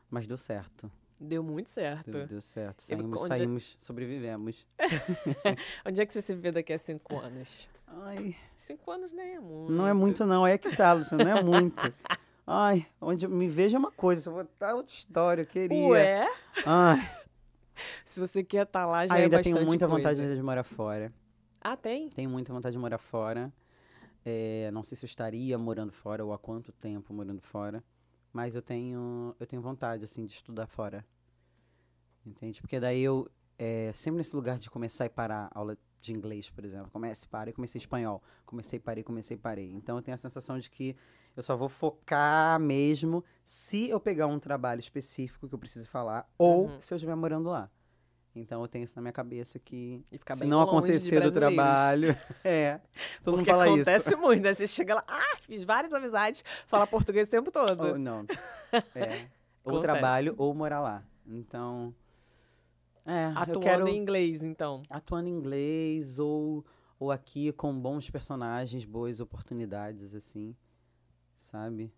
mas 0.09 0.25
deu 0.27 0.37
certo. 0.37 0.91
Deu 1.19 1.41
muito 1.43 1.69
certo. 1.69 2.11
Deu, 2.11 2.27
deu 2.27 2.41
certo. 2.41 2.81
Saímos, 2.81 3.21
onde- 3.21 3.27
saímos, 3.27 3.75
sobrevivemos. 3.79 4.67
Onde 5.85 6.01
é 6.01 6.05
que 6.05 6.13
você 6.13 6.21
se 6.21 6.35
vê 6.35 6.51
daqui 6.51 6.73
a 6.73 6.77
cinco 6.77 7.17
anos? 7.17 7.69
Ai, 7.87 8.35
Cinco 8.57 8.91
anos 8.91 9.13
nem 9.13 9.35
é 9.35 9.39
muito. 9.39 9.71
não 9.71 9.87
é 9.87 9.93
muito 9.93 10.25
não, 10.25 10.45
é 10.45 10.57
que 10.57 10.75
tá, 10.75 10.91
Luciano, 10.93 11.23
não 11.23 11.37
é 11.37 11.41
muito. 11.41 11.93
Ai, 12.45 12.85
onde 12.99 13.25
eu 13.25 13.29
me 13.29 13.47
vejo 13.47 13.75
é 13.75 13.79
uma 13.79 13.91
coisa, 13.91 14.23
se 14.23 14.27
eu 14.29 14.33
vou 14.33 14.41
estar 14.43 14.75
outra 14.75 14.93
história, 14.93 15.41
eu 15.43 15.45
queria. 15.47 15.87
Ué? 15.87 16.27
Ai, 16.65 17.09
Se 18.05 18.19
você 18.19 18.43
quer 18.43 18.63
estar 18.65 18.85
lá, 18.85 19.07
já 19.07 19.13
ai, 19.15 19.21
é 19.21 19.23
ainda 19.23 19.37
bastante 19.37 19.53
tenho 19.55 19.65
muita 19.65 19.87
coisa. 19.87 20.09
vontade 20.11 20.35
de 20.35 20.41
morar 20.43 20.63
fora. 20.63 21.13
Ah, 21.61 21.75
tem? 21.77 22.09
Tenho 22.09 22.29
muita 22.29 22.53
vontade 22.53 22.73
de 22.73 22.79
morar 22.79 22.97
fora. 22.97 23.51
É, 24.25 24.71
não 24.71 24.83
sei 24.83 24.97
se 24.97 25.05
eu 25.05 25.07
estaria 25.07 25.55
morando 25.57 25.91
fora 25.93 26.25
ou 26.25 26.33
há 26.33 26.37
quanto 26.39 26.71
tempo 26.71 27.13
morando 27.13 27.41
fora. 27.41 27.83
Mas 28.33 28.55
eu 28.55 28.61
tenho, 28.61 29.35
eu 29.39 29.45
tenho 29.45 29.61
vontade, 29.61 30.03
assim, 30.03 30.25
de 30.25 30.33
estudar 30.33 30.65
fora. 30.67 31.05
Entende? 32.25 32.59
Porque 32.61 32.79
daí 32.79 33.01
eu, 33.01 33.29
é, 33.57 33.91
sempre 33.93 34.17
nesse 34.17 34.35
lugar 34.35 34.57
de 34.57 34.69
começar 34.69 35.05
e 35.05 35.09
parar 35.09 35.49
aula 35.53 35.77
de 36.01 36.11
inglês, 36.11 36.49
por 36.49 36.65
exemplo. 36.65 36.89
Comece, 36.91 37.27
parei, 37.27 37.53
comecei 37.53 37.79
espanhol. 37.79 38.21
Comecei, 38.45 38.79
parei, 38.79 39.03
comecei, 39.03 39.37
parei. 39.37 39.71
Então 39.73 39.95
eu 39.97 40.01
tenho 40.01 40.15
a 40.15 40.17
sensação 40.17 40.57
de 40.59 40.69
que 40.69 40.95
eu 41.35 41.43
só 41.43 41.55
vou 41.55 41.69
focar 41.69 42.59
mesmo 42.59 43.23
se 43.43 43.89
eu 43.89 43.99
pegar 43.99 44.27
um 44.27 44.39
trabalho 44.39 44.79
específico 44.79 45.47
que 45.47 45.53
eu 45.55 45.59
precise 45.59 45.87
falar 45.87 46.27
ou 46.37 46.65
Uhum. 46.67 46.81
se 46.81 46.93
eu 46.93 46.95
estiver 46.95 47.15
morando 47.15 47.49
lá. 47.49 47.69
Então 48.35 48.61
eu 48.61 48.67
tenho 48.67 48.83
isso 48.83 48.95
na 48.95 49.01
minha 49.01 49.13
cabeça 49.13 49.57
que 49.59 50.03
E 50.11 50.17
ficar 50.17 50.35
se 50.35 50.41
bem 50.41 50.49
não 50.49 50.61
acontecer 50.61 51.21
do 51.21 51.31
trabalho, 51.31 52.15
é, 52.43 52.79
todo 53.23 53.37
mundo 53.37 53.45
Porque 53.45 53.51
fala 53.51 53.65
acontece 53.65 54.09
isso. 54.09 54.17
muito, 54.17 54.43
né? 54.43 54.53
Você 54.53 54.67
chega 54.67 54.95
lá, 54.95 55.03
ah, 55.07 55.37
fiz 55.41 55.63
várias 55.63 55.93
amizades, 55.93 56.43
fala 56.67 56.85
português 56.85 57.27
o 57.27 57.31
tempo 57.31 57.51
todo. 57.51 57.81
Ou 57.81 57.97
não. 57.97 58.25
É. 58.93 59.27
Ou 59.63 59.77
Acontece. 59.77 59.81
trabalho 59.81 60.35
ou 60.37 60.53
morar 60.53 60.81
lá. 60.81 61.03
Então, 61.25 61.95
é, 63.05 63.27
eu 63.27 63.37
Atuando 63.37 63.59
quero 63.61 63.87
em 63.87 63.97
inglês, 63.97 64.43
então. 64.43 64.83
atuando 64.89 65.27
em 65.29 65.31
inglês 65.31 66.19
ou 66.19 66.63
ou 66.99 67.11
aqui 67.11 67.51
com 67.51 67.77
bons 67.77 68.09
personagens, 68.09 68.85
boas 68.85 69.19
oportunidades 69.19 70.13
assim, 70.13 70.55
sabe? 71.35 71.91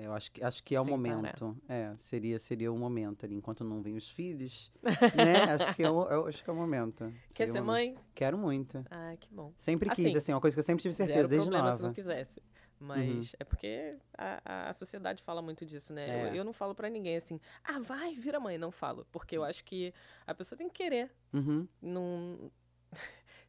Eu 0.00 0.12
acho 0.14 0.30
que 0.30 0.44
acho 0.44 0.62
que 0.62 0.76
é 0.76 0.80
o 0.80 0.84
Sem 0.84 1.02
parar. 1.02 1.16
momento. 1.16 1.56
É, 1.68 1.92
seria 1.98 2.38
seria 2.38 2.72
o 2.72 2.78
momento 2.78 3.26
ali 3.26 3.34
enquanto 3.34 3.64
não 3.64 3.82
vem 3.82 3.96
os 3.96 4.08
filhos, 4.08 4.70
né? 5.16 5.42
Acho 5.54 5.74
que 5.74 5.82
é 5.82 5.90
o, 5.90 6.08
eu 6.08 6.26
acho 6.28 6.44
que 6.44 6.48
é 6.48 6.52
o 6.52 6.56
momento. 6.56 7.12
Quer 7.28 7.46
Seria 7.46 7.52
ser 7.54 7.60
momento. 7.60 7.94
mãe? 7.96 8.04
Quero 8.14 8.38
muito. 8.38 8.84
Ah, 8.90 9.14
que 9.18 9.28
bom. 9.34 9.52
Sempre 9.56 9.90
quis, 9.90 10.06
Assim, 10.06 10.16
assim, 10.16 10.32
uma 10.32 10.40
coisa 10.40 10.54
que 10.54 10.60
eu 10.60 10.64
sempre 10.64 10.82
tive 10.82 10.94
certeza 10.94 11.16
Zero 11.22 11.28
desde 11.28 11.48
problema 11.50 11.72
se 11.72 11.82
não 11.82 11.88
nova. 11.88 11.94
quisesse. 11.94 12.40
Mas 12.80 13.34
é 13.40 13.42
porque 13.44 13.96
a, 14.16 14.68
a 14.68 14.72
sociedade 14.72 15.20
fala 15.20 15.42
muito 15.42 15.66
disso, 15.66 15.92
né? 15.92 16.08
É. 16.08 16.30
Eu, 16.30 16.34
eu 16.36 16.44
não 16.44 16.52
falo 16.52 16.76
pra 16.76 16.88
ninguém 16.88 17.16
assim, 17.16 17.40
ah, 17.64 17.80
vai, 17.80 18.14
vira 18.14 18.38
mãe. 18.38 18.56
Não 18.56 18.70
falo. 18.70 19.04
Porque 19.10 19.36
eu 19.36 19.42
acho 19.42 19.64
que 19.64 19.92
a 20.24 20.32
pessoa 20.32 20.56
tem 20.56 20.68
que 20.68 20.74
querer. 20.84 21.10
Uhum, 21.32 21.66
Não... 21.82 22.50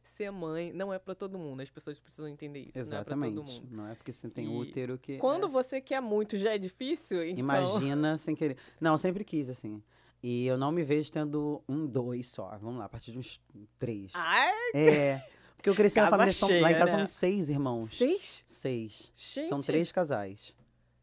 Ser 0.02 0.30
mãe 0.30 0.72
não 0.72 0.92
é 0.92 0.98
pra 0.98 1.14
todo 1.14 1.38
mundo. 1.38 1.60
As 1.60 1.70
pessoas 1.70 1.98
precisam 1.98 2.26
entender 2.28 2.60
isso. 2.60 2.78
Não 2.78 2.98
é 2.98 3.04
pra 3.04 3.14
todo 3.14 3.24
exatamente. 3.26 3.60
mundo. 3.60 3.68
Não 3.70 3.86
é 3.86 3.94
porque 3.94 4.12
você 4.12 4.28
tem 4.30 4.46
E 4.46 4.56
útero 4.56 4.98
que. 4.98 5.18
Quando 5.18 5.46
é. 5.46 5.48
você 5.48 5.80
quer 5.80 6.00
muito, 6.00 6.36
já 6.36 6.54
é 6.54 6.58
difícil, 6.58 7.22
então... 7.22 7.38
Imagina 7.38 8.16
sem 8.18 8.34
querer. 8.34 8.56
Não, 8.80 8.92
eu 8.92 8.98
sempre 8.98 9.24
quis, 9.24 9.48
assim. 9.50 9.82
E 10.22 10.46
eu 10.46 10.56
não 10.58 10.70
me 10.72 10.82
vejo 10.82 11.10
tendo 11.12 11.62
um, 11.68 11.86
dois 11.86 12.28
só. 12.28 12.56
Vamos 12.58 12.78
lá, 12.78 12.84
a 12.86 12.88
partir 12.88 13.12
de 13.12 13.18
uns 13.18 13.40
três. 13.78 14.10
Ai, 14.14 14.52
É. 14.74 15.26
Porque 15.56 15.68
eu 15.68 15.74
cresci 15.74 16.00
na 16.00 16.08
família. 16.08 16.32
são- 16.32 16.48
lá 16.48 16.54
em 16.56 16.60
cheia, 16.62 16.74
casa 16.74 16.92
né? 16.92 16.98
somos 16.98 17.10
seis 17.10 17.50
irmãos. 17.50 17.90
seis? 17.90 18.42
Seis. 18.46 19.12
Gente, 19.14 19.48
São 19.48 19.60
três 19.60 19.92
casais. 19.92 20.54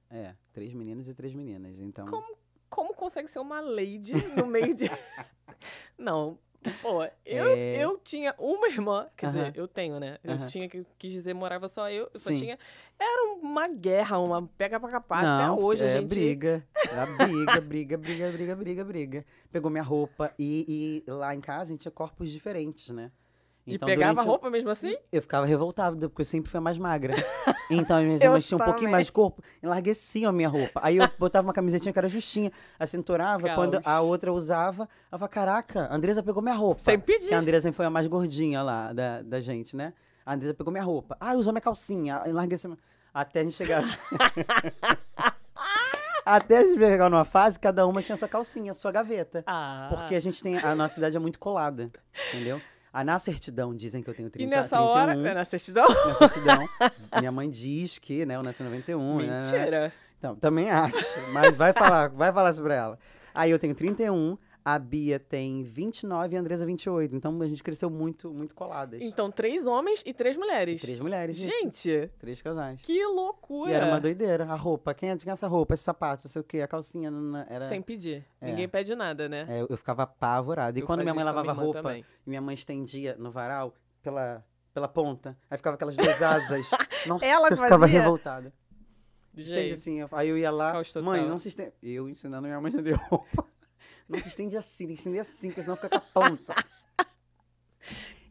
É, 0.09 0.33
três 0.51 0.73
meninas 0.73 1.07
e 1.07 1.13
três 1.13 1.35
meninas. 1.35 1.77
Então. 1.79 2.05
como 2.67 2.93
consegue 2.95 3.27
ser 3.29 3.37
uma 3.39 3.59
lady 3.61 4.13
no 4.35 4.47
meio 4.47 4.73
de. 4.73 4.85
Não. 5.97 6.37
Pô, 6.81 7.03
eu, 7.25 7.45
É. 7.45 7.83
eu 7.83 7.97
tinha 7.99 8.33
uma 8.37 8.67
irmã, 8.67 9.07
quer 9.15 9.27
Aham. 9.27 9.35
dizer, 9.37 9.51
eu 9.55 9.67
tenho, 9.67 9.99
né? 9.99 10.17
Eu 10.23 10.35
Aham. 10.35 10.45
tinha, 10.45 10.67
que 10.67 10.85
quis 10.97 11.13
dizer, 11.13 11.33
morava 11.33 11.67
só 11.67 11.89
eu, 11.89 12.09
eu 12.13 12.19
só 12.19 12.29
Sim. 12.29 12.35
tinha. 12.35 12.59
Era 12.99 13.33
uma 13.41 13.67
guerra, 13.67 14.19
uma 14.19 14.45
pega 14.57 14.79
pra 14.79 14.89
capar. 14.89 15.25
Até 15.25 15.51
hoje 15.51 15.83
é 15.83 15.87
a 15.87 15.89
gente. 15.89 16.09
briga. 16.09 16.67
Era 16.89 17.05
briga, 17.05 17.61
briga, 17.61 17.97
briga, 17.97 18.31
briga, 18.31 18.55
briga, 18.55 18.85
briga. 18.85 19.25
Pegou 19.51 19.69
minha 19.69 19.83
roupa 19.83 20.33
e, 20.39 21.03
e 21.07 21.11
lá 21.11 21.33
em 21.35 21.41
casa 21.41 21.63
a 21.63 21.65
gente 21.67 21.81
tinha 21.81 21.91
corpos 21.91 22.31
diferentes, 22.31 22.89
né? 22.89 23.11
E 23.67 23.77
pegava 23.77 24.21
roupa 24.21 24.49
mesmo 24.49 24.69
assim? 24.69 24.95
Eu 25.11 25.21
ficava 25.21 25.45
revoltado, 25.45 26.09
porque 26.09 26.21
eu 26.21 26.25
sempre 26.25 26.49
fui 26.49 26.57
a 26.57 26.61
mais 26.61 26.77
magra. 26.77 27.13
Então, 27.69 27.97
as 27.97 28.03
minhas 28.05 28.21
irmãs 28.21 28.47
tinham 28.47 28.61
um 28.61 28.63
pouquinho 28.63 28.89
mais 28.89 29.07
de 29.07 29.11
corpo, 29.11 29.43
enlargueciam 29.61 30.29
a 30.29 30.31
minha 30.31 30.47
roupa. 30.47 30.79
Aí 30.81 30.95
eu 30.95 31.09
botava 31.19 31.45
uma 31.45 31.53
camisetinha 31.53 31.91
que 31.91 31.99
era 31.99 32.07
justinha, 32.07 32.49
a 32.79 32.87
cinturava, 32.87 33.49
quando 33.55 33.75
a 33.75 33.81
Caos. 33.81 34.07
outra 34.07 34.31
usava, 34.31 34.83
eu 34.83 35.19
falava, 35.19 35.27
caraca, 35.27 35.85
a 35.91 35.93
Andresa 35.93 36.23
pegou 36.23 36.41
minha 36.41 36.55
roupa. 36.55 36.79
Sem 36.79 36.97
pedir. 36.97 37.23
Porque 37.23 37.33
a 37.33 37.39
Andresa 37.39 37.73
foi 37.73 37.85
a 37.85 37.89
mais 37.89 38.07
gordinha 38.07 38.63
lá 38.63 38.93
da, 38.93 39.21
da 39.21 39.41
gente, 39.41 39.75
né? 39.75 39.93
A 40.25 40.33
Andresa 40.33 40.53
pegou 40.53 40.71
minha 40.71 40.83
roupa. 40.83 41.17
Ah, 41.19 41.33
usou 41.33 41.51
minha 41.51 41.59
calcinha, 41.59 42.23
enlargueceu. 42.25 42.77
Até 43.13 43.41
a 43.41 43.43
gente 43.43 43.57
chegar... 43.57 43.83
Até 46.25 46.57
a 46.57 46.61
gente 46.61 46.77
chegar 46.77 47.09
numa 47.09 47.25
fase, 47.25 47.57
cada 47.57 47.85
uma 47.85 48.01
tinha 48.01 48.15
sua 48.15 48.27
calcinha, 48.29 48.73
sua 48.73 48.93
gaveta. 48.93 49.43
Ah. 49.45 49.87
Porque 49.89 50.13
a 50.13 50.19
gente 50.19 50.43
tem. 50.43 50.57
A 50.57 50.75
nossa 50.75 50.95
cidade 50.95 51.15
é 51.15 51.19
muito 51.19 51.39
colada, 51.39 51.89
entendeu? 52.29 52.61
A, 52.97 53.03
na 53.03 53.19
certidão 53.19 53.75
dizem 53.75 54.01
que 54.01 54.09
eu 54.09 54.13
tenho 54.15 54.27
30 54.27 54.43
E 54.43 54.49
nessa 54.49 54.75
31, 54.77 54.83
hora, 54.83 55.15
né, 55.15 55.33
na 55.35 55.45
certidão? 55.45 55.87
Na 55.87 56.15
certidão. 56.15 56.67
minha 57.19 57.31
mãe 57.31 57.47
diz 57.47 57.99
que, 57.99 58.25
né, 58.25 58.35
eu 58.35 58.41
nasci 58.41 58.63
em 58.63 58.65
91. 58.65 59.17
né, 59.17 59.27
né, 59.27 59.27
né. 59.27 59.39
Mentira. 59.39 59.93
Então, 60.17 60.35
também 60.35 60.71
acho. 60.71 60.97
Mas 61.31 61.55
vai 61.55 61.73
falar, 61.73 62.07
vai 62.09 62.33
falar 62.33 62.53
sobre 62.53 62.73
ela. 62.73 62.97
Aí 63.35 63.51
eu 63.51 63.59
tenho 63.59 63.75
31, 63.75 64.35
a 64.69 64.77
Bia 64.77 65.17
tem 65.17 65.63
29 65.63 66.33
e 66.33 66.37
a 66.37 66.41
Andresa 66.41 66.65
28. 66.65 67.15
Então 67.15 67.41
a 67.41 67.47
gente 67.47 67.63
cresceu 67.63 67.89
muito, 67.89 68.29
muito 68.33 68.53
coladas. 68.53 69.01
Então, 69.01 69.31
três 69.31 69.65
homens 69.65 70.03
e 70.05 70.13
três 70.13 70.35
mulheres. 70.35 70.81
Três 70.81 70.99
mulheres. 70.99 71.37
isso. 71.39 71.49
Gente, 71.49 72.11
Três 72.19 72.41
casais. 72.41 72.81
que 72.81 73.05
loucura. 73.05 73.71
E 73.71 73.73
era 73.73 73.85
uma 73.87 74.01
doideira. 74.01 74.43
A 74.43 74.55
roupa. 74.55 74.93
Quem 74.93 75.15
tinha 75.15 75.31
essa 75.33 75.47
roupa, 75.47 75.73
esse 75.73 75.83
sapato, 75.83 76.23
não 76.25 76.31
sei 76.33 76.41
o 76.41 76.43
quê, 76.43 76.59
a 76.59 76.67
calcinha. 76.67 77.09
Era... 77.49 77.69
Sem 77.69 77.81
pedir. 77.81 78.25
É. 78.41 78.47
Ninguém 78.47 78.67
pede 78.67 78.93
nada, 78.93 79.29
né? 79.29 79.45
É, 79.47 79.61
eu- 79.61 79.77
ficava 79.77 80.03
apavorado. 80.03 80.77
E 80.77 80.81
Eu 80.81 80.85
quando 80.85 81.01
minha 81.01 81.13
mãe 81.13 81.21
isso 81.23 81.33
lavava 81.33 81.53
minha 81.53 81.63
roupa, 81.65 81.81
também. 81.81 82.03
e 82.25 82.29
minha 82.29 82.41
mãe 82.41 82.53
estendia 82.53 83.15
no 83.17 83.31
varal 83.31 83.73
pela, 84.03 84.43
pela 84.73 84.89
ponta, 84.89 85.37
aí 85.49 85.57
ficava 85.57 85.75
aquelas 85.75 85.95
duas 85.95 86.21
asas. 86.21 86.69
Nossa, 87.07 87.25
Ela 87.25 87.47
eu 87.51 87.55
ficava 87.55 87.79
fazia? 87.85 88.01
revoltada. 88.01 88.53
Estende 89.33 89.69
Gente, 89.69 89.73
assim, 89.75 90.05
aí 90.11 90.27
eu 90.27 90.37
ia 90.37 90.51
lá, 90.51 90.73
Caos 90.73 90.91
total. 90.91 91.03
mãe, 91.09 91.25
não 91.25 91.39
se 91.39 91.47
estende. 91.47 91.71
Eu 91.81 92.09
ensinando 92.09 92.45
minha 92.47 92.59
mãe 92.59 92.65
a 92.67 92.69
estender 92.69 92.95
roupa. 93.09 93.45
Não 94.07 94.19
se 94.21 94.27
estende 94.29 94.55
assim, 94.57 94.85
tem 94.87 94.95
que 94.95 95.01
estender 95.01 95.21
assim, 95.21 95.47
porque 95.47 95.61
senão 95.61 95.75
fica 95.75 95.89
com 95.89 95.95
a 95.97 96.01
ponta. 96.01 96.53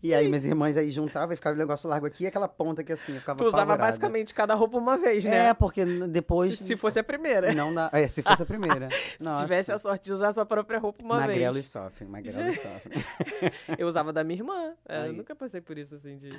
E 0.03 0.15
aí 0.15 0.29
minhas 0.29 0.45
irmãs 0.45 0.77
aí 0.77 0.91
juntavam 0.91 1.33
e 1.33 1.37
ficava 1.37 1.57
o 1.57 1.59
negócio 1.59 1.89
largo 1.89 2.07
aqui 2.07 2.25
e 2.25 2.27
aquela 2.27 2.47
ponta 2.47 2.83
aqui 2.83 2.93
assim, 2.93 3.15
eu 3.15 3.19
ficava 3.19 3.39
Tu 3.39 3.45
usava 3.47 3.63
apavorada. 3.63 3.91
basicamente 3.91 4.35
cada 4.35 4.55
roupa 4.55 4.77
uma 4.77 4.97
vez, 4.99 5.25
né? 5.25 5.49
É, 5.49 5.55
porque 5.55 5.85
depois... 5.85 6.59
Se 6.59 6.77
fosse 6.77 6.99
a 6.99 7.03
primeira. 7.03 7.53
Não 7.55 7.73
dá... 7.75 7.89
É, 7.93 8.07
se 8.07 8.23
fosse 8.23 8.43
a 8.43 8.47
primeira. 8.47 8.89
Se 9.19 9.35
tivesse 9.41 9.73
a 9.73 9.79
sorte 9.79 10.05
de 10.05 10.13
usar 10.13 10.29
a 10.29 10.33
sua 10.35 10.47
própria 10.47 10.79
roupa 10.79 11.03
uma 11.03 11.19
Magrelos 11.19 11.57
vez. 11.57 11.67
sofrem, 11.69 12.09
magrelos 12.09 12.57
sofrem. 12.57 13.03
Eu 13.79 13.89
usava 13.89 14.13
da 14.13 14.23
minha 14.23 14.39
irmã. 14.39 14.75
É, 14.87 15.09
eu 15.09 15.13
nunca 15.15 15.35
passei 15.35 15.61
por 15.63 15.77
isso 15.79 15.95
assim 15.95 16.17
de. 16.17 16.31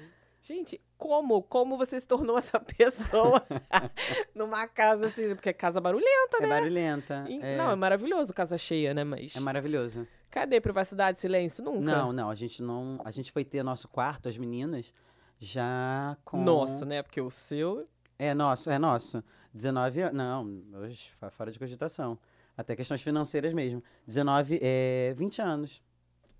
Gente, 0.47 0.79
como? 0.97 1.41
Como 1.43 1.77
você 1.77 1.99
se 1.99 2.07
tornou 2.07 2.37
essa 2.39 2.59
pessoa 2.59 3.43
numa 4.33 4.65
casa 4.67 5.07
assim? 5.07 5.35
Porque 5.35 5.49
é 5.49 5.53
casa 5.53 5.81
barulhenta, 5.81 6.37
É 6.37 6.41
né? 6.41 6.47
barulhenta. 6.49 7.25
E- 7.27 7.39
É, 7.41 7.57
Não, 7.57 7.71
é 7.71 7.75
maravilhoso 7.75 8.33
casa 8.33 8.57
cheia, 8.57 8.93
né? 8.93 9.03
Mas. 9.03 9.35
é 9.35 9.39
maravilhoso. 9.41 10.07
Cadê 10.29 10.61
privacidade, 10.61 11.19
silêncio? 11.19 11.63
Nunca. 11.63 11.79
Não, 11.81 12.13
não, 12.13 12.29
a 12.29 12.35
gente 12.35 12.61
não... 12.61 12.97
A 13.03 13.11
gente 13.11 13.31
foi 13.31 13.43
ter 13.43 13.63
nosso 13.63 13.87
quarto, 13.87 14.29
as 14.29 14.37
meninas, 14.37 14.93
já 15.39 16.15
com... 16.23 16.41
Nosso, 16.43 16.85
né? 16.85 17.01
Porque 17.03 17.19
o 17.19 17.29
seu. 17.31 17.87
É 18.19 18.33
nosso, 18.33 18.69
é 18.69 18.77
nosso. 18.79 19.23
19 19.53 20.01
anos. 20.01 20.15
Não, 20.17 20.63
hoje, 20.81 21.11
fora 21.31 21.51
de 21.51 21.57
cogitação. 21.59 22.17
Até 22.55 22.75
questões 22.75 23.01
financeiras 23.01 23.53
mesmo. 23.53 23.83
19, 24.05 24.59
é, 24.61 25.13
20 25.15 25.41
anos. 25.41 25.81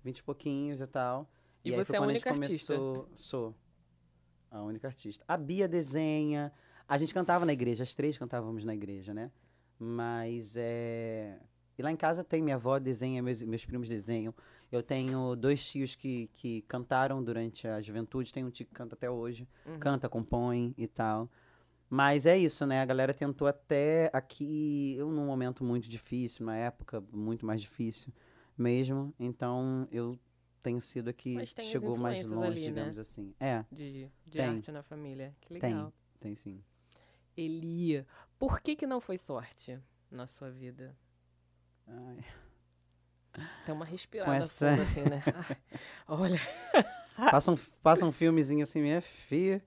20 0.04 0.18
e 0.18 0.22
pouquinhos 0.22 0.80
e 0.80 0.86
tal. 0.86 1.28
E 1.64 1.70
aí 1.70 1.76
você 1.76 1.84
foi 1.88 1.96
é 1.96 1.98
a 1.98 2.02
única 2.02 2.30
artista? 2.30 2.74
começou- 2.74 3.08
Sou. 3.16 3.54
A 4.50 4.62
única 4.62 4.86
artista. 4.88 5.24
A 5.28 5.36
Bia 5.36 5.68
desenha. 5.68 6.52
A 6.88 6.96
gente 6.96 7.12
cantava 7.12 7.44
na 7.44 7.52
igreja, 7.52 7.82
as 7.82 7.94
três 7.94 8.16
cantávamos 8.16 8.64
na 8.64 8.74
igreja, 8.74 9.12
né? 9.12 9.30
Mas 9.78 10.54
é. 10.56 11.38
E 11.78 11.82
lá 11.82 11.92
em 11.92 11.96
casa 11.96 12.24
tem, 12.24 12.42
minha 12.42 12.56
avó 12.56 12.78
desenha, 12.78 13.22
meus, 13.22 13.40
meus 13.42 13.64
primos 13.64 13.88
desenham. 13.88 14.34
Eu 14.72 14.82
tenho 14.82 15.36
dois 15.36 15.64
tios 15.68 15.94
que, 15.94 16.28
que 16.32 16.62
cantaram 16.62 17.22
durante 17.22 17.68
a 17.68 17.80
juventude, 17.80 18.32
tem 18.32 18.44
um 18.44 18.50
tio 18.50 18.66
que 18.66 18.72
canta 18.74 18.94
até 18.96 19.08
hoje 19.08 19.46
Uhum. 19.64 19.78
canta, 19.78 20.08
compõe 20.08 20.74
e 20.76 20.86
tal. 20.88 21.30
Mas 21.88 22.26
é 22.26 22.36
isso, 22.36 22.66
né? 22.66 22.82
A 22.82 22.84
galera 22.84 23.14
tentou 23.14 23.46
até 23.46 24.10
aqui, 24.12 24.94
eu 24.98 25.10
num 25.10 25.24
momento 25.26 25.62
muito 25.64 25.88
difícil, 25.88 26.44
numa 26.44 26.56
época 26.56 27.02
muito 27.12 27.46
mais 27.46 27.60
difícil 27.62 28.12
mesmo. 28.56 29.14
Então 29.18 29.86
eu 29.92 30.18
tenho 30.62 30.80
sido 30.80 31.08
tem 31.54 31.64
as 31.66 31.70
chegou 31.70 31.96
mais 31.96 32.30
longe, 32.30 32.46
ali, 32.46 32.60
né? 32.60 32.66
digamos 32.68 32.98
assim. 32.98 33.34
É, 33.40 33.64
De, 33.70 34.10
de 34.26 34.38
Tem. 34.38 34.46
arte 34.48 34.72
na 34.72 34.82
família. 34.82 35.34
Que 35.40 35.58
Tem. 35.58 35.74
legal. 35.74 35.92
tem 36.20 36.34
sim. 36.34 36.62
Elia, 37.36 38.06
por 38.38 38.60
que 38.60 38.74
que 38.76 38.86
não 38.86 39.00
foi 39.00 39.16
sorte 39.18 39.78
na 40.10 40.26
sua 40.26 40.50
vida? 40.50 40.96
Ai. 41.86 42.24
Tem 43.64 43.74
uma 43.74 43.84
respirada 43.84 44.36
essa- 44.36 44.72
assim, 44.72 45.02
né? 45.02 45.22
Olha, 46.08 46.38
Passa, 47.14 47.52
um, 47.52 47.56
passa 47.82 48.04
um 48.04 48.12
filmezinho 48.12 48.62
assim, 48.62 48.80
minha 48.80 49.00
filha. 49.00 49.62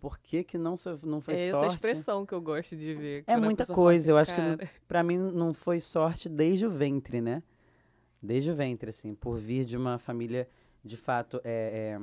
Por 0.00 0.18
que 0.18 0.44
que 0.44 0.56
não, 0.58 0.74
não 1.02 1.20
foi 1.20 1.34
é 1.34 1.48
essa 1.48 1.58
sorte? 1.60 1.74
expressão 1.74 2.24
que 2.26 2.32
eu 2.34 2.40
gosto 2.40 2.76
de 2.76 2.94
ver. 2.94 3.24
É 3.26 3.34
a 3.34 3.38
muita 3.38 3.66
coisa, 3.66 4.02
assim, 4.04 4.10
eu 4.10 4.18
acho 4.18 4.34
que 4.34 4.40
"Cara, 4.40 4.70
Pra 4.86 5.02
mim 5.02 5.16
não 5.16 5.52
foi 5.52 5.80
sorte 5.80 6.28
desde 6.28 6.66
o 6.66 6.70
ventre, 6.70 7.20
né? 7.20 7.42
Desde 8.22 8.50
o 8.50 8.54
ventre, 8.54 8.90
assim, 8.90 9.14
por 9.14 9.38
vir 9.38 9.64
de 9.64 9.76
uma 9.76 9.98
família, 9.98 10.48
de 10.84 10.96
fato, 10.96 11.40
é, 11.44 11.98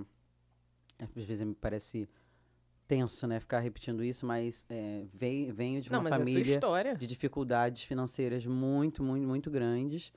é- 0.99 1.05
às 1.18 1.26
vezes 1.26 1.45
me 1.45 1.55
parece 1.55 2.07
tenso, 2.88 3.26
né, 3.28 3.39
ficar 3.39 3.59
repetindo 3.59 4.03
isso, 4.03 4.26
mas 4.26 4.66
é, 4.70 5.05
venho, 5.14 5.53
venho 5.53 5.82
de 5.82 5.91
Não, 5.91 5.99
uma 5.99 6.09
é 6.09 6.11
família 6.11 6.55
história. 6.55 6.95
de 6.95 7.07
dificuldades 7.07 7.84
financeiras 7.84 8.45
muito, 8.45 9.01
muito, 9.03 9.28
muito 9.28 9.49
grandes. 9.49 10.11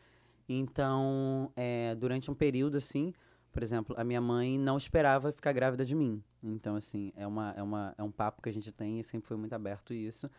Então, 0.48 1.50
é, 1.56 1.94
durante 1.94 2.30
um 2.30 2.34
período, 2.34 2.76
assim, 2.76 3.12
por 3.50 3.62
exemplo, 3.62 3.94
a 3.98 4.04
minha 4.04 4.20
mãe 4.20 4.58
não 4.58 4.76
esperava 4.76 5.32
ficar 5.32 5.52
grávida 5.52 5.84
de 5.84 5.94
mim. 5.94 6.22
Então, 6.42 6.76
assim, 6.76 7.12
é, 7.16 7.26
uma, 7.26 7.52
é, 7.56 7.62
uma, 7.62 7.94
é 7.96 8.02
um 8.02 8.10
papo 8.12 8.42
que 8.42 8.48
a 8.48 8.52
gente 8.52 8.70
tem 8.70 9.00
e 9.00 9.04
sempre 9.04 9.26
foi 9.26 9.36
muito 9.36 9.54
aberto 9.54 9.92
isso. 9.94 10.30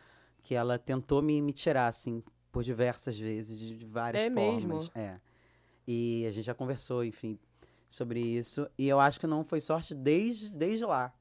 Que 0.42 0.54
ela 0.54 0.78
tentou 0.78 1.20
me, 1.20 1.42
me 1.42 1.52
tirar, 1.52 1.88
assim, 1.88 2.22
por 2.52 2.62
diversas 2.62 3.18
vezes, 3.18 3.58
de, 3.58 3.76
de 3.76 3.84
várias 3.84 4.22
É 4.22 4.30
formas. 4.30 4.64
mesmo? 4.64 4.90
É. 4.94 5.20
E 5.90 6.26
a 6.26 6.30
gente 6.30 6.44
já 6.44 6.52
conversou, 6.52 7.02
enfim, 7.02 7.38
sobre 7.88 8.20
isso. 8.20 8.68
E 8.76 8.86
eu 8.86 9.00
acho 9.00 9.18
que 9.18 9.26
não 9.26 9.42
foi 9.42 9.58
sorte 9.58 9.94
desde, 9.94 10.54
desde 10.54 10.84
lá. 10.84 11.14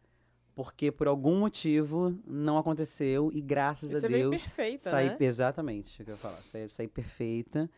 Porque 0.53 0.91
por 0.91 1.07
algum 1.07 1.39
motivo 1.39 2.13
não 2.27 2.57
aconteceu 2.57 3.31
e 3.33 3.39
graças 3.39 3.91
E 3.91 3.95
a 3.95 4.01
você 4.01 4.09
veio 4.09 4.29
Deus 4.29 4.41
perfeita, 4.41 4.89
saí, 4.89 5.07
né? 5.07 5.17
Exatamente, 5.21 6.01
o 6.01 6.05
que 6.05 6.11
eu 6.11 6.15
ia 6.15 6.19
falar. 6.19 6.41
Saí, 6.51 6.69
saí 6.69 6.87
perfeita 6.87 7.69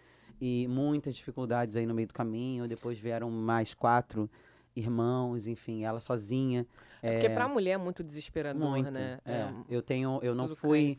e 0.41 0.67
muitas 0.67 1.13
dificuldades 1.13 1.75
aí 1.75 1.85
no 1.85 1.93
meio 1.93 2.07
do 2.07 2.13
caminho. 2.13 2.67
Depois 2.67 2.97
vieram 2.97 3.29
mais 3.29 3.75
quatro 3.75 4.27
irmãos, 4.75 5.45
enfim, 5.45 5.83
ela 5.83 5.99
sozinha. 5.99 6.65
É 7.03 7.19
porque 7.19 7.29
pra 7.29 7.47
mulher 7.47 7.73
é 7.73 7.77
muito 7.77 8.03
desesperador, 8.03 8.67
muito. 8.67 8.89
né? 8.89 9.19
é. 9.25 9.53
Eu 9.69 9.83
tenho, 9.83 10.19
eu 10.23 10.33
não 10.33 10.55
fui, 10.55 10.95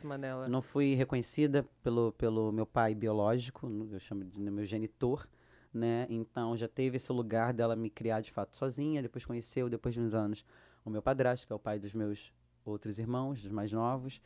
não 0.48 0.62
fui 0.62 0.94
reconhecida 0.94 1.66
pelo, 1.82 2.12
pelo 2.12 2.52
meu 2.52 2.66
pai 2.66 2.94
biológico, 2.94 3.68
eu 3.90 3.98
chamo 3.98 4.22
de 4.22 4.38
meu 4.38 4.64
genitor, 4.64 5.26
né? 5.72 6.06
Então 6.08 6.56
já 6.56 6.68
teve 6.68 6.96
esse 6.96 7.12
lugar 7.12 7.52
dela 7.52 7.76
me 7.76 7.90
criar 7.90 8.20
de 8.20 8.30
fato 8.30 8.56
sozinha. 8.56 9.02
Depois 9.02 9.24
conheceu, 9.24 9.68
depois 9.68 9.94
de 9.94 10.00
uns 10.00 10.14
anos, 10.14 10.44
o 10.84 10.90
meu 10.90 11.02
padrasto, 11.02 11.46
que 11.46 11.52
é 11.52 11.56
o 11.56 11.58
pai 11.58 11.78
dos 11.78 11.92
meus 11.92 12.32
outros 12.64 12.98
irmãos, 12.98 13.40
dos 13.40 13.50
mais 13.50 13.72
novos. 13.72 14.20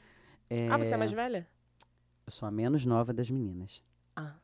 Ah, 0.70 0.78
você 0.78 0.94
é 0.94 0.96
mais 0.96 1.12
velha? 1.12 1.48
Eu 2.26 2.32
sou 2.32 2.46
a 2.46 2.50
menos 2.50 2.86
nova 2.86 3.12
das 3.12 3.30
meninas. 3.30 3.82
Ah. 4.16 4.34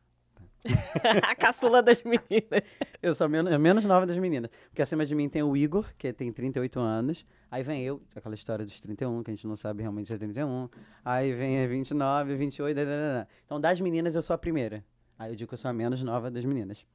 a 1.26 1.34
caçula 1.34 1.82
das 1.82 2.02
meninas. 2.02 2.76
Eu 3.02 3.14
sou 3.14 3.24
a 3.24 3.28
menos, 3.28 3.52
a 3.52 3.58
menos 3.58 3.84
nova 3.84 4.06
das 4.06 4.16
meninas. 4.18 4.50
Porque 4.68 4.82
acima 4.82 5.06
de 5.06 5.14
mim 5.14 5.28
tem 5.28 5.42
o 5.42 5.56
Igor, 5.56 5.86
que 5.96 6.12
tem 6.12 6.30
38 6.32 6.78
anos. 6.78 7.24
Aí 7.50 7.62
vem 7.62 7.82
eu, 7.82 8.02
aquela 8.14 8.34
história 8.34 8.64
dos 8.64 8.78
31, 8.80 9.22
que 9.22 9.30
a 9.30 9.34
gente 9.34 9.46
não 9.46 9.56
sabe 9.56 9.82
realmente 9.82 10.08
se 10.08 10.14
é 10.14 10.18
31. 10.18 10.68
Aí 11.04 11.32
vem 11.32 11.62
a 11.64 11.66
29, 11.66 12.34
28, 12.36 12.76
dadadada. 12.76 13.28
Então, 13.44 13.60
das 13.60 13.80
meninas, 13.80 14.14
eu 14.14 14.22
sou 14.22 14.34
a 14.34 14.38
primeira. 14.38 14.84
Aí 15.20 15.30
eu 15.30 15.36
digo 15.36 15.48
que 15.48 15.52
eu 15.52 15.58
sou 15.58 15.68
a 15.68 15.74
menos 15.74 16.02
nova 16.02 16.30
das 16.30 16.46
meninas. 16.46 16.86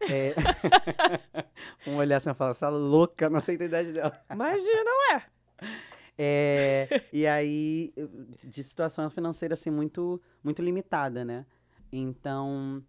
É... 0.00 0.32
um 1.86 1.96
olhar 1.96 2.16
assim 2.16 2.30
e 2.30 2.34
falar, 2.34 2.52
essa 2.52 2.70
louca, 2.70 3.28
não 3.28 3.36
aceita 3.36 3.64
a 3.64 3.66
idade 3.66 3.92
dela. 3.92 4.18
Imagina, 4.30 4.90
ué. 5.10 5.26
É, 6.16 6.88
e 7.12 7.26
aí, 7.26 7.92
de 8.42 8.64
situação 8.64 9.10
financeira, 9.10 9.52
assim, 9.52 9.68
muito, 9.68 10.18
muito 10.42 10.62
limitada, 10.62 11.22
né? 11.22 11.44
Então, 11.92 12.82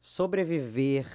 sobreviver, 0.00 1.06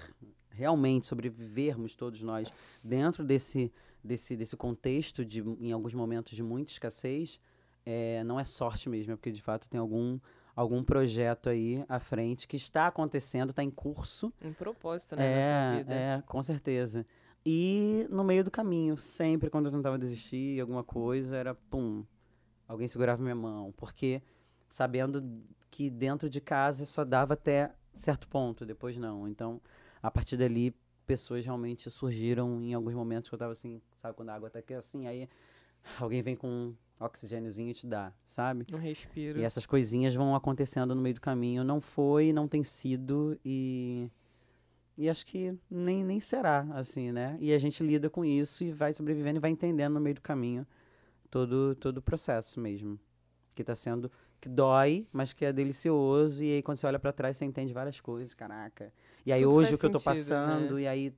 realmente 0.51 1.07
sobrevivermos 1.07 1.95
todos 1.95 2.22
nós 2.22 2.53
dentro 2.84 3.24
desse, 3.24 3.74
desse, 4.03 4.36
desse 4.36 4.55
contexto, 4.55 5.26
de, 5.26 5.41
em 5.59 5.72
alguns 5.72 5.95
momentos 5.95 6.36
de 6.36 6.43
muita 6.43 6.72
escassez, 6.72 7.39
é, 7.84 8.24
não 8.24 8.39
é 8.39 8.43
sorte 8.43 8.88
mesmo, 8.88 9.14
é 9.14 9.16
porque 9.16 9.32
de 9.32 9.41
fato 9.41 9.68
tem 9.68 9.80
algum, 9.80 10.20
algum 10.56 10.84
projeto 10.84 11.49
aí 11.49 11.84
à 11.88 11.99
frente 11.99 12.47
que 12.47 12.56
está 12.56 12.88
acontecendo, 12.88 13.52
está 13.52 13.64
em 13.64 13.72
curso, 13.72 14.34
Um 14.43 14.54
propósito, 14.54 15.16
né, 15.16 15.36
na 15.36 15.41
sua 15.41 15.56
é, 15.56 15.78
vida. 15.78 15.93
é, 15.93 16.24
com 16.26 16.43
certeza. 16.43 17.06
E 17.45 18.06
no 18.10 18.24
meio 18.24 18.43
do 18.43 18.52
caminho, 18.52 18.97
sempre 18.97 19.49
quando 19.49 19.66
eu 19.66 19.72
tentava 19.72 19.97
desistir, 19.97 20.60
alguma 20.60 20.84
coisa, 20.84 21.36
era 21.36 21.56
pum, 21.56 22.06
alguém 22.68 22.88
segurava 22.88 23.22
minha 23.22 23.36
mão. 23.36 23.74
Porque 23.76 24.22
sabendo 24.70 25.24
que 25.70 25.89
dentro 25.89 26.30
de 26.30 26.39
casa 26.39 26.86
só 26.86 27.04
dava 27.04 27.34
até 27.34 27.74
certo 27.95 28.28
ponto, 28.28 28.66
depois 28.66 28.97
não. 28.97 29.28
Então, 29.28 29.60
a 30.02 30.12
partir 30.12 30.38
dali, 30.38 30.76
pessoas 31.06 31.43
realmente 31.43 31.89
surgiram 31.89 32.62
em 32.62 32.74
alguns 32.74 32.93
momentos 32.93 33.30
que 33.30 33.36
eu 33.36 33.39
tava 33.39 33.52
assim, 33.54 33.82
sabe, 34.02 34.16
quando 34.16 34.30
a 34.30 34.36
água 34.36 34.49
tá 34.49 34.60
aqui 34.60 34.74
assim, 34.74 35.08
aí 35.08 35.28
alguém 35.99 36.22
vem 36.22 36.36
com 36.36 36.74
oxigêniozinho 37.02 37.74
te 37.74 37.88
dá, 37.88 38.14
sabe? 38.26 38.66
Um 38.72 38.78
respiro. 38.78 39.39
E 39.39 39.43
essas 39.43 39.66
coisinhas 39.66 40.14
vão 40.14 40.36
acontecendo 40.36 40.93
no 40.93 41.02
meio 41.02 41.16
do 41.16 41.22
caminho. 41.22 41.64
Não 41.64 41.82
foi, 41.82 42.32
não 42.32 42.47
tem 42.47 42.64
sido 42.64 43.38
e. 43.43 44.10
E 44.97 45.10
acho 45.10 45.26
que 45.26 45.58
nem, 45.70 46.04
nem 46.04 46.20
será, 46.20 46.68
assim, 46.74 47.12
né? 47.12 47.36
E 47.39 47.54
a 47.54 47.58
gente 47.58 47.82
lida 47.82 48.10
com 48.10 48.24
isso 48.24 48.64
e 48.64 48.72
vai 48.72 48.93
sobrevivendo 48.93 49.39
e 49.39 49.41
vai 49.41 49.49
entendendo 49.49 49.93
no 49.93 49.99
meio 49.99 50.16
do 50.16 50.22
caminho 50.22 50.68
todo, 51.30 51.74
todo 51.76 51.97
o 51.97 52.02
processo 52.02 52.60
mesmo. 52.60 52.99
Que 53.56 53.64
tá 53.64 53.74
sendo. 53.74 54.12
Que 54.39 54.49
dói, 54.49 55.08
mas 55.12 55.34
que 55.34 55.45
é 55.45 55.54
delicioso. 55.54 56.43
E 56.43 56.56
aí 56.56 56.62
quando 56.62 56.78
você 56.78 56.86
olha 56.86 56.99
pra 56.99 57.12
trás, 57.12 57.38
você 57.38 57.45
entende 57.45 57.74
várias 57.74 57.99
coisas, 57.99 58.34
caraca. 58.34 58.93
E 59.26 59.32
aí 59.32 59.41
Tudo 59.41 59.56
hoje 59.56 59.76
o 59.76 59.78
que 59.78 59.86
eu 59.86 59.89
tô 59.89 59.99
sentido, 59.99 60.30
né? 60.30 60.36
passando, 60.36 60.80
e 60.80 60.88
aí 60.88 61.14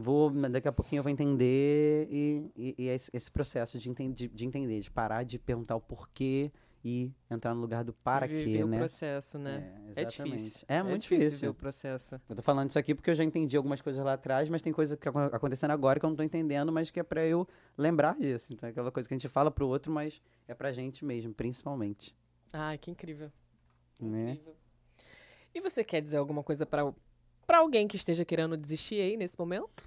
vou, 0.00 0.30
daqui 0.30 0.66
a 0.68 0.72
pouquinho 0.72 1.00
eu 1.00 1.02
vou 1.04 1.12
entender. 1.12 2.08
E, 2.10 2.50
e, 2.56 2.74
e 2.78 2.88
é 2.88 2.94
esse, 2.94 3.10
esse 3.12 3.30
processo 3.30 3.78
de, 3.78 3.90
enten- 3.90 4.12
de, 4.12 4.28
de 4.28 4.46
entender, 4.46 4.80
de 4.80 4.90
parar 4.90 5.22
de 5.22 5.38
perguntar 5.38 5.76
o 5.76 5.80
porquê 5.80 6.50
e 6.82 7.12
entrar 7.30 7.54
no 7.54 7.60
lugar 7.60 7.84
do 7.84 7.92
para 7.92 8.26
quê, 8.26 8.62
o 8.64 8.66
né? 8.66 8.78
processo, 8.78 9.38
né? 9.38 9.70
É, 9.94 10.00
É, 10.00 10.04
difícil. 10.06 10.60
É 10.66 10.82
muito 10.82 11.02
difícil. 11.02 11.50
o 11.50 11.54
processo. 11.54 12.18
Eu 12.28 12.34
tô 12.36 12.40
falando 12.42 12.70
isso 12.70 12.78
aqui 12.78 12.94
porque 12.94 13.10
eu 13.10 13.14
já 13.14 13.22
entendi 13.22 13.54
algumas 13.56 13.82
coisas 13.82 14.02
lá 14.02 14.14
atrás, 14.14 14.48
mas 14.48 14.62
tem 14.62 14.72
coisa 14.72 14.96
que 14.96 15.06
acon- 15.06 15.28
acontecendo 15.30 15.72
agora 15.72 16.00
que 16.00 16.06
eu 16.06 16.10
não 16.10 16.16
tô 16.16 16.22
entendendo, 16.22 16.72
mas 16.72 16.90
que 16.90 16.98
é 16.98 17.02
pra 17.02 17.24
eu 17.26 17.46
lembrar 17.76 18.16
disso. 18.18 18.52
Então 18.54 18.66
é 18.66 18.70
aquela 18.72 18.90
coisa 18.90 19.06
que 19.06 19.14
a 19.14 19.18
gente 19.18 19.28
fala 19.28 19.50
pro 19.50 19.68
outro, 19.68 19.92
mas 19.92 20.22
é 20.48 20.54
pra 20.54 20.72
gente 20.72 21.04
mesmo, 21.04 21.34
principalmente. 21.34 22.16
Ai, 22.52 22.78
que 22.78 22.90
incrível. 22.90 23.30
Né? 23.98 24.30
Incrível. 24.32 24.56
E 25.54 25.60
você 25.60 25.84
quer 25.84 26.00
dizer 26.00 26.16
alguma 26.16 26.42
coisa 26.42 26.64
pra 26.64 26.90
para 27.46 27.58
alguém 27.58 27.88
que 27.88 27.96
esteja 27.96 28.24
querendo 28.24 28.56
desistir 28.56 29.00
aí 29.02 29.16
nesse 29.16 29.36
momento? 29.36 29.84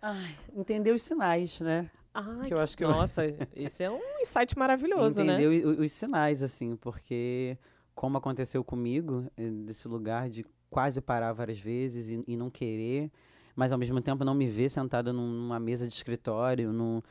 Ai, 0.00 0.34
entender 0.54 0.92
os 0.92 1.02
sinais, 1.02 1.60
né? 1.60 1.90
Ai, 2.14 2.48
Que 2.48 2.54
eu 2.54 2.58
acho 2.60 2.76
que 2.76 2.84
eu- 2.84 2.88
Nossa, 2.90 3.22
esse 3.54 3.82
é 3.82 3.90
um 3.90 4.00
insight 4.20 4.56
maravilhoso, 4.58 5.22
né? 5.24 5.34
entender 5.34 5.66
o- 5.66 5.82
os 5.82 5.92
sinais, 5.92 6.42
assim, 6.42 6.76
porque 6.76 7.56
como 7.94 8.16
aconteceu 8.18 8.62
comigo, 8.64 9.26
eh, 9.36 9.50
desse 9.50 9.86
lugar 9.88 10.28
de 10.30 10.44
quase 10.70 11.00
parar 11.00 11.32
várias 11.32 11.58
vezes 11.58 12.10
e, 12.10 12.22
e 12.26 12.36
não 12.36 12.48
querer, 12.50 13.10
mas 13.56 13.72
ao 13.72 13.78
mesmo 13.78 14.00
tempo 14.00 14.24
não 14.24 14.34
me 14.34 14.46
ver 14.46 14.68
sentada 14.70 15.12
num- 15.12 15.28
numa 15.30 15.58
mesa 15.58 15.86
de 15.86 15.94
escritório, 15.94 16.72
num, 16.72 17.02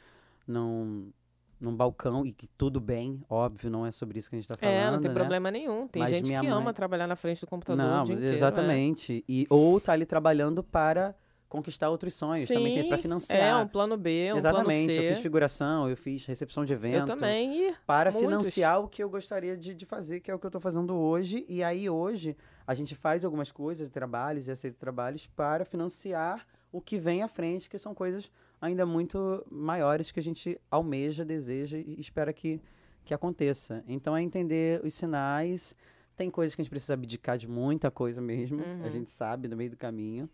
num, 0.48 1.12
num 1.60 1.76
balcão, 1.76 2.26
e 2.26 2.32
que 2.32 2.48
tudo 2.48 2.80
bem, 2.80 3.22
óbvio, 3.30 3.70
não 3.70 3.86
é 3.86 3.92
sobre 3.92 4.20
isso 4.20 4.30
que 4.30 4.36
a 4.36 4.40
gente 4.40 4.48
tá 4.48 4.56
falando. 4.56 4.76
É, 4.76 4.92
não 4.92 5.02
tem 5.02 5.10
né? 5.10 5.16
problema 5.16 5.52
nenhum. 5.52 5.88
Tem 5.88 6.02
Mas 6.04 6.12
gente 6.12 6.26
que 6.30 6.38
mãe- 6.38 6.48
ama 6.48 6.74
trabalhar 6.74 7.08
na 7.08 7.16
frente 7.18 7.42
do 7.42 7.48
computador 7.48 7.84
o 7.84 7.88
Não, 7.98 8.04
dia 8.04 8.16
inteiro. 8.16 8.34
é. 8.34 8.38
exatamente. 8.38 9.26
E, 9.28 9.46
ou 9.50 9.80
tá 9.82 9.92
ali 9.94 10.06
trabalhando 10.06 10.64
para 10.64 11.14
conquistar 11.50 11.90
outros 11.90 12.14
sonhos 12.14 12.48
também, 12.48 12.74
que 12.74 12.80
é 12.80 12.84
para 12.88 12.98
Sim, 12.98 13.02
financiar. 13.04 13.40
É, 13.42 13.56
um 13.56 13.68
plano 13.68 13.96
B, 13.98 14.34
um 14.34 14.38
Exatamente, 14.38 14.86
plano 14.88 15.00
C. 15.02 15.06
eu 15.08 15.14
fiz 15.14 15.20
figuração, 15.24 15.90
eu 15.90 15.96
fiz 15.98 16.26
recepção 16.26 16.66
de 16.66 16.74
evento. 16.74 17.00
Eu 17.00 17.06
também. 17.18 17.70
E 17.70 17.76
Para 17.86 18.12
muitos. 18.12 18.30
financiar 18.30 18.82
o 18.82 18.88
que 18.88 19.02
eu 19.02 19.10
gostaria 19.10 19.56
de, 19.56 19.74
de 19.74 19.86
fazer, 19.86 20.20
que 20.20 20.30
é 20.30 20.36
o 20.36 20.40
que 20.40 20.46
eu 20.46 20.50
estou 20.50 20.60
fazendo 20.62 20.94
hoje. 20.96 21.46
E 21.48 21.64
aí, 21.64 21.90
hoje, 21.90 22.36
a 22.66 22.74
gente 22.74 22.96
faz 22.96 23.24
algumas 23.24 23.52
coisas, 23.52 23.90
trabalhos 23.90 24.48
e 24.48 24.52
aceita 24.52 24.78
trabalhos 24.78 25.26
para 25.28 25.64
financiar 25.66 26.46
o 26.72 26.82
que 26.82 27.00
vem 27.00 27.24
à 27.24 27.28
frente, 27.30 27.70
que 27.70 27.78
são 27.78 27.96
coisas 27.96 28.30
ainda 28.62 28.86
muito 28.86 29.46
maiores 29.50 30.12
que 30.12 30.20
a 30.20 30.24
gente 30.24 30.60
almeja, 30.70 31.24
deseja 31.24 31.78
e 31.78 32.00
espera 32.00 32.34
que, 32.34 32.60
que 33.06 33.14
aconteça. 33.14 33.84
Então, 33.88 34.18
é 34.18 34.22
entender 34.22 34.82
os 34.84 34.94
sinais. 34.94 35.74
Tem 36.16 36.30
coisas 36.30 36.56
que 36.56 36.62
a 36.62 36.64
gente 36.64 36.70
precisa 36.72 36.94
abdicar 36.96 37.38
de 37.38 37.48
muita 37.48 37.90
coisa 37.90 38.20
mesmo, 38.20 38.58
Uhum. 38.58 38.84
a 38.84 38.90
gente 38.90 39.10
sabe 39.12 39.48
no 39.48 39.56
meio 39.56 39.70
do 39.70 39.78
caminho. 39.78 40.28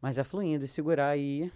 É. 0.00 0.02
Mas 0.02 0.18
é 0.18 0.24
fluindo 0.24 0.64
e 0.64 0.68
segurar 0.68 1.08
aí, 1.10 1.50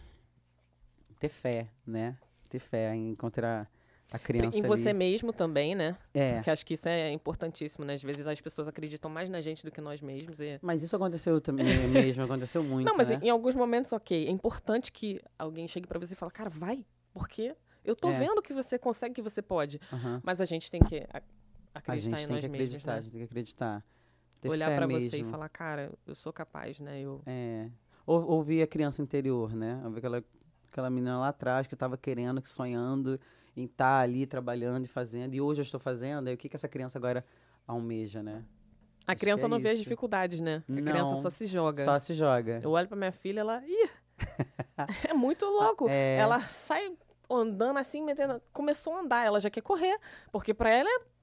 ter 1.18 1.28
fé, 1.28 1.68
né? 1.86 2.16
Ter 2.49 2.59
fé 2.59 2.95
em 2.95 3.11
encontrar 3.11 3.70
a 4.12 4.18
criança 4.18 4.57
em 4.59 4.62
você 4.62 4.90
ali. 4.90 4.99
mesmo 4.99 5.32
também, 5.32 5.74
né? 5.74 5.97
É. 6.12 6.34
Porque 6.34 6.51
acho 6.51 6.64
que 6.66 6.74
isso 6.74 6.88
é 6.88 7.11
importantíssimo, 7.11 7.84
né? 7.84 7.95
Às 7.95 8.03
vezes 8.03 8.26
as 8.26 8.40
pessoas 8.40 8.68
acreditam 8.68 9.11
mais 9.11 9.28
na 9.28 9.40
gente 9.40 9.64
do 9.64 9.70
que 9.72 9.80
nós 9.80 10.01
mesmos. 10.03 10.40
E... 10.40 10.59
Mas 10.62 10.82
isso 10.82 10.95
aconteceu 10.95 11.40
também 11.40 11.64
mesmo, 11.88 12.22
aconteceu 12.22 12.62
muito, 12.62 12.86
Não, 12.86 12.97
mas 12.97 13.11
né? 13.11 13.18
em 13.22 13.30
alguns 13.30 13.55
momentos, 13.55 13.92
ok. 13.92 14.26
É 14.26 14.30
importante 14.30 14.92
que 14.92 15.20
alguém 15.38 15.66
chegue 15.66 15.86
pra 15.88 15.99
você 15.99 16.12
e 16.14 16.16
fale, 16.16 16.30
cara, 16.32 16.51
vai, 16.51 16.84
porque 17.12 17.57
eu 17.84 17.97
tô 17.97 18.09
É. 18.11 18.12
vendo 18.18 18.40
que 18.42 18.53
você 18.53 18.78
consegue, 18.78 19.14
que 19.14 19.22
você 19.22 19.40
pode. 19.42 19.80
Mas 20.22 20.40
a 20.40 20.45
gente 20.45 20.70
tem 20.70 20.80
que 20.82 20.99
a- 21.12 21.22
A 21.74 21.78
acreditar 21.80 22.18
gente 22.18 22.24
em 22.24 22.26
tem 22.28 22.36
nós 22.36 22.45
que 22.45 22.51
mesmos, 22.51 22.66
acreditar, 22.74 22.92
a 22.92 22.95
né? 22.97 23.01
gente 23.01 23.11
tem 23.11 23.20
que 23.20 23.24
acreditar. 23.24 23.84
Olhar 24.47 24.76
pra 24.76 24.86
você 24.86 25.16
e 25.18 25.24
falar, 25.24 25.49
cara, 25.49 25.90
eu 26.07 26.14
sou 26.14 26.30
capaz, 26.32 26.78
né? 26.78 27.01
Eu... 27.01 27.22
É. 27.24 27.68
Ou- 28.07 28.22
Ouvir 28.30 28.62
a 28.62 28.66
criança 28.66 29.02
interior, 29.02 29.55
né? 29.55 29.80
Aquela, 29.96 30.22
aquela 30.70 30.90
menina 30.90 31.18
lá 31.18 31.28
atrás 31.28 31.66
que 31.66 31.74
estava 31.74 31.96
querendo, 31.96 32.40
que 32.42 32.48
sonhando 32.48 33.18
em 33.57 33.64
estar 33.64 34.00
ali 34.00 34.26
trabalhando 34.26 34.84
e 34.86 34.88
fazendo. 34.88 35.34
E 35.34 35.40
hoje 35.40 35.61
eu 35.61 35.64
estou 35.64 35.80
fazendo. 35.80 36.28
Aí 36.28 36.34
o 36.34 36.36
que, 36.36 36.48
que 36.48 36.57
essa 36.57 36.68
criança 36.68 36.98
agora 36.98 37.24
almeja, 37.66 38.22
né? 38.22 38.44
A 39.07 39.12
Acho 39.12 39.20
criança 39.20 39.44
é 39.46 39.48
não 39.48 39.59
vê 39.59 39.68
as 39.68 39.74
isso. 39.74 39.82
dificuldades, 39.84 40.40
né? 40.40 40.62
A 40.68 40.72
criança 40.80 41.14
Não, 41.14 41.22
só 41.22 41.30
se 41.30 41.46
joga. 41.46 41.82
Só 41.84 41.98
se 41.98 42.14
joga. 42.14 42.61
Eu 42.62 42.70
olho 42.70 42.88
pra 42.88 42.96
minha 42.96 43.12
filha, 43.12 43.40
ela. 43.40 43.62
Ih! 43.66 43.90
é 45.09 45.12
muito 45.14 45.44
louco. 45.46 45.86
É. 45.88 46.16
Ela 46.16 46.40
sai 46.40 46.92
andando 47.30 47.78
assim, 47.78 48.02
metendo. 48.02 48.40
Começou 48.52 48.94
a 48.96 49.00
andar, 49.00 49.24
ela 49.26 49.38
já 49.40 49.50
quer 49.50 49.61
correr. 49.61 49.98
Porque 50.32 50.52
pra 50.55 50.70
ela 50.70 50.88
é. 50.88 51.14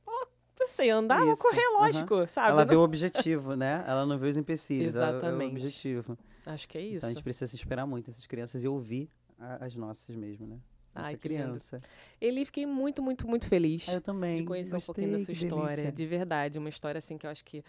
Sei 0.67 0.91
andar, 0.91 1.17
vou 1.21 1.33
Isso, 1.33 1.41
correr, 1.41 1.59
aham. 1.59 1.79
lógico, 1.79 2.27
sabe? 2.27 2.49
Ela 2.49 2.61
Não- 2.63 2.69
vê 2.69 2.75
o 2.75 2.81
objetivo, 2.81 3.55
né? 3.55 3.83
Ela 3.87 4.05
não 4.05 4.15
vê 4.19 4.29
os 4.29 4.37
empecilhos. 4.37 4.95
ela 4.95 5.07
vê 5.13 5.17
Exatamente. 5.17 5.53
o 5.55 5.57
objetivo. 5.57 6.17
Acho 6.45 6.67
que 6.67 6.77
é 6.77 6.81
isso. 6.81 6.97
Então 6.97 7.09
a 7.09 7.13
gente 7.13 7.23
precisa 7.23 7.47
se 7.47 7.55
esperar 7.55 7.85
muito 7.85 8.09
essas 8.09 8.25
crianças 8.25 8.63
e 8.63 8.67
ouvir 8.67 9.09
a- 9.37 9.65
as 9.65 9.75
nossas 9.75 10.15
mesmo, 10.15 10.47
né? 10.47 10.59
Ai, 10.93 11.01
Essa 11.03 11.09
lindo. 11.11 11.19
criança. 11.21 11.77
Eli, 12.19 12.43
fiquei 12.45 12.65
muito, 12.65 13.01
muito, 13.01 13.25
muito 13.27 13.47
feliz 13.47 13.87
Ah, 13.87 13.93
eu 13.93 14.01
também. 14.01 14.37
de 14.37 14.43
conhecer 14.43 14.71
um 14.75 14.77
gostei, 14.77 14.93
pouquinho 14.93 15.11
da 15.17 15.23
sua 15.23 15.31
história. 15.33 15.75
delícia. 15.77 15.91
De 15.91 16.05
verdade, 16.05 16.59
uma 16.59 16.67
história 16.69 16.97
assim 16.99 17.17
que 17.17 17.25
eu 17.25 17.29
acho 17.29 17.45
que. 17.45 17.63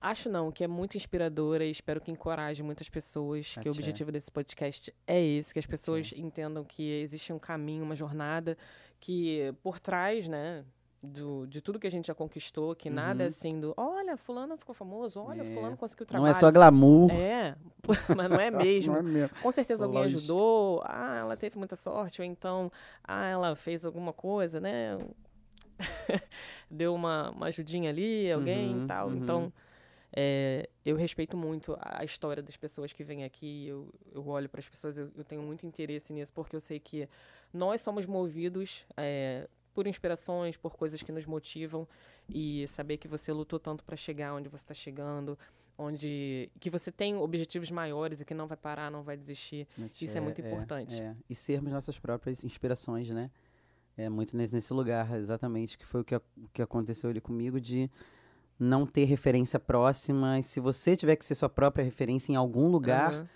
Acho 0.00 0.28
não, 0.28 0.52
que 0.52 0.62
é 0.62 0.68
muito 0.68 0.96
inspiradora 0.98 1.64
e 1.64 1.70
espero 1.70 1.98
que 2.00 2.10
encoraje 2.10 2.62
muitas 2.62 2.88
pessoas. 2.90 3.54
Que 3.60 3.68
o 3.68 3.72
objetivo 3.72 4.12
desse 4.12 4.30
podcast 4.30 4.94
é 5.06 5.20
esse, 5.22 5.52
que 5.52 5.58
as 5.58 5.64
pessoas 5.66 6.12
entendam 6.14 6.62
que 6.64 6.82
existe 7.00 7.32
um 7.32 7.38
caminho, 7.38 7.82
uma 7.84 7.94
jornada, 7.96 8.56
que 9.00 9.54
por 9.62 9.78
trás, 9.80 10.28
né, 10.28 10.62
do, 11.04 11.46
de 11.46 11.60
tudo 11.60 11.78
que 11.78 11.86
a 11.86 11.90
gente 11.90 12.06
já 12.06 12.14
conquistou, 12.14 12.74
que 12.74 12.88
nada 12.90 13.22
é 13.22 13.26
Uhum. 13.26 13.28
assim 13.28 13.60
do 13.60 13.74
olha, 13.76 14.16
fulano 14.16 14.56
ficou 14.56 14.74
famoso, 14.74 15.20
olha, 15.20 15.42
É. 15.42 15.54
fulano 15.54 15.76
conseguiu 15.76 16.04
Não 16.04 16.08
trabalho. 16.08 16.30
é 16.30 16.34
só 16.34 16.50
glamour. 16.50 17.10
É, 17.12 17.54
mas 18.16 18.30
não 18.30 18.40
é 18.40 18.50
mesmo. 18.50 18.92
Não 18.94 18.98
é 19.00 19.02
mesmo. 19.02 19.36
Com 19.42 19.50
certeza 19.50 19.84
alguém 19.84 20.02
ajudou. 20.04 20.82
Ah, 20.84 21.16
ela 21.18 21.36
teve 21.36 21.58
muita 21.58 21.76
sorte. 21.76 22.20
Ou 22.20 22.26
então, 22.26 22.70
ah, 23.02 23.26
ela 23.26 23.54
fez 23.54 23.84
alguma 23.84 24.12
coisa, 24.12 24.60
né? 24.60 24.96
Deu 26.70 26.94
uma, 26.94 27.30
uma 27.30 27.46
ajudinha 27.46 27.90
ali, 27.90 28.30
alguém 28.30 28.74
Uhum, 28.74 28.84
e 28.84 28.86
tal. 28.86 29.08
uhum. 29.08 29.16
Então, 29.16 29.52
é, 30.16 30.68
eu 30.84 30.96
respeito 30.96 31.36
muito 31.36 31.76
a 31.80 32.04
história 32.04 32.42
das 32.42 32.56
pessoas 32.56 32.92
que 32.92 33.02
vêm 33.04 33.24
aqui. 33.24 33.66
Eu, 33.66 33.88
eu 34.12 34.26
olho 34.28 34.48
para 34.48 34.60
as 34.60 34.68
pessoas, 34.68 34.96
eu, 34.98 35.10
eu 35.16 35.24
tenho 35.24 35.42
muito 35.42 35.66
interesse 35.66 36.12
nisso, 36.12 36.32
porque 36.32 36.54
eu 36.56 36.60
sei 36.60 36.78
que 36.78 37.08
nós 37.52 37.80
somos 37.80 38.06
movidos 38.06 38.84
é, 38.96 39.48
por 39.74 39.86
inspirações, 39.86 40.56
por 40.56 40.76
coisas 40.76 41.02
que 41.02 41.12
nos 41.12 41.26
motivam. 41.26 41.86
E 42.28 42.66
saber 42.68 42.96
que 42.96 43.08
você 43.08 43.32
lutou 43.32 43.58
tanto 43.58 43.84
para 43.84 43.96
chegar 43.96 44.34
onde 44.34 44.48
você 44.48 44.64
está 44.64 44.74
chegando, 44.74 45.38
onde 45.76 46.50
que 46.60 46.70
você 46.70 46.90
tem 46.90 47.16
objetivos 47.16 47.70
maiores 47.70 48.20
e 48.20 48.24
que 48.24 48.32
não 48.32 48.46
vai 48.46 48.56
parar, 48.56 48.90
não 48.90 49.02
vai 49.02 49.16
desistir. 49.16 49.66
Isso 50.00 50.16
é 50.16 50.20
muito 50.20 50.40
importante. 50.40 51.00
é. 51.00 51.14
E 51.28 51.34
sermos 51.34 51.72
nossas 51.72 51.98
próprias 51.98 52.44
inspirações, 52.44 53.10
né? 53.10 53.30
É 53.96 54.08
muito 54.08 54.36
nesse, 54.36 54.72
lugar, 54.72 55.16
exatamente, 55.16 55.78
que 55.78 55.86
foi 55.86 56.00
o 56.00 56.04
que, 56.04 56.16
o 56.16 56.22
que 56.52 56.60
aconteceu 56.60 57.10
ali 57.10 57.20
comigo, 57.20 57.60
de 57.60 57.88
não 58.58 58.86
ter 58.86 59.04
referência 59.04 59.60
próxima. 59.60 60.38
E 60.38 60.42
se 60.42 60.58
você 60.58 60.96
tiver 60.96 61.14
que 61.16 61.24
ser 61.24 61.34
sua 61.36 61.48
própria 61.48 61.84
referência 61.84 62.32
em 62.32 62.36
algum 62.36 62.68
lugar, 62.68 63.28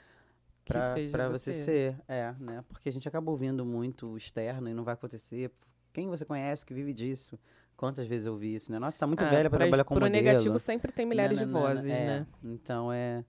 pra, 0.64 0.94
seja 0.94 1.10
pra 1.10 1.28
você. 1.28 1.52
ser. 1.52 1.96
É, 2.08 2.34
né? 2.38 2.64
Porque 2.68 2.88
a 2.88 2.92
gente 2.92 3.06
acaba 3.08 3.30
ouvindo 3.30 3.64
muito 3.64 4.08
o 4.08 4.16
externo 4.16 4.68
e 4.68 4.74
não 4.74 4.84
vai 4.84 4.94
acontecer. 4.94 5.50
Quem 5.98 6.08
você 6.08 6.24
conhece 6.24 6.64
que 6.64 6.72
vive 6.72 6.92
disso? 6.94 7.36
Quantas 7.76 8.06
vezes 8.06 8.26
eu 8.26 8.32
ouvi 8.34 8.54
isso, 8.54 8.70
né? 8.70 8.78
Nossa, 8.78 9.00
tá 9.00 9.04
muito 9.04 9.24
Ah, 9.24 9.28
velha 9.28 9.50
pra- 9.50 9.58
trabalhar 9.58 9.82
com 9.82 9.96
pro 9.96 10.04
modelo. 10.04 10.24
negativo 10.24 10.56
sempre 10.56 10.92
tem 10.92 11.04
milhares 11.04 11.38
de 11.38 11.44
Nananana, 11.44 11.74
vozes, 11.74 11.90
é. 11.92 12.06
né? 12.06 12.26
Então 12.44 12.92
é 12.92 13.24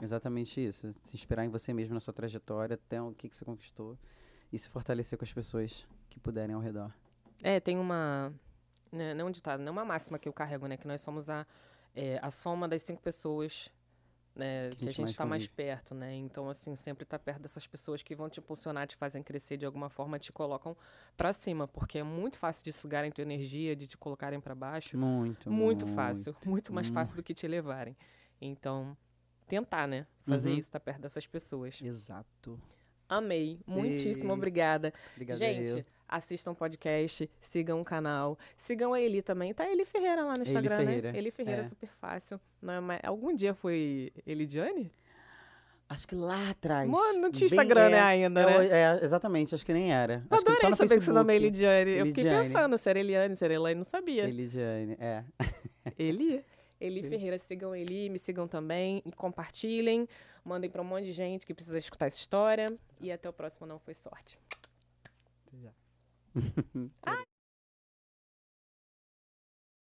exatamente 0.00 0.64
isso. 0.64 0.92
Se 1.02 1.16
inspirar 1.16 1.44
em 1.44 1.48
você 1.48 1.72
mesmo, 1.72 1.92
na 1.92 1.98
sua 1.98 2.14
trajetória, 2.14 2.74
até 2.74 3.02
o 3.02 3.10
que, 3.10 3.28
que 3.28 3.36
você 3.36 3.44
conquistou. 3.44 3.98
E 4.52 4.58
se 4.60 4.68
fortalecer 4.68 5.18
com 5.18 5.24
as 5.24 5.32
pessoas 5.32 5.84
que 6.08 6.20
puderem 6.20 6.54
ao 6.54 6.60
redor. 6.60 6.92
É, 7.42 7.58
tem 7.58 7.80
uma. 7.80 8.32
Né, 8.92 9.12
não 9.12 9.26
um 9.26 9.30
ditado, 9.32 9.60
não 9.60 9.72
uma 9.72 9.84
máxima 9.84 10.16
que 10.16 10.28
eu 10.28 10.32
carrego, 10.32 10.68
né? 10.68 10.76
Que 10.76 10.86
nós 10.86 11.00
somos 11.00 11.28
a, 11.28 11.44
é, 11.96 12.20
a 12.22 12.30
soma 12.30 12.68
das 12.68 12.84
cinco 12.84 13.02
pessoas 13.02 13.68
né, 14.34 14.70
Que 14.70 14.76
que, 14.76 14.84
a 14.84 14.86
gente 14.86 14.96
gente 14.96 15.00
mais 15.02 15.10
está 15.12 15.24
mais 15.26 15.46
perto, 15.46 15.94
né? 15.94 16.14
Então, 16.14 16.48
assim, 16.48 16.74
sempre 16.74 17.04
tá 17.04 17.18
perto 17.18 17.40
dessas 17.42 17.66
pessoas 17.66 18.02
que 18.02 18.14
vão 18.14 18.28
te 18.28 18.40
impulsionar, 18.40 18.86
te 18.86 18.96
fazem 18.96 19.22
crescer 19.22 19.56
de 19.56 19.64
alguma 19.64 19.88
forma, 19.88 20.18
te 20.18 20.32
colocam 20.32 20.76
pra 21.16 21.32
cima, 21.32 21.68
porque 21.68 21.98
é 21.98 22.02
muito 22.02 22.38
fácil 22.38 22.64
de 22.64 22.72
sugarem 22.72 23.10
tua 23.12 23.22
energia, 23.22 23.76
de 23.76 23.86
te 23.86 23.96
colocarem 23.96 24.40
pra 24.40 24.54
baixo. 24.54 24.96
Muito, 24.98 25.50
Muito 25.50 25.86
fácil, 25.86 26.34
muito 26.44 26.72
mais 26.72 26.88
fácil 26.88 27.16
do 27.16 27.22
que 27.22 27.32
te 27.34 27.46
levarem. 27.46 27.96
Então, 28.40 28.96
tentar, 29.46 29.86
né? 29.86 30.06
Fazer 30.26 30.50
Uhum. 30.52 30.58
isso, 30.58 30.70
tá 30.70 30.80
perto 30.80 31.00
dessas 31.02 31.26
pessoas. 31.26 31.80
Exato. 31.82 32.60
Amei. 33.16 33.58
Muitíssimo 33.66 34.30
Ei, 34.30 34.36
obrigada. 34.36 34.92
Obrigado 35.12 35.38
Gente, 35.38 35.78
eu. 35.78 35.84
assistam 36.08 36.52
o 36.52 36.54
podcast, 36.54 37.30
sigam 37.40 37.80
o 37.80 37.84
canal, 37.84 38.38
sigam 38.56 38.92
a 38.92 39.00
Eli 39.00 39.22
também. 39.22 39.52
Tá 39.54 39.70
Eli 39.70 39.84
Ferreira 39.84 40.24
lá 40.24 40.34
no 40.34 40.42
Eli 40.42 40.48
Instagram, 40.48 40.76
Ferreira, 40.76 41.12
né? 41.12 41.18
Eli 41.18 41.30
Ferreira, 41.30 41.60
é. 41.62 41.64
super 41.64 41.88
fácil. 41.88 42.40
Não 42.60 42.74
é 42.74 42.80
mais... 42.80 43.00
Algum 43.04 43.34
dia 43.34 43.54
foi 43.54 44.12
Elidiane? 44.26 44.90
Acho 45.88 46.08
que 46.08 46.14
lá 46.14 46.50
atrás. 46.50 46.88
Mano, 46.88 47.20
não 47.20 47.30
tinha 47.30 47.46
Instagram, 47.46 47.90
né, 47.90 47.98
é, 47.98 48.00
ainda, 48.00 48.40
é, 48.40 48.58
né? 48.58 48.98
é, 49.00 49.04
exatamente, 49.04 49.54
acho 49.54 49.64
que 49.64 49.72
nem 49.72 49.92
era. 49.92 50.24
Eu 50.30 50.36
acho 50.36 50.44
que 50.44 50.50
só 50.50 50.56
adorei 50.56 50.70
no 50.70 50.76
saber 50.76 50.98
que 50.98 51.04
seu 51.04 51.14
nome 51.14 51.34
é 51.34 51.38
Facebook. 51.38 51.64
Elidiane. 51.64 51.90
Eu 51.90 52.06
fiquei 52.06 52.24
Elidiane. 52.24 52.48
pensando 52.48 52.78
se 52.78 52.90
era 52.90 52.98
Eliane, 52.98 53.36
se 53.36 53.44
era 53.44 53.54
Elaine, 53.54 53.76
não 53.76 53.84
sabia. 53.84 54.24
Elidiane, 54.24 54.96
é. 54.98 55.24
Eli. 55.98 56.42
Eli 56.80 57.02
Ferreira, 57.02 57.38
sigam 57.38 57.74
Eli, 57.74 58.08
me 58.08 58.18
sigam 58.18 58.46
também 58.46 59.02
e 59.04 59.12
compartilhem. 59.12 60.08
Mandem 60.44 60.68
pra 60.68 60.82
um 60.82 60.84
monte 60.84 61.04
de 61.04 61.12
gente 61.12 61.46
que 61.46 61.54
precisa 61.54 61.78
escutar 61.78 62.06
essa 62.06 62.18
história. 62.18 62.66
E 63.00 63.10
até 63.10 63.28
o 63.28 63.32
próximo 63.32 63.66
Não 63.66 63.78
Foi 63.78 63.94
Sorte. 63.94 64.38
Até 65.46 65.58
já. 65.58 67.24